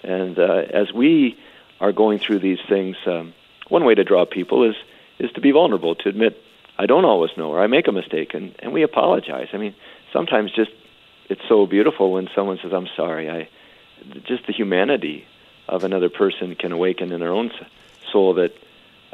And 0.04 0.38
uh, 0.40 0.64
as 0.74 0.92
we 0.92 1.38
are 1.80 1.92
going 1.92 2.20
through 2.20 2.40
these 2.40 2.60
things, 2.68 2.96
um, 3.06 3.34
one 3.68 3.86
way 3.86 3.96
to 3.96 4.04
draw 4.04 4.26
people 4.26 4.70
is 4.70 4.76
is 5.20 5.32
to 5.34 5.42
be 5.42 5.52
vulnerable, 5.52 5.94
to 5.94 6.10
admit 6.10 6.42
I 6.80 6.88
don't 6.88 7.06
always 7.06 7.30
know 7.38 7.52
or 7.52 7.62
I 7.62 7.68
make 7.68 7.88
a 7.88 7.92
mistake, 7.92 8.34
and 8.34 8.56
and 8.60 8.74
we 8.74 8.84
apologize. 8.84 9.50
I 9.54 9.58
mean, 9.58 9.76
sometimes 10.12 10.52
just 10.52 10.72
it's 11.32 11.48
so 11.48 11.66
beautiful 11.66 12.12
when 12.12 12.28
someone 12.36 12.60
says, 12.62 12.74
"I'm 12.74 12.90
sorry." 12.96 13.30
I 13.30 13.48
just 14.26 14.48
the 14.48 14.54
humanity 14.54 15.26
of 15.68 15.84
another 15.84 16.10
person 16.10 16.56
can 16.56 16.72
awaken 16.72 17.12
in 17.12 17.20
their 17.20 17.32
own 17.32 17.52
soul 18.12 18.34
that 18.36 18.54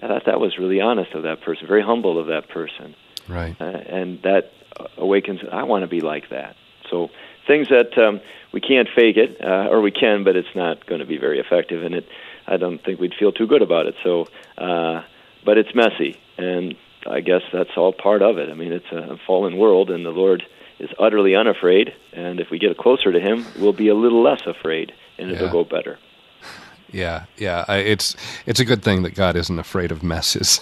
I 0.02 0.08
thought 0.08 0.26
that 0.26 0.40
was 0.40 0.58
really 0.58 0.82
honest 0.82 1.14
of 1.14 1.24
that 1.24 1.42
person, 1.42 1.68
very 1.68 1.84
humble 1.84 2.20
of 2.20 2.28
that 2.28 2.50
person. 2.50 2.96
Right. 3.28 3.56
Uh, 3.60 3.66
and 3.66 4.22
that 4.24 4.52
awakens. 4.98 5.42
I 5.52 5.64
want 5.64 5.84
to 5.84 5.88
be 5.88 6.02
like 6.02 6.30
that. 6.30 6.56
So 6.90 7.10
things 7.46 7.68
that 7.70 7.98
um, 7.98 8.22
we 8.52 8.62
can't 8.62 8.88
fake 8.96 9.18
it, 9.18 9.42
uh, 9.42 9.68
or 9.70 9.82
we 9.82 9.92
can, 9.92 10.24
but 10.24 10.36
it's 10.36 10.56
not 10.56 10.86
going 10.86 11.00
to 11.00 11.08
be 11.08 11.18
very 11.18 11.40
effective, 11.40 11.84
and 11.84 11.94
it. 11.96 12.08
I 12.50 12.56
don't 12.56 12.82
think 12.82 13.00
we'd 13.00 13.14
feel 13.14 13.34
too 13.34 13.46
good 13.46 13.62
about 13.62 13.88
it. 13.88 13.96
So, 14.04 14.30
uh, 14.58 15.04
but 15.44 15.58
it's 15.58 15.76
messy, 15.76 16.18
and 16.38 16.76
I 17.06 17.20
guess 17.20 17.42
that's 17.52 17.76
all 17.76 17.92
part 17.92 18.22
of 18.22 18.38
it. 18.38 18.50
I 18.50 18.54
mean, 18.54 18.72
it's 18.72 18.92
a 18.92 19.20
fallen 19.28 19.58
world, 19.58 19.92
and 19.92 20.06
the 20.06 20.12
Lord 20.12 20.46
is 20.80 20.90
utterly 21.00 21.36
unafraid. 21.36 21.94
And 22.14 22.40
if 22.40 22.50
we 22.50 22.60
get 22.60 22.78
closer 22.78 23.12
to 23.12 23.20
Him, 23.20 23.46
we'll 23.60 23.74
be 23.74 23.88
a 23.88 23.96
little 23.96 24.22
less 24.22 24.42
afraid, 24.46 24.94
and 25.18 25.32
it'll 25.32 25.50
go 25.50 25.64
better. 25.64 25.98
Yeah, 26.92 27.26
yeah. 27.38 27.66
I, 27.68 27.78
it's 27.78 28.16
it's 28.46 28.60
a 28.60 28.66
good 28.66 28.82
thing 28.82 29.04
that 29.04 29.14
God 29.14 29.36
isn't 29.36 29.60
afraid 29.60 29.92
of 29.92 30.04
messes. 30.04 30.62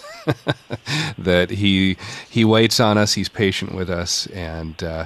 that 1.18 1.52
He 1.52 1.98
He 2.30 2.44
waits 2.44 2.80
on 2.80 2.98
us. 2.98 3.14
He's 3.14 3.30
patient 3.30 3.76
with 3.76 3.90
us, 3.90 4.28
and. 4.28 4.82
Uh, 4.84 5.06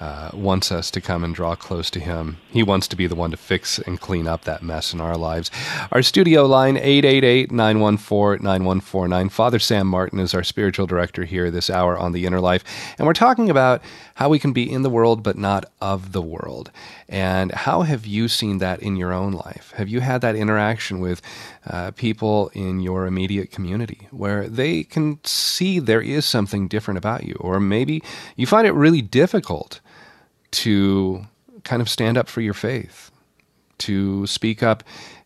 uh, 0.00 0.30
wants 0.32 0.72
us 0.72 0.90
to 0.90 1.00
come 1.00 1.22
and 1.22 1.32
draw 1.34 1.54
close 1.54 1.90
to 1.90 2.00
Him. 2.00 2.38
He 2.50 2.62
wants 2.62 2.88
to 2.88 2.96
be 2.96 3.06
the 3.06 3.14
one 3.14 3.30
to 3.32 3.36
fix 3.36 3.78
and 3.78 4.00
clean 4.00 4.26
up 4.26 4.44
that 4.44 4.62
mess 4.62 4.94
in 4.94 5.00
our 5.00 5.16
lives. 5.16 5.50
Our 5.92 6.02
studio 6.02 6.46
line, 6.46 6.76
888-914-9149. 6.76 9.30
Father 9.30 9.58
Sam 9.58 9.86
Martin 9.86 10.18
is 10.18 10.32
our 10.32 10.42
spiritual 10.42 10.86
director 10.86 11.24
here 11.24 11.50
this 11.50 11.68
hour 11.68 11.98
on 11.98 12.12
The 12.12 12.24
Inner 12.24 12.40
Life. 12.40 12.64
And 12.96 13.06
we're 13.06 13.12
talking 13.12 13.50
about 13.50 13.82
how 14.14 14.30
we 14.30 14.38
can 14.38 14.54
be 14.54 14.70
in 14.70 14.82
the 14.82 14.90
world 14.90 15.22
but 15.22 15.36
not 15.36 15.70
of 15.82 16.12
the 16.12 16.22
world. 16.22 16.70
And 17.06 17.52
how 17.52 17.82
have 17.82 18.06
you 18.06 18.28
seen 18.28 18.56
that 18.58 18.80
in 18.80 18.96
your 18.96 19.12
own 19.12 19.32
life? 19.32 19.74
Have 19.76 19.90
you 19.90 20.00
had 20.00 20.22
that 20.22 20.36
interaction 20.36 21.00
with 21.00 21.20
uh, 21.66 21.90
people 21.90 22.50
in 22.54 22.80
your 22.80 23.06
immediate 23.06 23.50
community 23.50 24.08
where 24.10 24.48
they 24.48 24.84
can 24.84 25.22
see 25.24 25.78
there 25.78 26.00
is 26.00 26.24
something 26.24 26.68
different 26.68 26.96
about 26.96 27.24
you? 27.24 27.36
Or 27.38 27.60
maybe 27.60 28.02
you 28.36 28.46
find 28.46 28.66
it 28.66 28.72
really 28.72 29.02
difficult 29.02 29.80
to 30.52 31.26
kind 31.64 31.82
of 31.82 31.88
stand 31.88 32.16
up 32.16 32.28
for 32.28 32.40
your 32.40 32.54
faith, 32.54 33.10
to 33.78 34.26
speak 34.26 34.62
up 34.62 34.82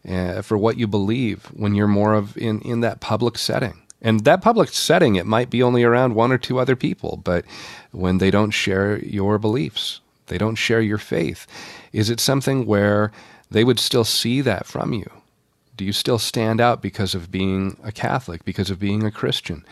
uh, 0.08 0.42
for 0.42 0.58
what 0.58 0.76
you 0.76 0.86
believe 0.86 1.46
when 1.54 1.74
you're 1.74 1.88
more 1.88 2.14
of 2.14 2.36
in, 2.36 2.60
in 2.60 2.80
that 2.80 3.00
public 3.00 3.38
setting. 3.38 3.80
And 4.02 4.24
that 4.24 4.42
public 4.42 4.68
setting, 4.68 5.16
it 5.16 5.26
might 5.26 5.48
be 5.48 5.62
only 5.62 5.82
around 5.82 6.14
one 6.14 6.30
or 6.30 6.38
two 6.38 6.58
other 6.58 6.76
people, 6.76 7.20
but 7.24 7.44
when 7.90 8.18
they 8.18 8.30
don't 8.30 8.50
share 8.50 8.98
your 8.98 9.38
beliefs, 9.38 10.00
they 10.26 10.36
don't 10.36 10.56
share 10.56 10.82
your 10.82 10.98
faith, 10.98 11.46
is 11.92 12.10
it 12.10 12.20
something 12.20 12.66
where 12.66 13.12
they 13.50 13.64
would 13.64 13.78
still 13.78 14.04
see 14.04 14.40
that 14.42 14.66
from 14.66 14.92
you 14.92 15.10
Do 15.76 15.84
you 15.84 15.92
still 15.92 16.18
stand 16.18 16.60
out 16.60 16.82
because 16.82 17.14
of 17.14 17.30
being 17.30 17.78
a 17.82 17.92
Catholic, 17.92 18.44
because 18.44 18.70
of 18.70 18.78
being 18.78 19.04
a 19.04 19.10
Christian? 19.10 19.64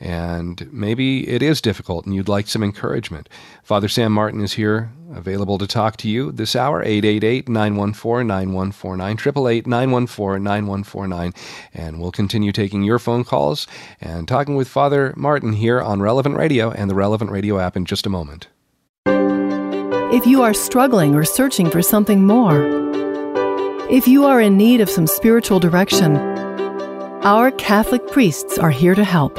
And 0.00 0.68
maybe 0.72 1.28
it 1.28 1.42
is 1.42 1.60
difficult 1.60 2.04
and 2.04 2.14
you'd 2.14 2.28
like 2.28 2.48
some 2.48 2.62
encouragement. 2.62 3.28
Father 3.62 3.88
Sam 3.88 4.12
Martin 4.12 4.40
is 4.40 4.54
here, 4.54 4.90
available 5.14 5.56
to 5.58 5.66
talk 5.66 5.96
to 5.98 6.08
you 6.08 6.32
this 6.32 6.56
hour, 6.56 6.82
888 6.82 7.48
914 7.48 8.26
9149, 8.26 9.12
888 9.12 9.66
914 9.66 10.42
9149. 10.42 11.32
And 11.72 12.00
we'll 12.00 12.12
continue 12.12 12.52
taking 12.52 12.82
your 12.82 12.98
phone 12.98 13.24
calls 13.24 13.66
and 14.00 14.26
talking 14.26 14.56
with 14.56 14.68
Father 14.68 15.14
Martin 15.16 15.54
here 15.54 15.80
on 15.80 16.02
Relevant 16.02 16.36
Radio 16.36 16.70
and 16.70 16.90
the 16.90 16.94
Relevant 16.94 17.30
Radio 17.30 17.58
app 17.58 17.76
in 17.76 17.84
just 17.84 18.06
a 18.06 18.10
moment. 18.10 18.48
If 20.14 20.26
you 20.26 20.42
are 20.42 20.54
struggling 20.54 21.14
or 21.14 21.24
searching 21.24 21.70
for 21.70 21.82
something 21.82 22.26
more, 22.26 22.64
if 23.90 24.06
you 24.08 24.24
are 24.24 24.40
in 24.40 24.56
need 24.56 24.80
of 24.80 24.90
some 24.90 25.06
spiritual 25.06 25.60
direction, 25.60 26.16
our 27.24 27.50
Catholic 27.52 28.06
priests 28.08 28.58
are 28.58 28.70
here 28.70 28.94
to 28.94 29.04
help. 29.04 29.38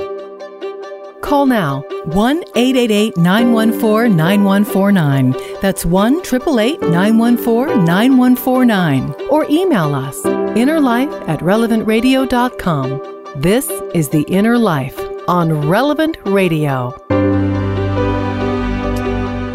Call 1.26 1.47
now 1.47 1.82
1 2.05 2.43
888 2.55 3.17
914 3.17 4.15
9149. 4.15 5.32
That's 5.59 5.84
1 5.84 6.19
888 6.19 6.82
914 6.82 7.84
9149. 7.84 9.15
Or 9.32 9.47
email 9.49 9.95
us 9.95 10.21
innerlife 10.21 11.11
at 11.28 11.39
relevantradio.com. 11.39 13.41
This 13.41 13.67
is 13.95 14.09
The 14.09 14.21
Inner 14.28 14.59
Life 14.59 14.99
on 15.28 15.67
Relevant 15.67 16.17
Radio. 16.26 16.95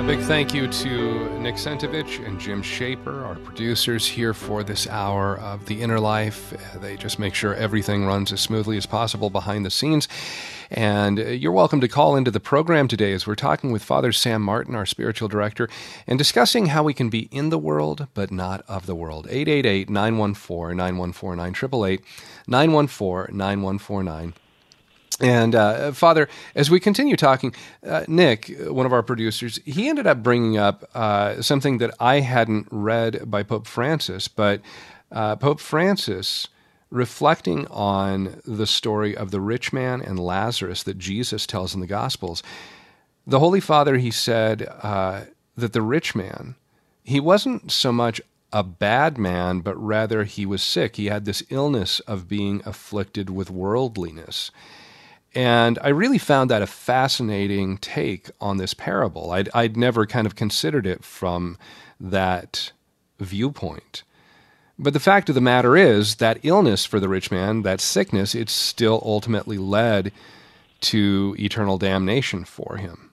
A 0.01 0.05
big 0.05 0.19
thank 0.23 0.53
you 0.53 0.67
to 0.67 1.39
Nick 1.39 1.55
Sentovich 1.55 2.27
and 2.27 2.41
Jim 2.41 2.63
Shaper, 2.63 3.25
our 3.25 3.37
producers 3.37 4.05
here 4.05 4.35
for 4.35 4.65
this 4.65 4.89
hour 4.89 5.39
of 5.39 5.67
The 5.67 5.81
Inner 5.81 6.01
Life. 6.01 6.53
They 6.81 6.97
just 6.97 7.21
make 7.21 7.37
sure 7.37 7.55
everything 7.55 8.07
runs 8.07 8.33
as 8.33 8.41
smoothly 8.41 8.77
as 8.77 8.87
possible 8.87 9.31
behind 9.31 9.65
the 9.65 9.71
scenes. 9.71 10.09
And 10.71 11.19
uh, 11.19 11.25
you're 11.25 11.51
welcome 11.51 11.81
to 11.81 11.89
call 11.89 12.15
into 12.15 12.31
the 12.31 12.39
program 12.39 12.87
today 12.87 13.13
as 13.13 13.27
we're 13.27 13.35
talking 13.35 13.73
with 13.73 13.83
Father 13.83 14.13
Sam 14.13 14.41
Martin, 14.41 14.77
our 14.77 14.87
spiritual 14.87 15.27
director, 15.27 15.69
and 16.07 16.17
discussing 16.17 16.67
how 16.67 16.85
we 16.85 16.95
can 16.95 17.09
be 17.09 17.29
in 17.33 17.51
the 17.51 17.59
world 17.59 18.07
but 18.15 18.31
not 18.31 18.65
of 18.69 18.87
the 18.87 18.95
world. 18.95 19.27
888 19.29 19.91
914 19.91 20.77
9149, 20.77 21.49
888 21.51 22.05
914 22.47 23.37
9149. 23.37 24.35
And 25.21 25.55
uh, 25.57 25.91
Father, 25.91 26.29
as 26.55 26.71
we 26.71 26.79
continue 26.79 27.17
talking, 27.17 27.53
uh, 27.85 28.05
Nick, 28.07 28.55
one 28.69 28.87
of 28.87 28.93
our 28.93 29.03
producers, 29.03 29.59
he 29.67 29.89
ended 29.89 30.07
up 30.07 30.23
bringing 30.23 30.57
up 30.57 30.89
uh, 30.95 31.43
something 31.43 31.79
that 31.79 31.93
I 31.99 32.21
hadn't 32.21 32.69
read 32.71 33.29
by 33.29 33.43
Pope 33.43 33.67
Francis, 33.67 34.29
but 34.29 34.61
uh, 35.11 35.35
Pope 35.35 35.59
Francis 35.59 36.49
reflecting 36.91 37.67
on 37.69 38.41
the 38.45 38.67
story 38.67 39.17
of 39.17 39.31
the 39.31 39.41
rich 39.41 39.73
man 39.73 40.03
and 40.03 40.19
Lazarus 40.19 40.83
that 40.83 40.99
Jesus 40.99 41.47
tells 41.47 41.75
in 41.75 41.81
the 41.81 41.87
Gospels, 41.87 42.43
the 43.27 43.39
Holy 43.39 43.61
Father, 43.61 43.97
he 43.99 44.11
said 44.11 44.69
uh, 44.83 45.23
that 45.57 45.73
the 45.73 45.83
rich 45.83 46.15
man, 46.15 46.57
he 47.05 47.21
wasn't 47.21 47.71
so 47.71 47.93
much 47.93 48.21
a 48.53 48.65
bad 48.65 49.17
man, 49.17 49.61
but 49.61 49.77
rather 49.77 50.25
he 50.25 50.45
was 50.45 50.63
sick. 50.63 50.97
He 50.97 51.07
had 51.07 51.25
this 51.25 51.43
illness 51.51 52.01
of 52.01 52.29
being 52.29 52.63
afflicted 52.65 53.31
with 53.31 53.51
worldliness. 53.51 54.51
And 55.33 55.79
I 55.83 55.91
really 55.91 56.19
found 56.19 56.51
that 56.51 56.63
a 56.63 56.67
fascinating 56.67 57.79
take 57.79 58.31
on 58.41 58.57
this 58.57 58.75
parable. 58.75 59.31
I'd, 59.31 59.49
I'd 59.55 59.77
never 59.77 60.07
kind 60.07 60.27
of 60.27 60.35
considered 60.35 60.87
it 60.87 61.05
from 61.05 61.57
that 62.01 62.73
viewpoint. 63.21 64.03
But 64.83 64.95
the 64.95 64.99
fact 64.99 65.29
of 65.29 65.35
the 65.35 65.43
matter 65.43 65.77
is 65.77 66.15
that 66.17 66.43
illness 66.43 66.87
for 66.87 67.01
the 67.01 67.09
rich 67.09 67.31
man, 67.31 67.61
that 67.63 67.83
sickness, 67.83 68.35
it 68.35 68.49
still 68.49 69.03
ultimately 69.05 69.59
led 69.59 70.11
to 70.81 71.37
eternal 71.39 71.77
damnation 71.77 72.47
for 72.47 72.79
him. 72.79 73.11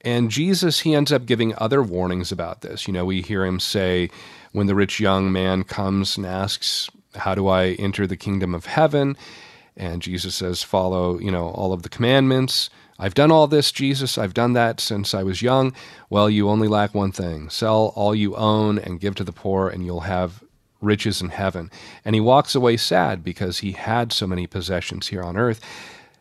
And 0.00 0.30
Jesus, 0.30 0.80
he 0.80 0.94
ends 0.94 1.12
up 1.12 1.26
giving 1.26 1.54
other 1.58 1.82
warnings 1.82 2.32
about 2.32 2.62
this. 2.62 2.86
You 2.86 2.94
know, 2.94 3.04
we 3.04 3.20
hear 3.20 3.44
him 3.44 3.60
say, 3.60 4.08
when 4.52 4.66
the 4.66 4.74
rich 4.74 4.98
young 4.98 5.30
man 5.30 5.64
comes 5.64 6.16
and 6.16 6.24
asks, 6.24 6.88
How 7.14 7.34
do 7.34 7.48
I 7.48 7.72
enter 7.72 8.06
the 8.06 8.16
kingdom 8.16 8.54
of 8.54 8.64
heaven? 8.64 9.14
And 9.76 10.00
Jesus 10.00 10.34
says, 10.34 10.62
Follow, 10.62 11.18
you 11.18 11.30
know, 11.30 11.48
all 11.48 11.74
of 11.74 11.82
the 11.82 11.90
commandments. 11.90 12.70
I've 12.98 13.14
done 13.14 13.30
all 13.30 13.46
this, 13.46 13.72
Jesus. 13.72 14.16
I've 14.16 14.34
done 14.34 14.54
that 14.54 14.80
since 14.80 15.12
I 15.12 15.22
was 15.22 15.42
young. 15.42 15.74
Well, 16.08 16.30
you 16.30 16.48
only 16.48 16.68
lack 16.68 16.94
one 16.94 17.12
thing 17.12 17.50
sell 17.50 17.92
all 17.94 18.14
you 18.14 18.36
own 18.36 18.78
and 18.78 19.00
give 19.00 19.16
to 19.16 19.24
the 19.24 19.32
poor, 19.32 19.68
and 19.68 19.84
you'll 19.84 20.00
have 20.00 20.43
riches 20.84 21.20
in 21.20 21.30
heaven. 21.30 21.70
And 22.04 22.14
he 22.14 22.20
walks 22.20 22.54
away 22.54 22.76
sad 22.76 23.24
because 23.24 23.58
he 23.58 23.72
had 23.72 24.12
so 24.12 24.26
many 24.26 24.46
possessions 24.46 25.08
here 25.08 25.22
on 25.22 25.36
earth. 25.36 25.60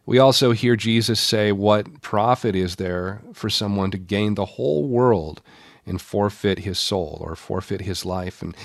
We 0.05 0.19
also 0.19 0.51
hear 0.51 0.75
Jesus 0.75 1.19
say, 1.19 1.51
What 1.51 2.01
profit 2.01 2.55
is 2.55 2.75
there 2.75 3.21
for 3.33 3.49
someone 3.49 3.91
to 3.91 3.97
gain 3.97 4.35
the 4.35 4.45
whole 4.45 4.87
world 4.87 5.41
and 5.85 6.01
forfeit 6.01 6.59
his 6.59 6.79
soul 6.79 7.19
or 7.21 7.35
forfeit 7.35 7.81
his 7.81 8.05
life? 8.05 8.41
And, 8.41 8.55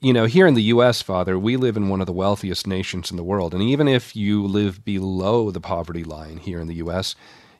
you 0.00 0.12
know, 0.12 0.26
here 0.26 0.46
in 0.46 0.54
the 0.54 0.62
U.S., 0.64 1.00
Father, 1.00 1.38
we 1.38 1.56
live 1.56 1.76
in 1.76 1.88
one 1.88 2.00
of 2.00 2.06
the 2.06 2.12
wealthiest 2.12 2.66
nations 2.66 3.10
in 3.10 3.16
the 3.16 3.24
world. 3.24 3.54
And 3.54 3.62
even 3.62 3.88
if 3.88 4.14
you 4.14 4.46
live 4.46 4.84
below 4.84 5.50
the 5.50 5.60
poverty 5.60 6.04
line 6.04 6.38
here 6.38 6.60
in 6.60 6.66
the 6.66 6.76
U.S., 6.76 7.14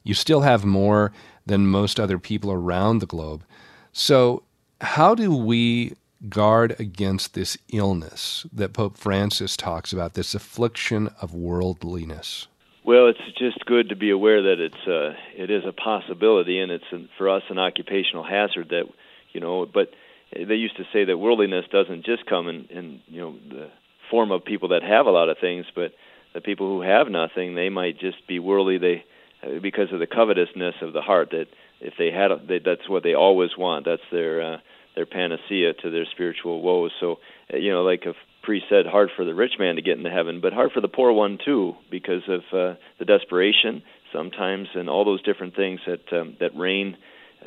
you 0.05 0.14
still 0.14 0.40
have 0.40 0.64
more 0.64 1.12
than 1.46 1.66
most 1.66 1.98
other 1.98 2.18
people 2.18 2.53
around 2.53 2.98
the 2.98 3.07
globe. 3.07 3.44
So, 3.92 4.42
how 4.80 5.14
do 5.14 5.34
we 5.34 5.94
guard 6.28 6.76
against 6.78 7.34
this 7.34 7.58
illness 7.72 8.46
that 8.52 8.72
Pope 8.72 8.96
Francis 8.96 9.56
talks 9.56 9.92
about, 9.92 10.14
this 10.14 10.34
affliction 10.34 11.10
of 11.20 11.34
worldliness? 11.34 12.46
Well, 12.84 13.06
it's 13.06 13.38
just 13.38 13.64
good 13.64 13.90
to 13.90 13.96
be 13.96 14.10
aware 14.10 14.42
that 14.42 14.58
it's 14.58 14.88
uh, 14.88 15.14
it 15.36 15.50
is 15.50 15.62
a 15.64 15.72
possibility, 15.72 16.58
and 16.58 16.72
it's 16.72 16.90
an, 16.90 17.08
for 17.16 17.28
us 17.28 17.42
an 17.48 17.58
occupational 17.58 18.24
hazard 18.24 18.70
that 18.70 18.84
you 19.32 19.40
know. 19.40 19.66
But 19.66 19.90
they 20.34 20.56
used 20.56 20.76
to 20.78 20.84
say 20.92 21.04
that 21.04 21.16
worldliness 21.16 21.66
doesn't 21.70 22.04
just 22.04 22.26
come 22.26 22.48
in, 22.48 22.64
in 22.70 23.00
you 23.06 23.20
know 23.20 23.36
the 23.48 23.70
form 24.10 24.32
of 24.32 24.44
people 24.44 24.70
that 24.70 24.82
have 24.82 25.06
a 25.06 25.10
lot 25.10 25.28
of 25.28 25.38
things, 25.38 25.66
but 25.74 25.92
the 26.34 26.40
people 26.40 26.66
who 26.66 26.82
have 26.82 27.08
nothing, 27.08 27.54
they 27.54 27.68
might 27.68 28.00
just 28.00 28.26
be 28.26 28.40
worldly. 28.40 28.78
They 28.78 29.04
uh, 29.42 29.60
because 29.60 29.92
of 29.92 30.00
the 30.00 30.06
covetousness 30.08 30.76
of 30.82 30.92
the 30.92 31.02
heart 31.02 31.30
that 31.30 31.46
if 31.80 31.94
they 31.98 32.10
had, 32.10 32.30
they, 32.48 32.58
that's 32.58 32.88
what 32.88 33.04
they 33.04 33.14
always 33.14 33.50
want. 33.56 33.84
That's 33.84 34.02
their 34.10 34.54
uh, 34.54 34.56
their 34.95 35.07
panacea 35.07 35.72
to 35.82 35.90
their 35.90 36.07
spiritual 36.12 36.62
woes. 36.62 36.93
So, 37.01 37.18
uh, 37.53 37.57
you 37.57 37.72
know, 37.72 37.82
like 37.82 38.05
a 38.07 38.14
priest 38.43 38.66
said, 38.68 38.86
hard 38.86 39.11
for 39.16 39.24
the 39.24 39.34
rich 39.34 39.53
man 39.59 39.76
to 39.76 39.82
get 39.82 39.97
into 39.97 40.11
heaven, 40.11 40.40
but 40.40 40.53
hard 40.53 40.72
for 40.72 40.80
the 40.80 40.88
poor 40.88 41.12
one 41.12 41.38
too, 41.45 41.74
because 41.90 42.22
of 42.28 42.40
uh, 42.53 42.78
the 42.99 43.05
desperation 43.05 43.82
sometimes 44.12 44.68
and 44.74 44.90
all 44.90 45.05
those 45.05 45.22
different 45.22 45.57
things 45.57 45.80
that 45.86 46.12
um, 46.12 46.36
that 46.40 46.55
reign 46.57 46.97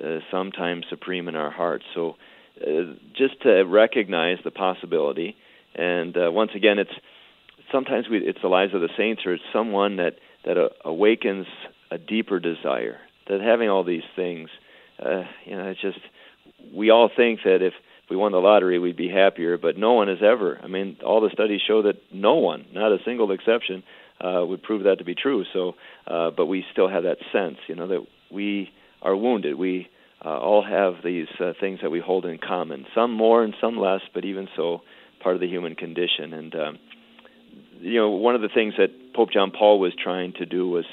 uh, 0.04 0.20
sometimes 0.32 0.86
supreme 0.89 1.28
in 1.28 1.36
our 1.36 1.52
hearts. 1.52 1.86
So, 1.93 2.16
uh, 2.62 2.93
just 3.16 3.41
to 3.43 3.64
recognize 3.64 4.38
the 4.43 4.52
possibility, 4.52 5.36
and 5.76 6.16
uh, 6.18 6.32
once 6.32 6.52
again, 6.56 6.80
it's 6.80 6.91
sometimes 7.72 8.08
we, 8.10 8.18
it's 8.20 8.41
the 8.41 8.48
lives 8.48 8.74
of 8.74 8.82
the 8.82 8.89
saints, 8.98 9.24
or 9.26 9.34
it's 9.34 9.43
someone 9.54 9.98
that 9.98 10.16
that 10.46 10.58
uh, 10.58 10.70
awakens 10.84 11.48
a 11.91 11.98
deeper 11.98 12.39
desire. 12.39 12.98
That 13.28 13.41
having 13.41 13.70
all 13.70 13.84
these 13.84 14.04
things, 14.16 14.50
uh, 15.04 15.24
you 15.46 15.58
know, 15.58 15.68
it's 15.70 15.82
just 15.82 16.00
we 16.76 16.89
all 16.89 17.09
think 17.15 17.39
that 17.45 17.61
if 17.61 17.73
we 18.09 18.15
won 18.15 18.32
the 18.32 18.38
lottery, 18.38 18.78
we'd 18.78 18.97
be 18.97 19.09
happier, 19.09 19.57
but 19.57 19.78
no 19.78 19.93
one 19.93 20.07
has 20.07 20.19
ever. 20.21 20.59
I 20.61 20.67
mean, 20.67 20.97
all 21.03 21.21
the 21.21 21.30
studies 21.32 21.61
show 21.65 21.82
that 21.84 21.95
no 22.13 22.36
one, 22.36 22.65
not 22.73 22.91
a 22.91 22.97
single 23.03 23.32
exception, 23.32 23.84
uh, 24.21 24.45
would 24.45 24.61
prove 24.61 24.84
that 24.84 24.99
to 24.99 25.03
be 25.03 25.15
true. 25.15 25.43
So, 25.53 25.73
uh, 26.07 26.32
but 26.32 26.45
we 26.45 26.63
still 26.71 26.88
have 26.88 27.03
that 27.03 27.17
sense, 27.32 27.57
you 27.67 27.76
know, 27.76 27.88
that 27.88 28.05
we 28.32 28.69
are 29.01 29.15
wounded. 29.15 29.57
We 29.57 29.89
uh, 30.23 30.38
all 30.38 30.63
have 30.63 31.03
these 31.03 31.28
uh, 31.39 31.53
things 31.59 31.80
that 31.82 31.89
we 31.89 31.99
hold 31.99 32.26
in 32.26 32.38
common, 32.38 32.86
some 32.93 33.11
more 33.11 33.43
and 33.43 33.53
some 33.59 33.78
less, 33.78 34.01
but 34.13 34.26
even 34.26 34.47
so, 34.55 34.82
part 35.21 35.36
of 35.36 35.41
the 35.41 35.47
human 35.47 35.76
condition. 35.76 36.34
And 36.34 36.55
um, 36.55 36.80
you 37.80 37.99
know, 37.99 38.09
one 38.11 38.36
of 38.36 38.41
the 38.41 38.49
things 38.49 38.76
that 38.78 39.13
Pope 39.13 39.32
John 39.32 39.51
Paul 39.51 39.80
was 39.80 39.93
trying 40.01 40.34
to 40.34 40.45
do 40.45 40.67
was 40.67 40.86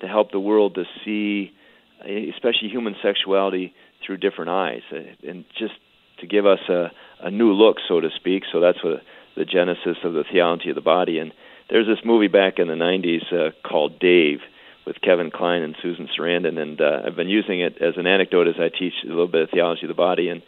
to 0.00 0.08
help 0.08 0.32
the 0.32 0.40
world 0.40 0.76
to 0.76 0.84
see, 1.04 1.52
especially 2.00 2.68
human 2.70 2.96
sexuality 3.02 3.74
through 4.04 4.18
different 4.18 4.50
eyes, 4.50 4.82
uh, 4.92 5.28
and 5.28 5.44
just 5.58 5.74
to 6.20 6.26
give 6.26 6.46
us 6.46 6.60
a, 6.68 6.90
a 7.20 7.30
new 7.30 7.52
look, 7.52 7.76
so 7.88 8.00
to 8.00 8.08
speak. 8.16 8.44
So 8.52 8.60
that's 8.60 8.82
what 8.84 9.02
the 9.36 9.44
genesis 9.44 9.96
of 10.04 10.12
the 10.12 10.24
theology 10.30 10.70
of 10.70 10.74
the 10.74 10.82
body. 10.82 11.18
And 11.18 11.32
there's 11.68 11.86
this 11.86 12.04
movie 12.04 12.28
back 12.28 12.58
in 12.58 12.68
the 12.68 12.74
90s 12.74 13.32
uh, 13.32 13.50
called 13.66 13.98
Dave 13.98 14.40
with 14.86 15.00
Kevin 15.02 15.30
Kline 15.30 15.62
and 15.62 15.76
Susan 15.82 16.08
Sarandon, 16.18 16.58
and 16.58 16.80
uh, 16.80 17.02
I've 17.06 17.16
been 17.16 17.28
using 17.28 17.60
it 17.60 17.80
as 17.80 17.94
an 17.96 18.06
anecdote 18.06 18.48
as 18.48 18.56
I 18.58 18.68
teach 18.76 18.94
a 19.04 19.08
little 19.08 19.28
bit 19.28 19.42
of 19.42 19.50
theology 19.50 19.82
of 19.82 19.88
the 19.88 19.94
body. 19.94 20.28
And 20.28 20.42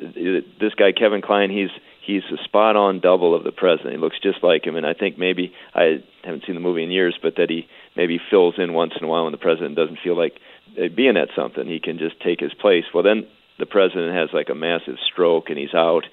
uh, 0.00 0.46
this 0.60 0.74
guy 0.74 0.92
Kevin 0.92 1.22
Kline, 1.22 1.50
he's 1.50 1.70
he's 2.06 2.22
a 2.32 2.42
spot 2.44 2.76
on 2.76 3.00
double 3.00 3.34
of 3.34 3.42
the 3.42 3.52
president. 3.52 3.94
He 3.94 3.98
looks 3.98 4.20
just 4.22 4.44
like 4.44 4.64
him, 4.64 4.76
and 4.76 4.86
I 4.86 4.94
think 4.94 5.18
maybe 5.18 5.52
I 5.74 6.04
haven't 6.22 6.44
seen 6.46 6.54
the 6.54 6.60
movie 6.60 6.84
in 6.84 6.90
years, 6.90 7.18
but 7.20 7.36
that 7.36 7.50
he 7.50 7.66
maybe 7.96 8.20
fills 8.30 8.54
in 8.58 8.74
once 8.74 8.92
in 8.98 9.04
a 9.04 9.08
while 9.08 9.24
when 9.24 9.32
the 9.32 9.38
president 9.38 9.76
doesn't 9.76 9.98
feel 10.04 10.16
like 10.16 10.34
being 10.96 11.16
at 11.16 11.28
something. 11.36 11.66
He 11.66 11.80
can 11.80 11.98
just 11.98 12.20
take 12.20 12.40
his 12.40 12.54
place. 12.54 12.84
Well, 12.92 13.02
then 13.02 13.26
the 13.58 13.66
president 13.66 14.14
has 14.14 14.30
like 14.32 14.48
a 14.48 14.54
massive 14.54 14.96
stroke 15.12 15.50
and 15.50 15.58
he's 15.58 15.74
out. 15.74 16.04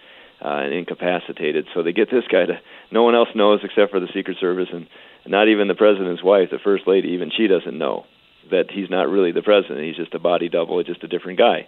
uh, 0.42 0.62
and 0.64 0.74
incapacitated. 0.74 1.68
So 1.74 1.84
they 1.84 1.94
get 1.94 2.10
this 2.12 2.26
guy 2.32 2.46
to 2.46 2.60
no 2.92 3.04
one 3.04 3.16
else 3.16 3.30
knows 3.36 3.62
except 3.64 3.92
for 3.92 4.00
the 4.00 4.10
Secret 4.14 4.38
Service 4.40 4.70
and 4.72 4.88
not 5.26 5.48
even 5.48 5.68
the 5.68 5.76
president's 5.76 6.24
wife, 6.24 6.50
the 6.52 6.60
first 6.64 6.88
lady, 6.88 7.10
even 7.10 7.32
she 7.36 7.48
doesn't 7.48 7.78
know 7.78 8.06
that 8.52 8.72
he's 8.72 8.90
not 8.90 9.10
really 9.10 9.32
the 9.32 9.42
president. 9.42 9.84
He's 9.86 9.98
just 9.98 10.14
a 10.14 10.20
body 10.20 10.48
double, 10.48 10.82
just 10.84 11.04
a 11.04 11.08
different 11.08 11.38
guy. 11.40 11.68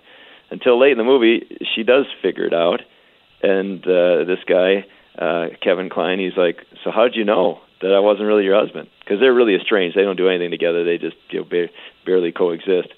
Until 0.51 0.79
late 0.79 0.91
in 0.93 0.97
the 0.97 1.03
movie, 1.03 1.57
she 1.75 1.83
does 1.83 2.05
figure 2.21 2.45
it 2.45 2.53
out, 2.53 2.81
and 3.43 3.83
uh, 3.83 4.23
this 4.25 4.39
guy, 4.47 4.85
uh, 5.17 5.47
Kevin 5.61 5.89
Kline, 5.89 6.19
he's 6.19 6.37
like, 6.37 6.65
"So 6.83 6.89
how'd 6.89 7.15
you 7.15 7.25
know 7.25 7.59
that 7.81 7.93
I 7.93 7.99
wasn't 7.99 8.27
really 8.27 8.43
your 8.43 8.59
husband?" 8.59 8.89
Because 8.99 9.19
they're 9.19 9.33
really 9.33 9.55
estranged. 9.55 9.97
They 9.97 10.03
don't 10.03 10.17
do 10.17 10.29
anything 10.29 10.51
together. 10.51 10.83
They 10.83 10.97
just 10.97 11.17
you 11.29 11.39
know, 11.39 11.45
ba- 11.45 11.69
barely 12.05 12.31
coexist. 12.31 12.89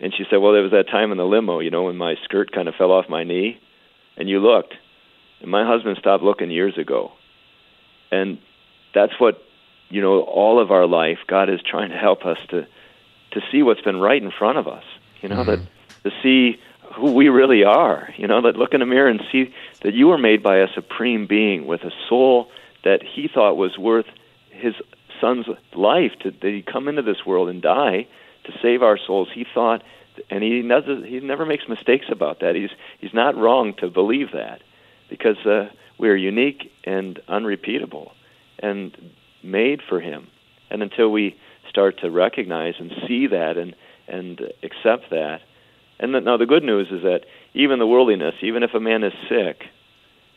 And 0.00 0.14
she 0.14 0.24
said, 0.30 0.36
"Well, 0.36 0.52
there 0.52 0.62
was 0.62 0.72
that 0.72 0.88
time 0.88 1.12
in 1.12 1.18
the 1.18 1.26
limo, 1.26 1.60
you 1.60 1.70
know, 1.70 1.84
when 1.84 1.96
my 1.96 2.16
skirt 2.24 2.52
kind 2.52 2.68
of 2.68 2.74
fell 2.74 2.92
off 2.92 3.08
my 3.08 3.24
knee, 3.24 3.60
and 4.16 4.28
you 4.28 4.40
looked, 4.40 4.74
and 5.40 5.50
my 5.50 5.66
husband 5.66 5.96
stopped 5.98 6.22
looking 6.22 6.50
years 6.50 6.78
ago." 6.78 7.12
And 8.10 8.38
that's 8.94 9.18
what 9.18 9.42
you 9.90 10.00
know 10.00 10.20
all 10.20 10.60
of 10.60 10.70
our 10.70 10.86
life 10.86 11.18
god 11.26 11.48
is 11.48 11.60
trying 11.62 11.90
to 11.90 11.96
help 11.96 12.24
us 12.24 12.38
to 12.50 12.66
to 13.30 13.40
see 13.50 13.62
what's 13.62 13.80
been 13.80 13.98
right 13.98 14.22
in 14.22 14.30
front 14.30 14.58
of 14.58 14.66
us 14.66 14.84
you 15.20 15.28
know 15.28 15.36
mm-hmm. 15.36 15.62
that 15.62 15.68
to 16.04 16.10
see 16.22 16.60
who 16.94 17.12
we 17.12 17.28
really 17.28 17.64
are 17.64 18.12
you 18.16 18.26
know 18.26 18.42
that 18.42 18.56
look 18.56 18.74
in 18.74 18.80
the 18.80 18.86
mirror 18.86 19.08
and 19.08 19.22
see 19.30 19.52
that 19.82 19.94
you 19.94 20.06
were 20.08 20.18
made 20.18 20.42
by 20.42 20.58
a 20.58 20.68
supreme 20.74 21.26
being 21.26 21.66
with 21.66 21.82
a 21.82 21.90
soul 22.08 22.48
that 22.84 23.02
he 23.02 23.28
thought 23.32 23.56
was 23.56 23.76
worth 23.78 24.06
his 24.58 24.74
son's 25.20 25.46
life 25.74 26.12
to 26.20 26.30
that 26.30 26.50
he 26.50 26.62
come 26.62 26.88
into 26.88 27.02
this 27.02 27.24
world 27.26 27.48
and 27.48 27.62
die 27.62 28.06
to 28.44 28.52
save 28.62 28.82
our 28.82 28.98
souls 28.98 29.28
he 29.34 29.44
thought 29.54 29.82
and 30.30 30.42
he 30.42 30.62
never 30.62 31.04
he 31.04 31.20
never 31.20 31.44
makes 31.44 31.68
mistakes 31.68 32.06
about 32.10 32.40
that 32.40 32.54
he's 32.54 32.70
he's 32.98 33.14
not 33.14 33.36
wrong 33.36 33.74
to 33.74 33.88
believe 33.88 34.32
that 34.32 34.62
because 35.08 35.38
uh, 35.46 35.68
we 35.98 36.08
are 36.08 36.16
unique 36.16 36.72
and 36.84 37.20
unrepeatable 37.28 38.12
and 38.58 38.96
made 39.42 39.80
for 39.88 40.00
him. 40.00 40.28
And 40.70 40.82
until 40.82 41.10
we 41.10 41.36
start 41.68 42.00
to 42.00 42.10
recognize 42.10 42.74
and 42.78 42.92
see 43.06 43.26
that 43.28 43.56
and 43.56 43.74
and 44.06 44.40
accept 44.62 45.10
that, 45.10 45.42
and 46.00 46.14
the, 46.14 46.20
now 46.20 46.38
the 46.38 46.46
good 46.46 46.62
news 46.62 46.88
is 46.90 47.02
that 47.02 47.26
even 47.52 47.78
the 47.78 47.86
worldliness, 47.86 48.36
even 48.40 48.62
if 48.62 48.72
a 48.72 48.80
man 48.80 49.04
is 49.04 49.12
sick, 49.28 49.64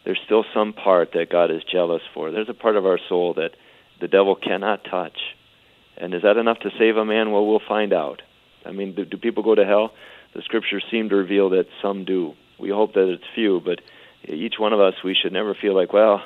there's 0.04 0.20
still 0.26 0.44
some 0.54 0.74
part 0.74 1.14
that 1.14 1.30
God 1.32 1.50
is 1.52 1.64
jealous 1.64 2.02
for. 2.14 2.32
There's 2.32 2.50
a 2.50 2.54
part 2.54 2.76
of 2.76 2.86
our 2.86 3.00
soul 3.08 3.34
that 3.36 3.52
the 4.02 4.08
devil 4.08 4.36
cannot 4.36 4.84
touch. 4.84 5.18
And 5.98 6.14
is 6.14 6.24
that 6.24 6.38
enough 6.38 6.60
to 6.60 6.72
save 6.78 6.98
a 6.98 7.06
man? 7.06 7.32
Well, 7.32 7.46
we'll 7.46 7.62
find 7.68 7.94
out. 7.94 8.22
I 8.66 8.72
mean, 8.72 8.96
do, 8.96 9.06
do 9.06 9.18
people 9.18 9.44
go 9.44 9.56
to 9.56 9.66
hell? 9.66 9.92
The 10.34 10.42
scriptures 10.42 10.84
seem 10.92 11.10
to 11.10 11.16
reveal 11.16 11.52
that 11.52 11.66
some 11.82 12.06
do. 12.06 12.34
We 12.60 12.70
hope 12.70 12.94
that 12.94 13.12
it's 13.12 13.24
few, 13.36 13.62
but 13.64 13.80
each 14.24 14.56
one 14.58 14.74
of 14.74 14.80
us, 14.80 14.96
we 15.04 15.16
should 15.16 15.34
never 15.34 15.56
feel 15.60 15.76
like, 15.76 15.94
well, 15.94 16.22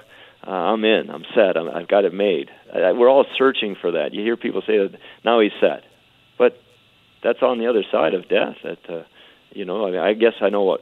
uh, 0.45 0.51
I'm 0.51 0.83
in, 0.83 1.09
I'm 1.09 1.25
set, 1.33 1.57
I'm, 1.57 1.69
I've 1.69 1.87
got 1.87 2.05
it 2.05 2.13
made. 2.13 2.51
I, 2.73 2.91
we're 2.91 3.09
all 3.09 3.25
searching 3.37 3.75
for 3.79 3.91
that. 3.91 4.13
You 4.13 4.21
hear 4.21 4.37
people 4.37 4.61
say 4.61 4.77
that 4.77 4.99
now 5.23 5.39
he's 5.39 5.51
set, 5.59 5.83
but 6.37 6.57
that's 7.23 7.41
on 7.41 7.57
the 7.57 7.67
other 7.67 7.83
side 7.91 8.13
of 8.13 8.29
death. 8.29 8.57
That 8.63 8.89
uh, 8.89 9.03
you 9.51 9.65
know, 9.65 9.87
I, 9.87 9.91
mean, 9.91 9.99
I 9.99 10.13
guess 10.13 10.33
I 10.41 10.49
know 10.49 10.63
what 10.63 10.81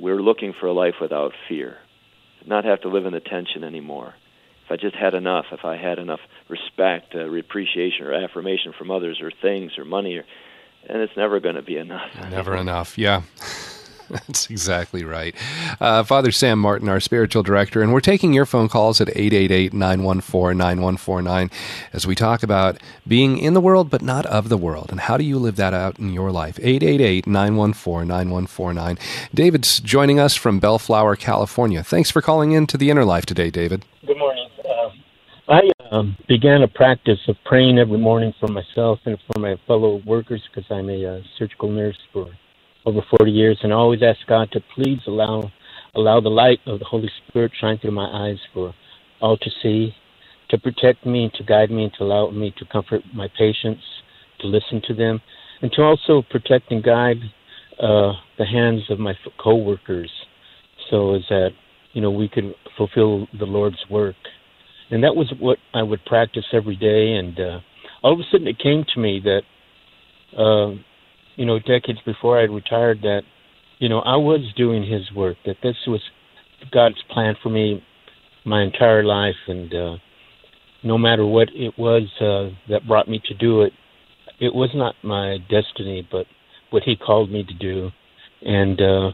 we're 0.00 0.20
looking 0.20 0.52
for 0.58 0.66
a 0.66 0.72
life 0.72 0.94
without 1.00 1.32
fear, 1.48 1.76
not 2.46 2.64
have 2.64 2.80
to 2.80 2.88
live 2.88 3.06
in 3.06 3.12
the 3.12 3.20
tension 3.20 3.62
anymore. 3.62 4.14
If 4.68 4.72
I 4.72 4.76
just 4.76 4.96
had 4.96 5.14
enough, 5.14 5.46
if 5.50 5.64
I 5.64 5.76
had 5.76 5.98
enough 5.98 6.20
respect, 6.50 7.14
uh, 7.14 7.32
appreciation, 7.32 8.04
or 8.04 8.12
affirmation 8.12 8.74
from 8.76 8.90
others, 8.90 9.18
or 9.22 9.30
things, 9.30 9.78
or 9.78 9.86
money, 9.86 10.16
or, 10.16 10.24
and 10.86 11.00
it's 11.00 11.16
never 11.16 11.40
going 11.40 11.54
to 11.54 11.62
be 11.62 11.78
enough. 11.78 12.10
Never 12.30 12.54
enough. 12.54 12.98
Yeah. 12.98 13.22
That's 14.10 14.50
exactly 14.50 15.04
right. 15.04 15.34
Uh, 15.80 16.02
Father 16.02 16.30
Sam 16.32 16.58
Martin, 16.58 16.88
our 16.88 17.00
spiritual 17.00 17.42
director, 17.42 17.82
and 17.82 17.92
we're 17.92 18.00
taking 18.00 18.34
your 18.34 18.44
phone 18.44 18.68
calls 18.68 19.00
at 19.00 19.08
888 19.08 19.72
914 19.72 20.58
9149 20.58 21.50
as 21.92 22.06
we 22.06 22.14
talk 22.14 22.42
about 22.42 22.78
being 23.06 23.38
in 23.38 23.54
the 23.54 23.60
world 23.60 23.88
but 23.88 24.02
not 24.02 24.26
of 24.26 24.50
the 24.50 24.56
world. 24.58 24.90
And 24.90 25.00
how 25.00 25.16
do 25.16 25.24
you 25.24 25.38
live 25.38 25.56
that 25.56 25.74
out 25.74 25.98
in 25.98 26.12
your 26.12 26.30
life? 26.30 26.58
888 26.58 27.26
914 27.26 28.08
9149. 28.08 28.98
David's 29.34 29.80
joining 29.80 30.20
us 30.20 30.34
from 30.34 30.58
Bellflower, 30.58 31.16
California. 31.16 31.82
Thanks 31.82 32.10
for 32.10 32.20
calling 32.22 32.52
in 32.52 32.66
to 32.66 32.76
the 32.76 32.90
Inner 32.90 33.04
Life 33.04 33.24
today, 33.26 33.50
David. 33.50 33.84
Good 34.06 34.18
morning. 34.18 34.47
I 35.48 35.62
um, 35.90 36.14
began 36.28 36.60
a 36.60 36.68
practice 36.68 37.20
of 37.26 37.36
praying 37.46 37.78
every 37.78 37.96
morning 37.96 38.34
for 38.38 38.48
myself 38.48 38.98
and 39.06 39.16
for 39.26 39.40
my 39.40 39.56
fellow 39.66 40.02
workers 40.04 40.42
because 40.46 40.70
I'm 40.70 40.90
a 40.90 41.06
uh, 41.06 41.20
surgical 41.38 41.70
nurse 41.70 41.96
for 42.12 42.28
over 42.84 43.00
40 43.18 43.32
years, 43.32 43.58
and 43.62 43.72
I 43.72 43.76
always 43.76 44.02
ask 44.02 44.18
God 44.28 44.50
to 44.52 44.60
please 44.74 44.98
allow 45.06 45.50
allow 45.94 46.20
the 46.20 46.28
light 46.28 46.58
of 46.66 46.80
the 46.80 46.84
Holy 46.84 47.10
Spirit 47.28 47.50
shine 47.58 47.78
through 47.78 47.92
my 47.92 48.28
eyes 48.28 48.36
for 48.52 48.74
all 49.22 49.38
to 49.38 49.50
see, 49.62 49.94
to 50.50 50.58
protect 50.58 51.06
me, 51.06 51.30
to 51.36 51.44
guide 51.44 51.70
me, 51.70 51.84
and 51.84 51.92
to 51.94 52.04
allow 52.04 52.30
me 52.30 52.52
to 52.58 52.66
comfort 52.66 53.00
my 53.14 53.28
patients, 53.38 53.82
to 54.40 54.46
listen 54.46 54.82
to 54.86 54.92
them, 54.92 55.18
and 55.62 55.72
to 55.72 55.82
also 55.82 56.22
protect 56.30 56.70
and 56.70 56.84
guide 56.84 57.16
uh, 57.82 58.12
the 58.36 58.44
hands 58.44 58.82
of 58.90 58.98
my 58.98 59.14
co-workers, 59.42 60.10
so 60.90 61.14
as 61.14 61.22
that 61.30 61.52
you 61.94 62.02
know 62.02 62.10
we 62.10 62.28
could 62.28 62.54
fulfill 62.76 63.26
the 63.38 63.46
Lord's 63.46 63.82
work. 63.88 64.16
And 64.90 65.02
that 65.04 65.14
was 65.14 65.32
what 65.38 65.58
I 65.74 65.82
would 65.82 66.04
practice 66.04 66.44
every 66.52 66.76
day. 66.76 67.14
And 67.14 67.38
uh, 67.38 67.60
all 68.02 68.14
of 68.14 68.20
a 68.20 68.22
sudden, 68.30 68.46
it 68.46 68.58
came 68.58 68.84
to 68.94 69.00
me 69.00 69.20
that 69.24 69.42
uh, 70.36 70.74
you 71.36 71.46
know, 71.46 71.58
decades 71.60 72.00
before 72.04 72.38
I 72.38 72.42
retired 72.42 73.00
that, 73.02 73.22
you 73.78 73.88
know, 73.88 74.00
I 74.00 74.16
was 74.16 74.40
doing 74.56 74.82
His 74.82 75.10
work. 75.14 75.36
That 75.46 75.56
this 75.62 75.76
was 75.86 76.00
God's 76.72 77.02
plan 77.10 77.36
for 77.42 77.48
me 77.48 77.82
my 78.44 78.62
entire 78.62 79.04
life, 79.04 79.36
and 79.46 79.72
uh, 79.72 79.96
no 80.82 80.98
matter 80.98 81.24
what 81.24 81.48
it 81.54 81.74
was 81.78 82.02
uh, 82.20 82.54
that 82.68 82.88
brought 82.88 83.08
me 83.08 83.20
to 83.26 83.34
do 83.34 83.62
it, 83.62 83.72
it 84.40 84.52
was 84.52 84.70
not 84.74 84.94
my 85.04 85.38
destiny, 85.48 86.06
but 86.10 86.26
what 86.70 86.82
He 86.82 86.96
called 86.96 87.30
me 87.30 87.44
to 87.44 87.54
do, 87.54 87.90
and 88.42 88.80
uh, 88.80 89.10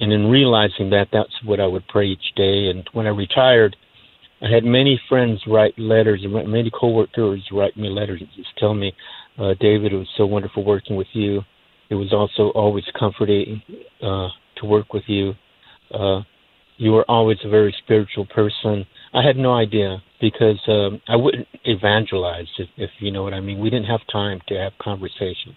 and 0.00 0.12
in 0.12 0.26
realizing 0.26 0.90
that, 0.90 1.08
that's 1.12 1.42
what 1.44 1.60
I 1.60 1.66
would 1.66 1.88
pray 1.88 2.08
each 2.08 2.34
day. 2.36 2.68
And 2.68 2.88
when 2.92 3.06
I 3.06 3.10
retired, 3.10 3.74
I 4.40 4.50
had 4.50 4.64
many 4.64 5.00
friends 5.08 5.40
write 5.46 5.78
letters, 5.78 6.20
and 6.22 6.32
many 6.32 6.70
coworkers 6.70 7.42
write 7.52 7.76
me 7.76 7.88
letters, 7.88 8.20
and 8.20 8.28
just 8.36 8.56
tell 8.58 8.74
me 8.74 8.92
uh, 9.38 9.54
David, 9.60 9.92
it 9.92 9.96
was 9.96 10.08
so 10.16 10.26
wonderful 10.26 10.64
working 10.64 10.96
with 10.96 11.08
you. 11.12 11.42
It 11.90 11.94
was 11.94 12.12
also 12.12 12.50
always 12.50 12.84
comforting 12.98 13.62
uh, 14.02 14.28
to 14.56 14.66
work 14.66 14.92
with 14.92 15.04
you. 15.06 15.34
Uh, 15.92 16.20
you 16.76 16.92
were 16.92 17.04
always 17.08 17.38
a 17.44 17.48
very 17.48 17.74
spiritual 17.82 18.26
person. 18.26 18.86
I 19.12 19.22
had 19.22 19.36
no 19.36 19.54
idea 19.54 19.98
because 20.20 20.60
um, 20.68 21.00
I 21.08 21.16
wouldn't 21.16 21.48
evangelize, 21.64 22.46
if, 22.58 22.68
if 22.76 22.90
you 23.00 23.10
know 23.10 23.22
what 23.22 23.34
I 23.34 23.40
mean. 23.40 23.58
We 23.58 23.70
didn't 23.70 23.86
have 23.86 24.00
time 24.12 24.40
to 24.48 24.54
have 24.54 24.72
conversation. 24.80 25.56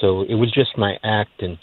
So 0.00 0.22
it 0.22 0.34
was 0.34 0.50
just 0.52 0.78
my 0.78 0.96
act. 1.02 1.42
And 1.42 1.58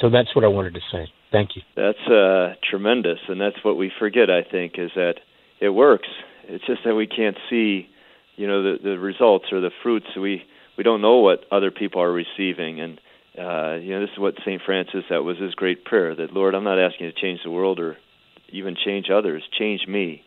so 0.00 0.10
that's 0.10 0.34
what 0.36 0.44
I 0.44 0.48
wanted 0.48 0.74
to 0.74 0.80
say. 0.92 1.08
Thank 1.32 1.50
you. 1.56 1.62
That's 1.76 2.06
uh, 2.08 2.54
tremendous. 2.68 3.18
And 3.28 3.40
that's 3.40 3.56
what 3.62 3.76
we 3.76 3.90
forget, 3.98 4.30
I 4.30 4.42
think, 4.48 4.74
is 4.78 4.90
that 4.94 5.14
it 5.60 5.70
works. 5.70 6.08
It's 6.44 6.64
just 6.66 6.82
that 6.84 6.94
we 6.94 7.06
can't 7.06 7.36
see, 7.50 7.88
you 8.36 8.46
know, 8.46 8.62
the, 8.62 8.78
the 8.82 8.98
results 8.98 9.46
or 9.52 9.60
the 9.60 9.70
fruits. 9.82 10.06
We 10.16 10.44
we 10.76 10.84
don't 10.84 11.00
know 11.00 11.18
what 11.18 11.44
other 11.50 11.70
people 11.70 12.02
are 12.02 12.12
receiving 12.12 12.80
and 12.80 13.00
uh, 13.38 13.74
you 13.74 13.92
know 13.92 14.00
this 14.00 14.10
is 14.12 14.18
what 14.18 14.34
St. 14.44 14.62
Francis 14.64 15.04
that 15.10 15.24
was 15.24 15.38
his 15.38 15.54
great 15.54 15.84
prayer 15.84 16.14
that 16.14 16.32
Lord 16.32 16.54
I'm 16.54 16.64
not 16.64 16.78
asking 16.78 17.06
you 17.06 17.12
to 17.12 17.20
change 17.20 17.40
the 17.44 17.50
world 17.50 17.80
or 17.80 17.96
even 18.50 18.76
change 18.82 19.06
others 19.10 19.42
change 19.58 19.86
me 19.86 20.22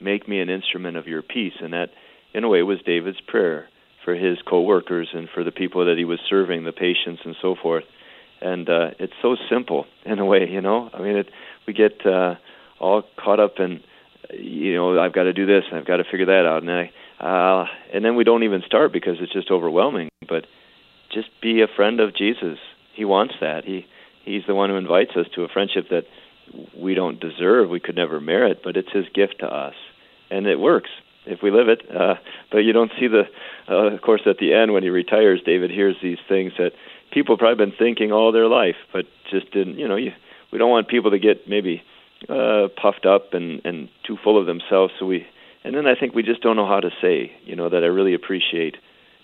make 0.00 0.28
me 0.28 0.40
an 0.40 0.48
instrument 0.48 0.96
of 0.96 1.06
your 1.06 1.22
peace 1.22 1.54
and 1.60 1.72
that 1.72 1.90
in 2.32 2.44
a 2.44 2.48
way 2.48 2.62
was 2.62 2.78
David's 2.84 3.20
prayer 3.26 3.68
for 4.04 4.14
his 4.14 4.38
co-workers 4.48 5.08
and 5.12 5.28
for 5.32 5.44
the 5.44 5.50
people 5.50 5.84
that 5.86 5.96
he 5.96 6.04
was 6.04 6.18
serving 6.28 6.64
the 6.64 6.72
patients 6.72 7.22
and 7.24 7.36
so 7.40 7.54
forth 7.60 7.84
and 8.40 8.68
uh, 8.68 8.90
it's 8.98 9.12
so 9.22 9.36
simple 9.50 9.86
in 10.04 10.18
a 10.18 10.24
way 10.24 10.48
you 10.48 10.60
know 10.60 10.90
I 10.92 11.00
mean 11.00 11.16
it 11.16 11.28
we 11.66 11.72
get 11.72 12.06
uh, 12.06 12.34
all 12.80 13.02
caught 13.22 13.40
up 13.40 13.54
in 13.58 13.80
you 14.32 14.74
know 14.74 14.98
I've 14.98 15.12
got 15.12 15.24
to 15.24 15.32
do 15.32 15.46
this 15.46 15.64
and 15.70 15.78
I've 15.78 15.86
got 15.86 15.98
to 15.98 16.04
figure 16.04 16.26
that 16.26 16.46
out 16.46 16.62
and 16.62 16.70
I 16.70 16.90
uh, 17.20 17.66
and 17.92 18.04
then 18.04 18.16
we 18.16 18.24
don't 18.24 18.42
even 18.42 18.62
start 18.66 18.92
because 18.92 19.16
it's 19.20 19.32
just 19.32 19.50
overwhelming. 19.50 20.08
But 20.28 20.46
just 21.12 21.28
be 21.40 21.62
a 21.62 21.68
friend 21.68 22.00
of 22.00 22.14
Jesus. 22.14 22.58
He 22.94 23.04
wants 23.04 23.34
that. 23.40 23.64
He 23.64 23.86
he's 24.24 24.42
the 24.46 24.54
one 24.54 24.70
who 24.70 24.76
invites 24.76 25.12
us 25.16 25.26
to 25.34 25.42
a 25.42 25.48
friendship 25.48 25.88
that 25.90 26.04
we 26.76 26.94
don't 26.94 27.20
deserve, 27.20 27.70
we 27.70 27.80
could 27.80 27.96
never 27.96 28.20
merit, 28.20 28.60
but 28.62 28.76
it's 28.76 28.92
his 28.92 29.06
gift 29.14 29.36
to 29.40 29.46
us, 29.46 29.74
and 30.30 30.46
it 30.46 30.60
works 30.60 30.90
if 31.26 31.40
we 31.42 31.50
live 31.50 31.68
it. 31.68 31.82
Uh, 31.90 32.14
but 32.52 32.58
you 32.58 32.72
don't 32.72 32.92
see 33.00 33.06
the, 33.08 33.22
uh, 33.68 33.94
of 33.94 34.02
course, 34.02 34.22
at 34.26 34.36
the 34.38 34.52
end 34.52 34.72
when 34.72 34.82
he 34.82 34.90
retires, 34.90 35.40
David 35.44 35.70
hears 35.70 35.96
these 36.02 36.18
things 36.28 36.52
that 36.58 36.72
people 37.12 37.34
have 37.34 37.40
probably 37.40 37.64
been 37.64 37.76
thinking 37.76 38.12
all 38.12 38.30
their 38.30 38.46
life, 38.46 38.76
but 38.92 39.06
just 39.30 39.50
didn't. 39.52 39.78
You 39.78 39.88
know, 39.88 39.96
you, 39.96 40.12
we 40.52 40.58
don't 40.58 40.70
want 40.70 40.88
people 40.88 41.12
to 41.12 41.18
get 41.18 41.48
maybe 41.48 41.82
uh, 42.28 42.68
puffed 42.80 43.06
up 43.06 43.34
and 43.34 43.60
and 43.64 43.88
too 44.06 44.16
full 44.22 44.38
of 44.38 44.46
themselves, 44.46 44.92
so 44.98 45.06
we 45.06 45.26
and 45.64 45.74
then 45.74 45.86
I 45.86 45.94
think 45.98 46.14
we 46.14 46.22
just 46.22 46.42
don't 46.42 46.56
know 46.56 46.66
how 46.66 46.80
to 46.80 46.90
say, 47.00 47.32
you 47.44 47.56
know, 47.56 47.70
that 47.70 47.82
I 47.82 47.86
really 47.86 48.14
appreciate, 48.14 48.76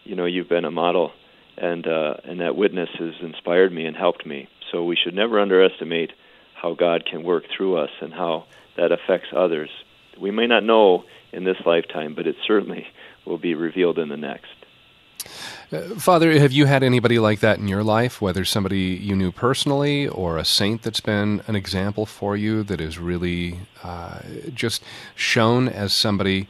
you 0.04 0.16
know, 0.16 0.24
you've 0.24 0.48
been 0.48 0.64
a 0.64 0.70
model, 0.70 1.12
and 1.58 1.86
uh, 1.86 2.14
and 2.24 2.40
that 2.40 2.56
witness 2.56 2.88
has 2.98 3.14
inspired 3.20 3.72
me 3.72 3.84
and 3.84 3.96
helped 3.96 4.24
me. 4.26 4.48
So 4.72 4.84
we 4.84 4.96
should 4.96 5.14
never 5.14 5.38
underestimate 5.38 6.12
how 6.54 6.74
God 6.74 7.04
can 7.04 7.22
work 7.22 7.44
through 7.54 7.76
us 7.78 7.90
and 8.00 8.12
how 8.12 8.46
that 8.76 8.92
affects 8.92 9.28
others. 9.36 9.70
We 10.18 10.30
may 10.30 10.46
not 10.46 10.64
know 10.64 11.04
in 11.32 11.44
this 11.44 11.56
lifetime, 11.64 12.14
but 12.14 12.26
it 12.26 12.36
certainly 12.46 12.86
will 13.26 13.38
be 13.38 13.54
revealed 13.54 13.98
in 13.98 14.08
the 14.08 14.16
next. 14.16 14.48
Uh, 15.72 15.94
Father, 15.96 16.36
have 16.36 16.50
you 16.50 16.66
had 16.66 16.82
anybody 16.82 17.20
like 17.20 17.38
that 17.40 17.58
in 17.58 17.68
your 17.68 17.84
life, 17.84 18.20
whether 18.20 18.44
somebody 18.44 18.80
you 18.80 19.14
knew 19.14 19.30
personally 19.30 20.08
or 20.08 20.36
a 20.36 20.44
saint 20.44 20.82
that's 20.82 21.00
been 21.00 21.42
an 21.46 21.54
example 21.54 22.06
for 22.06 22.36
you 22.36 22.64
that 22.64 22.80
is 22.80 22.98
really 22.98 23.60
uh, 23.84 24.18
just 24.52 24.82
shown 25.14 25.68
as 25.68 25.92
somebody 25.92 26.48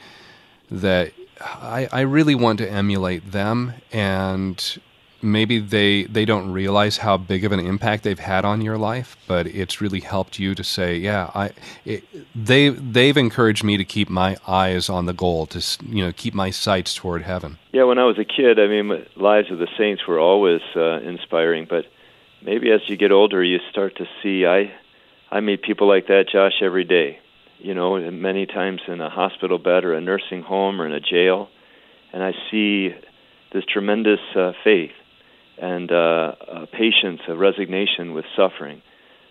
that 0.71 1.13
I, 1.39 1.87
I 1.93 2.01
really 2.01 2.35
want 2.35 2.59
to 2.61 2.71
emulate 2.71 3.33
them 3.33 3.75
and 3.93 4.81
maybe 5.23 5.59
they 5.59 6.05
they 6.05 6.25
don't 6.25 6.51
realize 6.51 6.99
how 6.99 7.17
big 7.17 7.45
of 7.45 7.53
an 7.53 7.61
impact 7.61 8.05
they've 8.05 8.19
had 8.19 8.45
on 8.45 8.61
your 8.61 8.79
life, 8.79 9.17
but 9.27 9.47
it's 9.47 9.81
really 9.81 10.01
helped 10.01 10.39
you 10.39 10.55
to 10.55 10.65
say, 10.65 10.97
yeah, 10.97 11.31
I 11.35 11.51
it, 11.85 12.05
they 12.35 12.69
they've 12.71 13.17
encouraged 13.17 13.65
me 13.65 13.77
to 13.77 13.85
keep 13.85 14.09
my 14.09 14.37
eyes 14.47 14.89
on 14.89 15.07
the 15.07 15.13
goal, 15.13 15.47
to 15.47 15.79
you 15.87 16.05
know 16.05 16.13
keep 16.13 16.35
my 16.35 16.51
sights 16.51 16.95
toward 16.95 17.23
heaven. 17.23 17.59
Yeah, 17.73 17.85
when 17.85 17.99
I 17.99 18.05
was 18.05 18.19
a 18.19 18.25
kid, 18.25 18.59
I 18.59 18.67
mean, 18.67 19.07
lives 19.17 19.51
of 19.51 19.59
the 19.59 19.69
saints 19.79 20.07
were 20.07 20.19
always 20.19 20.63
uh, 20.77 21.01
inspiring, 21.01 21.67
but 21.69 21.87
maybe 22.43 22.71
as 22.71 22.81
you 22.89 22.97
get 22.97 23.13
older, 23.13 23.43
you 23.43 23.59
start 23.71 23.97
to 23.97 24.07
see. 24.23 24.47
I 24.47 24.73
I 25.31 25.41
meet 25.41 25.63
people 25.63 25.89
like 25.89 26.07
that, 26.09 26.27
Josh, 26.31 26.63
every 26.63 26.85
day. 26.85 27.19
You 27.59 27.75
know, 27.75 27.99
many 28.11 28.47
times 28.47 28.81
in 28.89 29.01
a 29.03 29.11
hospital 29.11 29.59
bed 29.59 29.85
or 29.85 29.93
a 29.93 30.01
nursing 30.01 30.43
home 30.43 30.81
or 30.81 30.87
in 30.87 30.93
a 30.93 31.01
jail, 31.01 31.51
and 32.13 32.23
I 32.23 32.33
see 32.51 32.95
this 33.53 33.65
tremendous 33.65 34.21
uh, 34.35 34.53
faith 34.65 34.93
and 35.61 35.93
uh, 35.93 35.95
uh, 35.95 36.67
patience, 36.73 37.21
a 37.29 37.37
resignation 37.37 38.15
with 38.15 38.25
suffering. 38.37 38.83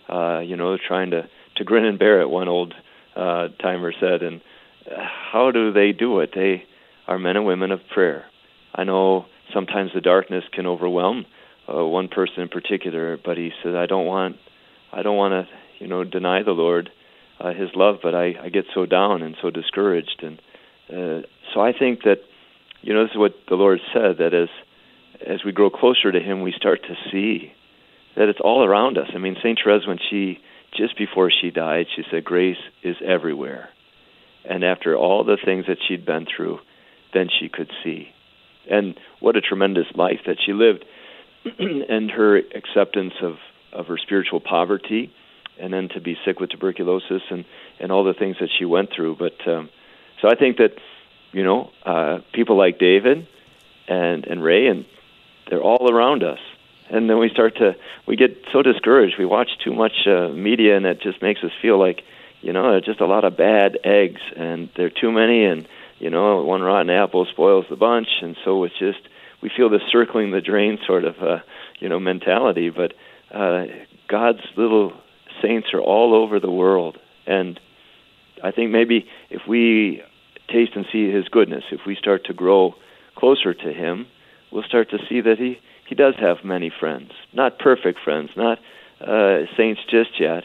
Uh, 0.08 0.40
you 0.40 0.56
know, 0.56 0.78
trying 0.78 1.12
to 1.12 1.30
to 1.58 1.64
grin 1.64 1.86
and 1.86 2.00
bear 2.00 2.22
it. 2.22 2.30
One 2.30 2.48
old 2.48 2.74
uh, 3.16 3.50
timer 3.62 3.94
said, 4.00 4.24
and 4.24 4.42
uh, 4.90 4.96
how 5.32 5.52
do 5.52 5.72
they 5.74 5.92
do 5.92 6.20
it? 6.20 6.32
They 6.34 6.64
are 7.08 7.20
men 7.20 7.36
and 7.36 7.46
women 7.46 7.72
of 7.72 7.82
prayer. 7.94 8.26
I 8.74 8.84
know 8.86 9.26
sometimes 9.54 9.92
the 9.94 10.02
darkness 10.02 10.44
can 10.54 10.66
overwhelm 10.66 11.26
uh, 11.68 11.86
one 11.86 12.08
person 12.08 12.42
in 12.42 12.50
particular, 12.50 13.18
but 13.24 13.38
he 13.38 13.52
said, 13.62 13.76
I 13.76 13.86
don't 13.86 14.06
want, 14.06 14.38
I 14.94 15.02
don't 15.02 15.18
want 15.18 15.34
to, 15.34 15.84
you 15.84 15.88
know, 15.88 16.04
deny 16.04 16.44
the 16.44 16.52
Lord 16.52 16.90
uh, 17.40 17.54
His 17.54 17.70
love, 17.76 17.98
but 18.02 18.16
I, 18.16 18.36
I 18.44 18.50
get 18.50 18.66
so 18.74 18.86
down 18.86 19.22
and 19.22 19.36
so 19.42 19.50
discouraged, 19.50 20.24
and 20.24 20.40
uh, 20.90 21.28
so 21.54 21.62
I 21.62 21.74
think 21.78 22.04
that, 22.04 22.18
you 22.82 22.94
know, 22.94 23.04
this 23.04 23.12
is 23.12 23.18
what 23.18 23.34
the 23.48 23.56
Lord 23.56 23.80
said 23.94 24.18
that 24.20 24.34
as 24.34 24.50
as 25.26 25.44
we 25.44 25.52
grow 25.52 25.70
closer 25.70 26.12
to 26.12 26.20
Him, 26.20 26.42
we 26.42 26.52
start 26.52 26.82
to 26.84 26.96
see 27.12 27.54
that 28.16 28.30
it's 28.30 28.40
all 28.40 28.64
around 28.64 28.98
us. 28.98 29.10
I 29.14 29.18
mean, 29.18 29.38
Saint 29.42 29.60
Therese, 29.64 29.88
when 29.88 30.00
she 30.10 30.40
just 30.78 30.98
before 30.98 31.32
she 31.32 31.52
died, 31.52 31.88
she 31.96 32.04
said, 32.10 32.24
"Grace 32.24 32.58
is 32.84 32.98
everywhere." 33.04 33.70
And 34.46 34.64
after 34.64 34.96
all 34.96 35.24
the 35.24 35.38
things 35.44 35.66
that 35.68 35.78
she'd 35.88 36.06
been 36.06 36.26
through, 36.26 36.60
then 37.14 37.30
she 37.40 37.50
could 37.50 37.72
see. 37.84 38.10
And 38.70 39.00
what 39.20 39.36
a 39.36 39.42
tremendous 39.42 39.88
life 39.96 40.22
that 40.26 40.38
she 40.46 40.54
lived, 40.54 40.86
and 41.60 42.12
her 42.12 42.38
acceptance 42.38 43.14
of 43.22 43.38
of 43.72 43.88
her 43.88 43.98
spiritual 43.98 44.40
poverty, 44.40 45.14
and 45.60 45.72
then 45.72 45.90
to 45.90 46.02
be 46.02 46.18
sick 46.26 46.40
with 46.40 46.50
tuberculosis 46.50 47.22
and 47.30 47.46
and 47.80 47.92
all 47.92 48.04
the 48.04 48.14
things 48.14 48.38
that 48.40 48.50
she 48.58 48.66
went 48.66 48.90
through. 48.96 49.16
But 49.18 49.48
um, 49.48 49.70
so 50.22 50.30
I 50.30 50.36
think 50.36 50.58
that 50.58 50.74
you 51.32 51.44
know 51.44 51.72
uh, 51.86 52.20
people 52.34 52.58
like 52.58 52.80
David 52.80 53.28
and 53.88 54.26
and 54.26 54.44
Ray 54.44 54.68
and 54.68 54.86
they're 55.50 55.62
all 55.62 55.91
around 55.91 56.24
us. 56.24 56.39
And 56.89 57.10
then 57.10 57.20
we 57.20 57.30
start 57.30 57.58
to 57.58 57.76
we 58.08 58.16
get 58.16 58.45
so 58.52 58.62
discouraged. 58.62 59.16
We 59.20 59.26
watch 59.26 59.50
too 59.64 59.74
much 59.74 60.08
uh, 60.08 60.30
media, 60.30 60.76
and 60.76 60.86
it 60.86 61.02
just 61.02 61.22
makes 61.22 61.43
us 61.43 61.52
feel 61.62 61.78
like 61.78 62.04
you 62.41 62.52
know 62.52 62.72
there's 62.72 62.86
just 62.86 63.02
a 63.02 63.06
lot 63.06 63.26
of 63.26 63.38
bad 63.38 63.78
eggs, 63.84 64.22
and 64.36 64.70
there 64.76 64.88
are 64.88 64.89
too 64.89 65.12
many, 65.12 65.45
and 65.45 65.68
you 66.00 66.10
know 66.10 66.43
one 66.43 66.62
rotten 66.62 66.89
apple 66.89 67.26
spoils 67.26 67.66
the 67.70 67.76
bunch, 67.76 68.08
and 68.22 68.36
so 68.43 68.64
it's 68.64 68.78
just 68.80 69.00
we 69.41 69.52
feel 69.56 69.70
this 69.70 69.84
circling 69.91 70.32
the 70.32 70.41
drain 70.41 70.80
sort 70.86 71.04
of 71.04 71.22
uh, 71.22 71.39
you 71.80 71.89
know 71.89 72.00
mentality. 72.00 72.72
But 72.72 72.93
uh, 73.32 73.66
God's 74.08 74.41
little 74.56 74.93
saints 75.43 75.68
are 75.74 75.82
all 75.82 76.16
over 76.16 76.39
the 76.39 76.52
world, 76.52 76.97
and 77.28 77.60
I 78.43 78.50
think 78.50 78.72
maybe 78.72 79.08
if 79.30 79.43
we 79.47 80.02
taste 80.47 80.72
and 80.76 80.88
see 80.91 81.12
His 81.12 81.28
goodness, 81.28 81.66
if 81.72 81.82
we 81.86 81.95
start 81.95 82.26
to 82.26 82.34
grow 82.34 82.74
closer 83.16 83.54
to 83.54 83.74
Him, 83.74 84.08
we'll 84.52 84.64
start 84.64 84.89
to 84.91 85.00
see 85.08 85.22
that 85.22 85.38
he 85.38 85.60
he 85.88 85.95
does 85.95 86.16
have 86.20 86.43
many 86.43 86.72
friends, 86.80 87.12
not 87.34 87.58
perfect 87.58 88.00
friends, 88.04 88.30
not 88.36 88.60
uh, 89.02 89.45
saints 89.58 89.82
just 89.89 90.20
yet, 90.20 90.43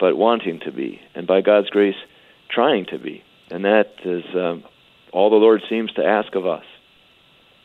but 0.00 0.16
wanting 0.16 0.58
to 0.60 0.72
be, 0.72 1.00
and 1.14 1.28
by 1.28 1.42
God's 1.42 1.70
grace, 1.70 1.94
trying 2.48 2.86
to 2.86 2.98
be, 2.98 3.22
and 3.50 3.64
that 3.64 3.92
is 4.04 4.24
um, 4.34 4.64
all 5.12 5.30
the 5.30 5.36
Lord 5.36 5.62
seems 5.68 5.92
to 5.92 6.04
ask 6.04 6.34
of 6.34 6.44
us. 6.44 6.64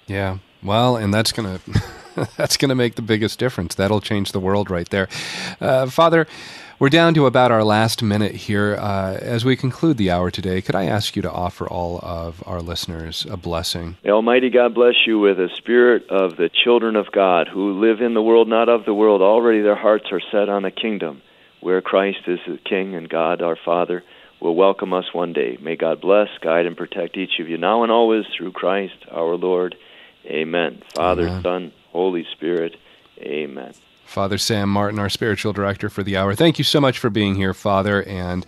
Yeah, 0.05 0.37
well, 0.61 0.97
and 0.97 1.11
that's 1.13 1.31
gonna 1.31 1.59
that's 2.37 2.57
gonna 2.57 2.75
make 2.75 2.95
the 2.95 3.01
biggest 3.01 3.39
difference. 3.39 3.73
That'll 3.75 4.01
change 4.01 4.31
the 4.31 4.39
world 4.39 4.69
right 4.69 4.89
there, 4.89 5.07
uh, 5.59 5.87
Father. 5.87 6.27
We're 6.77 6.89
down 6.89 7.13
to 7.13 7.25
about 7.25 7.51
our 7.51 7.63
last 7.63 8.03
minute 8.03 8.35
here. 8.35 8.75
Uh, 8.77 9.13
as 9.21 9.45
we 9.45 9.55
conclude 9.55 9.95
the 9.95 10.11
hour 10.11 10.29
today, 10.29 10.61
could 10.61 10.75
I 10.75 10.87
ask 10.87 11.15
you 11.15 11.21
to 11.21 11.31
offer 11.31 11.65
all 11.65 12.01
of 12.03 12.43
our 12.45 12.61
listeners 12.61 13.25
a 13.29 13.37
blessing? 13.37 13.95
May 14.03 14.11
Almighty 14.11 14.49
God 14.49 14.75
bless 14.75 15.07
you 15.07 15.17
with 15.17 15.39
a 15.39 15.47
spirit 15.55 16.09
of 16.09 16.35
the 16.35 16.49
children 16.49 16.97
of 16.97 17.13
God 17.13 17.47
who 17.47 17.79
live 17.79 18.01
in 18.01 18.13
the 18.13 18.21
world, 18.21 18.49
not 18.49 18.67
of 18.67 18.83
the 18.83 18.93
world. 18.93 19.21
Already 19.21 19.61
their 19.61 19.77
hearts 19.77 20.07
are 20.11 20.19
set 20.31 20.49
on 20.49 20.65
a 20.65 20.71
kingdom 20.71 21.21
where 21.61 21.81
Christ 21.81 22.27
is 22.27 22.39
the 22.45 22.57
King 22.57 22.93
and 22.93 23.07
God 23.07 23.41
our 23.41 23.55
Father 23.55 24.03
will 24.41 24.55
welcome 24.55 24.93
us 24.93 25.13
one 25.13 25.31
day. 25.31 25.57
May 25.61 25.77
God 25.77 26.01
bless, 26.01 26.27
guide, 26.41 26.65
and 26.65 26.75
protect 26.75 27.15
each 27.15 27.39
of 27.39 27.47
you 27.47 27.57
now 27.57 27.83
and 27.83 27.91
always 27.91 28.25
through 28.35 28.51
Christ 28.51 28.97
our 29.09 29.37
Lord. 29.37 29.75
Amen. 30.25 30.83
Father, 30.93 31.25
Amen. 31.25 31.41
Son, 31.41 31.71
Holy 31.93 32.25
Spirit. 32.33 32.75
Amen. 33.17 33.73
Father 34.05 34.37
Sam 34.37 34.69
Martin, 34.69 34.99
our 34.99 35.09
spiritual 35.09 35.51
director 35.51 35.89
for 35.89 36.03
the 36.03 36.15
hour. 36.15 36.35
Thank 36.35 36.57
you 36.57 36.63
so 36.63 36.79
much 36.79 36.99
for 36.99 37.09
being 37.09 37.35
here, 37.35 37.53
Father, 37.53 38.03
and 38.03 38.45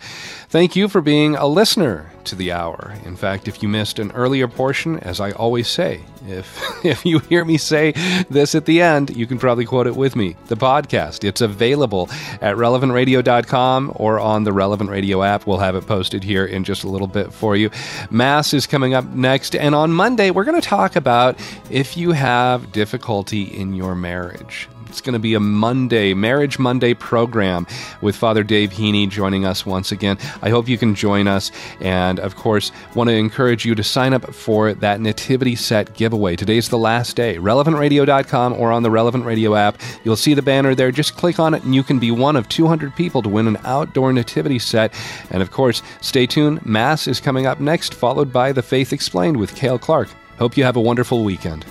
thank 0.48 0.76
you 0.76 0.88
for 0.88 1.00
being 1.00 1.34
a 1.36 1.46
listener 1.46 2.10
to 2.24 2.34
the 2.34 2.52
hour. 2.52 2.94
In 3.04 3.16
fact, 3.16 3.48
if 3.48 3.62
you 3.62 3.68
missed 3.68 3.98
an 3.98 4.10
earlier 4.12 4.48
portion, 4.48 4.98
as 5.00 5.20
I 5.20 5.32
always 5.32 5.68
say, 5.68 6.00
if 6.26 6.62
if 6.84 7.04
you 7.04 7.18
hear 7.18 7.44
me 7.44 7.58
say 7.58 7.92
this 8.30 8.54
at 8.54 8.64
the 8.64 8.80
end, 8.80 9.14
you 9.14 9.26
can 9.26 9.38
probably 9.38 9.66
quote 9.66 9.86
it 9.86 9.96
with 9.96 10.16
me. 10.16 10.36
The 10.46 10.56
podcast, 10.56 11.22
it's 11.22 11.40
available 11.40 12.08
at 12.40 12.56
relevantradio.com 12.56 13.92
or 13.96 14.18
on 14.18 14.44
the 14.44 14.52
Relevant 14.52 14.88
Radio 14.88 15.22
app. 15.22 15.46
We'll 15.46 15.58
have 15.58 15.74
it 15.74 15.86
posted 15.86 16.24
here 16.24 16.46
in 16.46 16.64
just 16.64 16.84
a 16.84 16.88
little 16.88 17.06
bit 17.06 17.32
for 17.32 17.56
you. 17.56 17.70
Mass 18.10 18.54
is 18.54 18.66
coming 18.66 18.94
up 18.94 19.04
next, 19.06 19.54
and 19.54 19.74
on 19.74 19.92
Monday, 19.92 20.30
we're 20.30 20.44
going 20.44 20.60
to 20.60 20.66
talk 20.66 20.96
about 20.96 21.38
if 21.70 21.96
you 21.96 22.12
have 22.12 22.72
difficulty 22.72 23.42
in 23.42 23.74
your 23.74 23.94
marriage. 23.94 24.68
It's 24.98 25.06
going 25.06 25.12
to 25.12 25.20
be 25.20 25.34
a 25.34 25.40
Monday, 25.40 26.12
Marriage 26.12 26.58
Monday 26.58 26.92
program 26.92 27.68
with 28.00 28.16
Father 28.16 28.42
Dave 28.42 28.70
Heaney 28.70 29.08
joining 29.08 29.44
us 29.44 29.64
once 29.64 29.92
again. 29.92 30.18
I 30.42 30.48
hope 30.48 30.68
you 30.68 30.76
can 30.76 30.96
join 30.96 31.28
us. 31.28 31.52
And 31.78 32.18
of 32.18 32.34
course, 32.34 32.72
want 32.96 33.08
to 33.08 33.14
encourage 33.14 33.64
you 33.64 33.76
to 33.76 33.84
sign 33.84 34.12
up 34.12 34.34
for 34.34 34.74
that 34.74 35.00
Nativity 35.00 35.54
Set 35.54 35.94
giveaway. 35.94 36.34
Today's 36.34 36.68
the 36.68 36.78
last 36.78 37.14
day. 37.14 37.36
RelevantRadio.com 37.36 38.54
or 38.54 38.72
on 38.72 38.82
the 38.82 38.90
Relevant 38.90 39.24
Radio 39.24 39.54
app. 39.54 39.80
You'll 40.02 40.16
see 40.16 40.34
the 40.34 40.42
banner 40.42 40.74
there. 40.74 40.90
Just 40.90 41.16
click 41.16 41.38
on 41.38 41.54
it 41.54 41.62
and 41.62 41.76
you 41.76 41.84
can 41.84 42.00
be 42.00 42.10
one 42.10 42.34
of 42.34 42.48
200 42.48 42.96
people 42.96 43.22
to 43.22 43.28
win 43.28 43.46
an 43.46 43.58
outdoor 43.62 44.12
Nativity 44.12 44.58
set. 44.58 44.92
And 45.30 45.42
of 45.42 45.52
course, 45.52 45.80
stay 46.00 46.26
tuned. 46.26 46.66
Mass 46.66 47.06
is 47.06 47.20
coming 47.20 47.46
up 47.46 47.60
next, 47.60 47.94
followed 47.94 48.32
by 48.32 48.50
The 48.50 48.62
Faith 48.62 48.92
Explained 48.92 49.36
with 49.36 49.54
Cale 49.54 49.78
Clarke. 49.78 50.10
Hope 50.40 50.56
you 50.56 50.64
have 50.64 50.74
a 50.74 50.80
wonderful 50.80 51.22
weekend. 51.22 51.64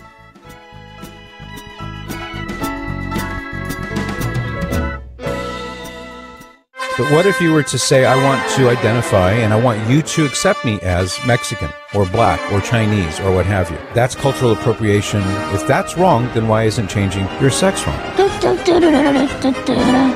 But 6.98 7.12
what 7.12 7.28
if 7.28 7.40
you 7.40 7.54
were 7.54 7.62
to 7.62 7.78
say, 7.78 8.06
I 8.06 8.16
want 8.24 8.50
to 8.54 8.70
identify 8.70 9.32
and 9.32 9.54
I 9.54 9.62
want 9.62 9.88
you 9.88 10.02
to 10.02 10.26
accept 10.26 10.66
me 10.66 10.80
as 10.82 11.16
Mexican 11.28 11.70
or 11.94 12.08
black 12.08 12.42
or 12.52 12.60
Chinese 12.60 13.20
or 13.20 13.32
what 13.36 13.46
have 13.46 13.70
you? 13.70 13.78
That's 13.94 14.16
cultural 14.16 14.54
appropriation. 14.54 15.22
If 15.54 15.68
that's 15.68 15.96
wrong, 15.96 16.24
then 16.34 16.48
why 16.48 16.64
isn't 16.64 16.88
changing 16.88 17.28
your 17.40 17.52
sex 17.52 17.86
wrong? 17.86 17.98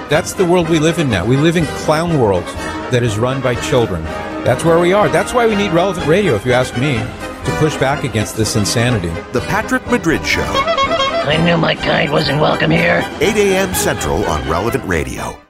That's 0.10 0.34
the 0.34 0.44
world 0.44 0.70
we 0.70 0.80
live 0.80 0.98
in 0.98 1.08
now. 1.08 1.24
We 1.24 1.38
live 1.38 1.56
in 1.56 1.68
clown 1.68 2.20
world 2.20 2.46
that 2.90 3.04
is 3.04 3.20
run 3.20 3.42
by 3.42 3.54
children. 3.54 4.04
That's 4.44 4.66
where 4.66 4.80
we 4.80 4.92
are. 4.92 5.08
That's 5.08 5.36
why 5.36 5.46
we 5.46 5.56
need 5.56 5.74
relevant 5.74 6.08
radio, 6.08 6.34
if 6.34 6.48
you 6.48 6.54
ask 6.54 6.76
me, 6.80 6.96
to 6.98 7.58
push 7.60 7.78
back 7.78 8.04
against 8.04 8.38
this 8.38 8.56
insanity. 8.56 9.10
The 9.34 9.42
Patrick 9.42 9.86
Madrid 9.86 10.26
Show. 10.26 10.42
I 10.42 11.38
knew 11.46 11.58
my 11.58 11.76
kind 11.76 12.12
wasn't 12.12 12.42
welcome 12.42 12.72
here. 12.72 13.08
8 13.22 13.36
a.m. 13.36 13.72
Central 13.76 14.26
on 14.26 14.50
Relevant 14.50 14.84
Radio. 14.86 15.41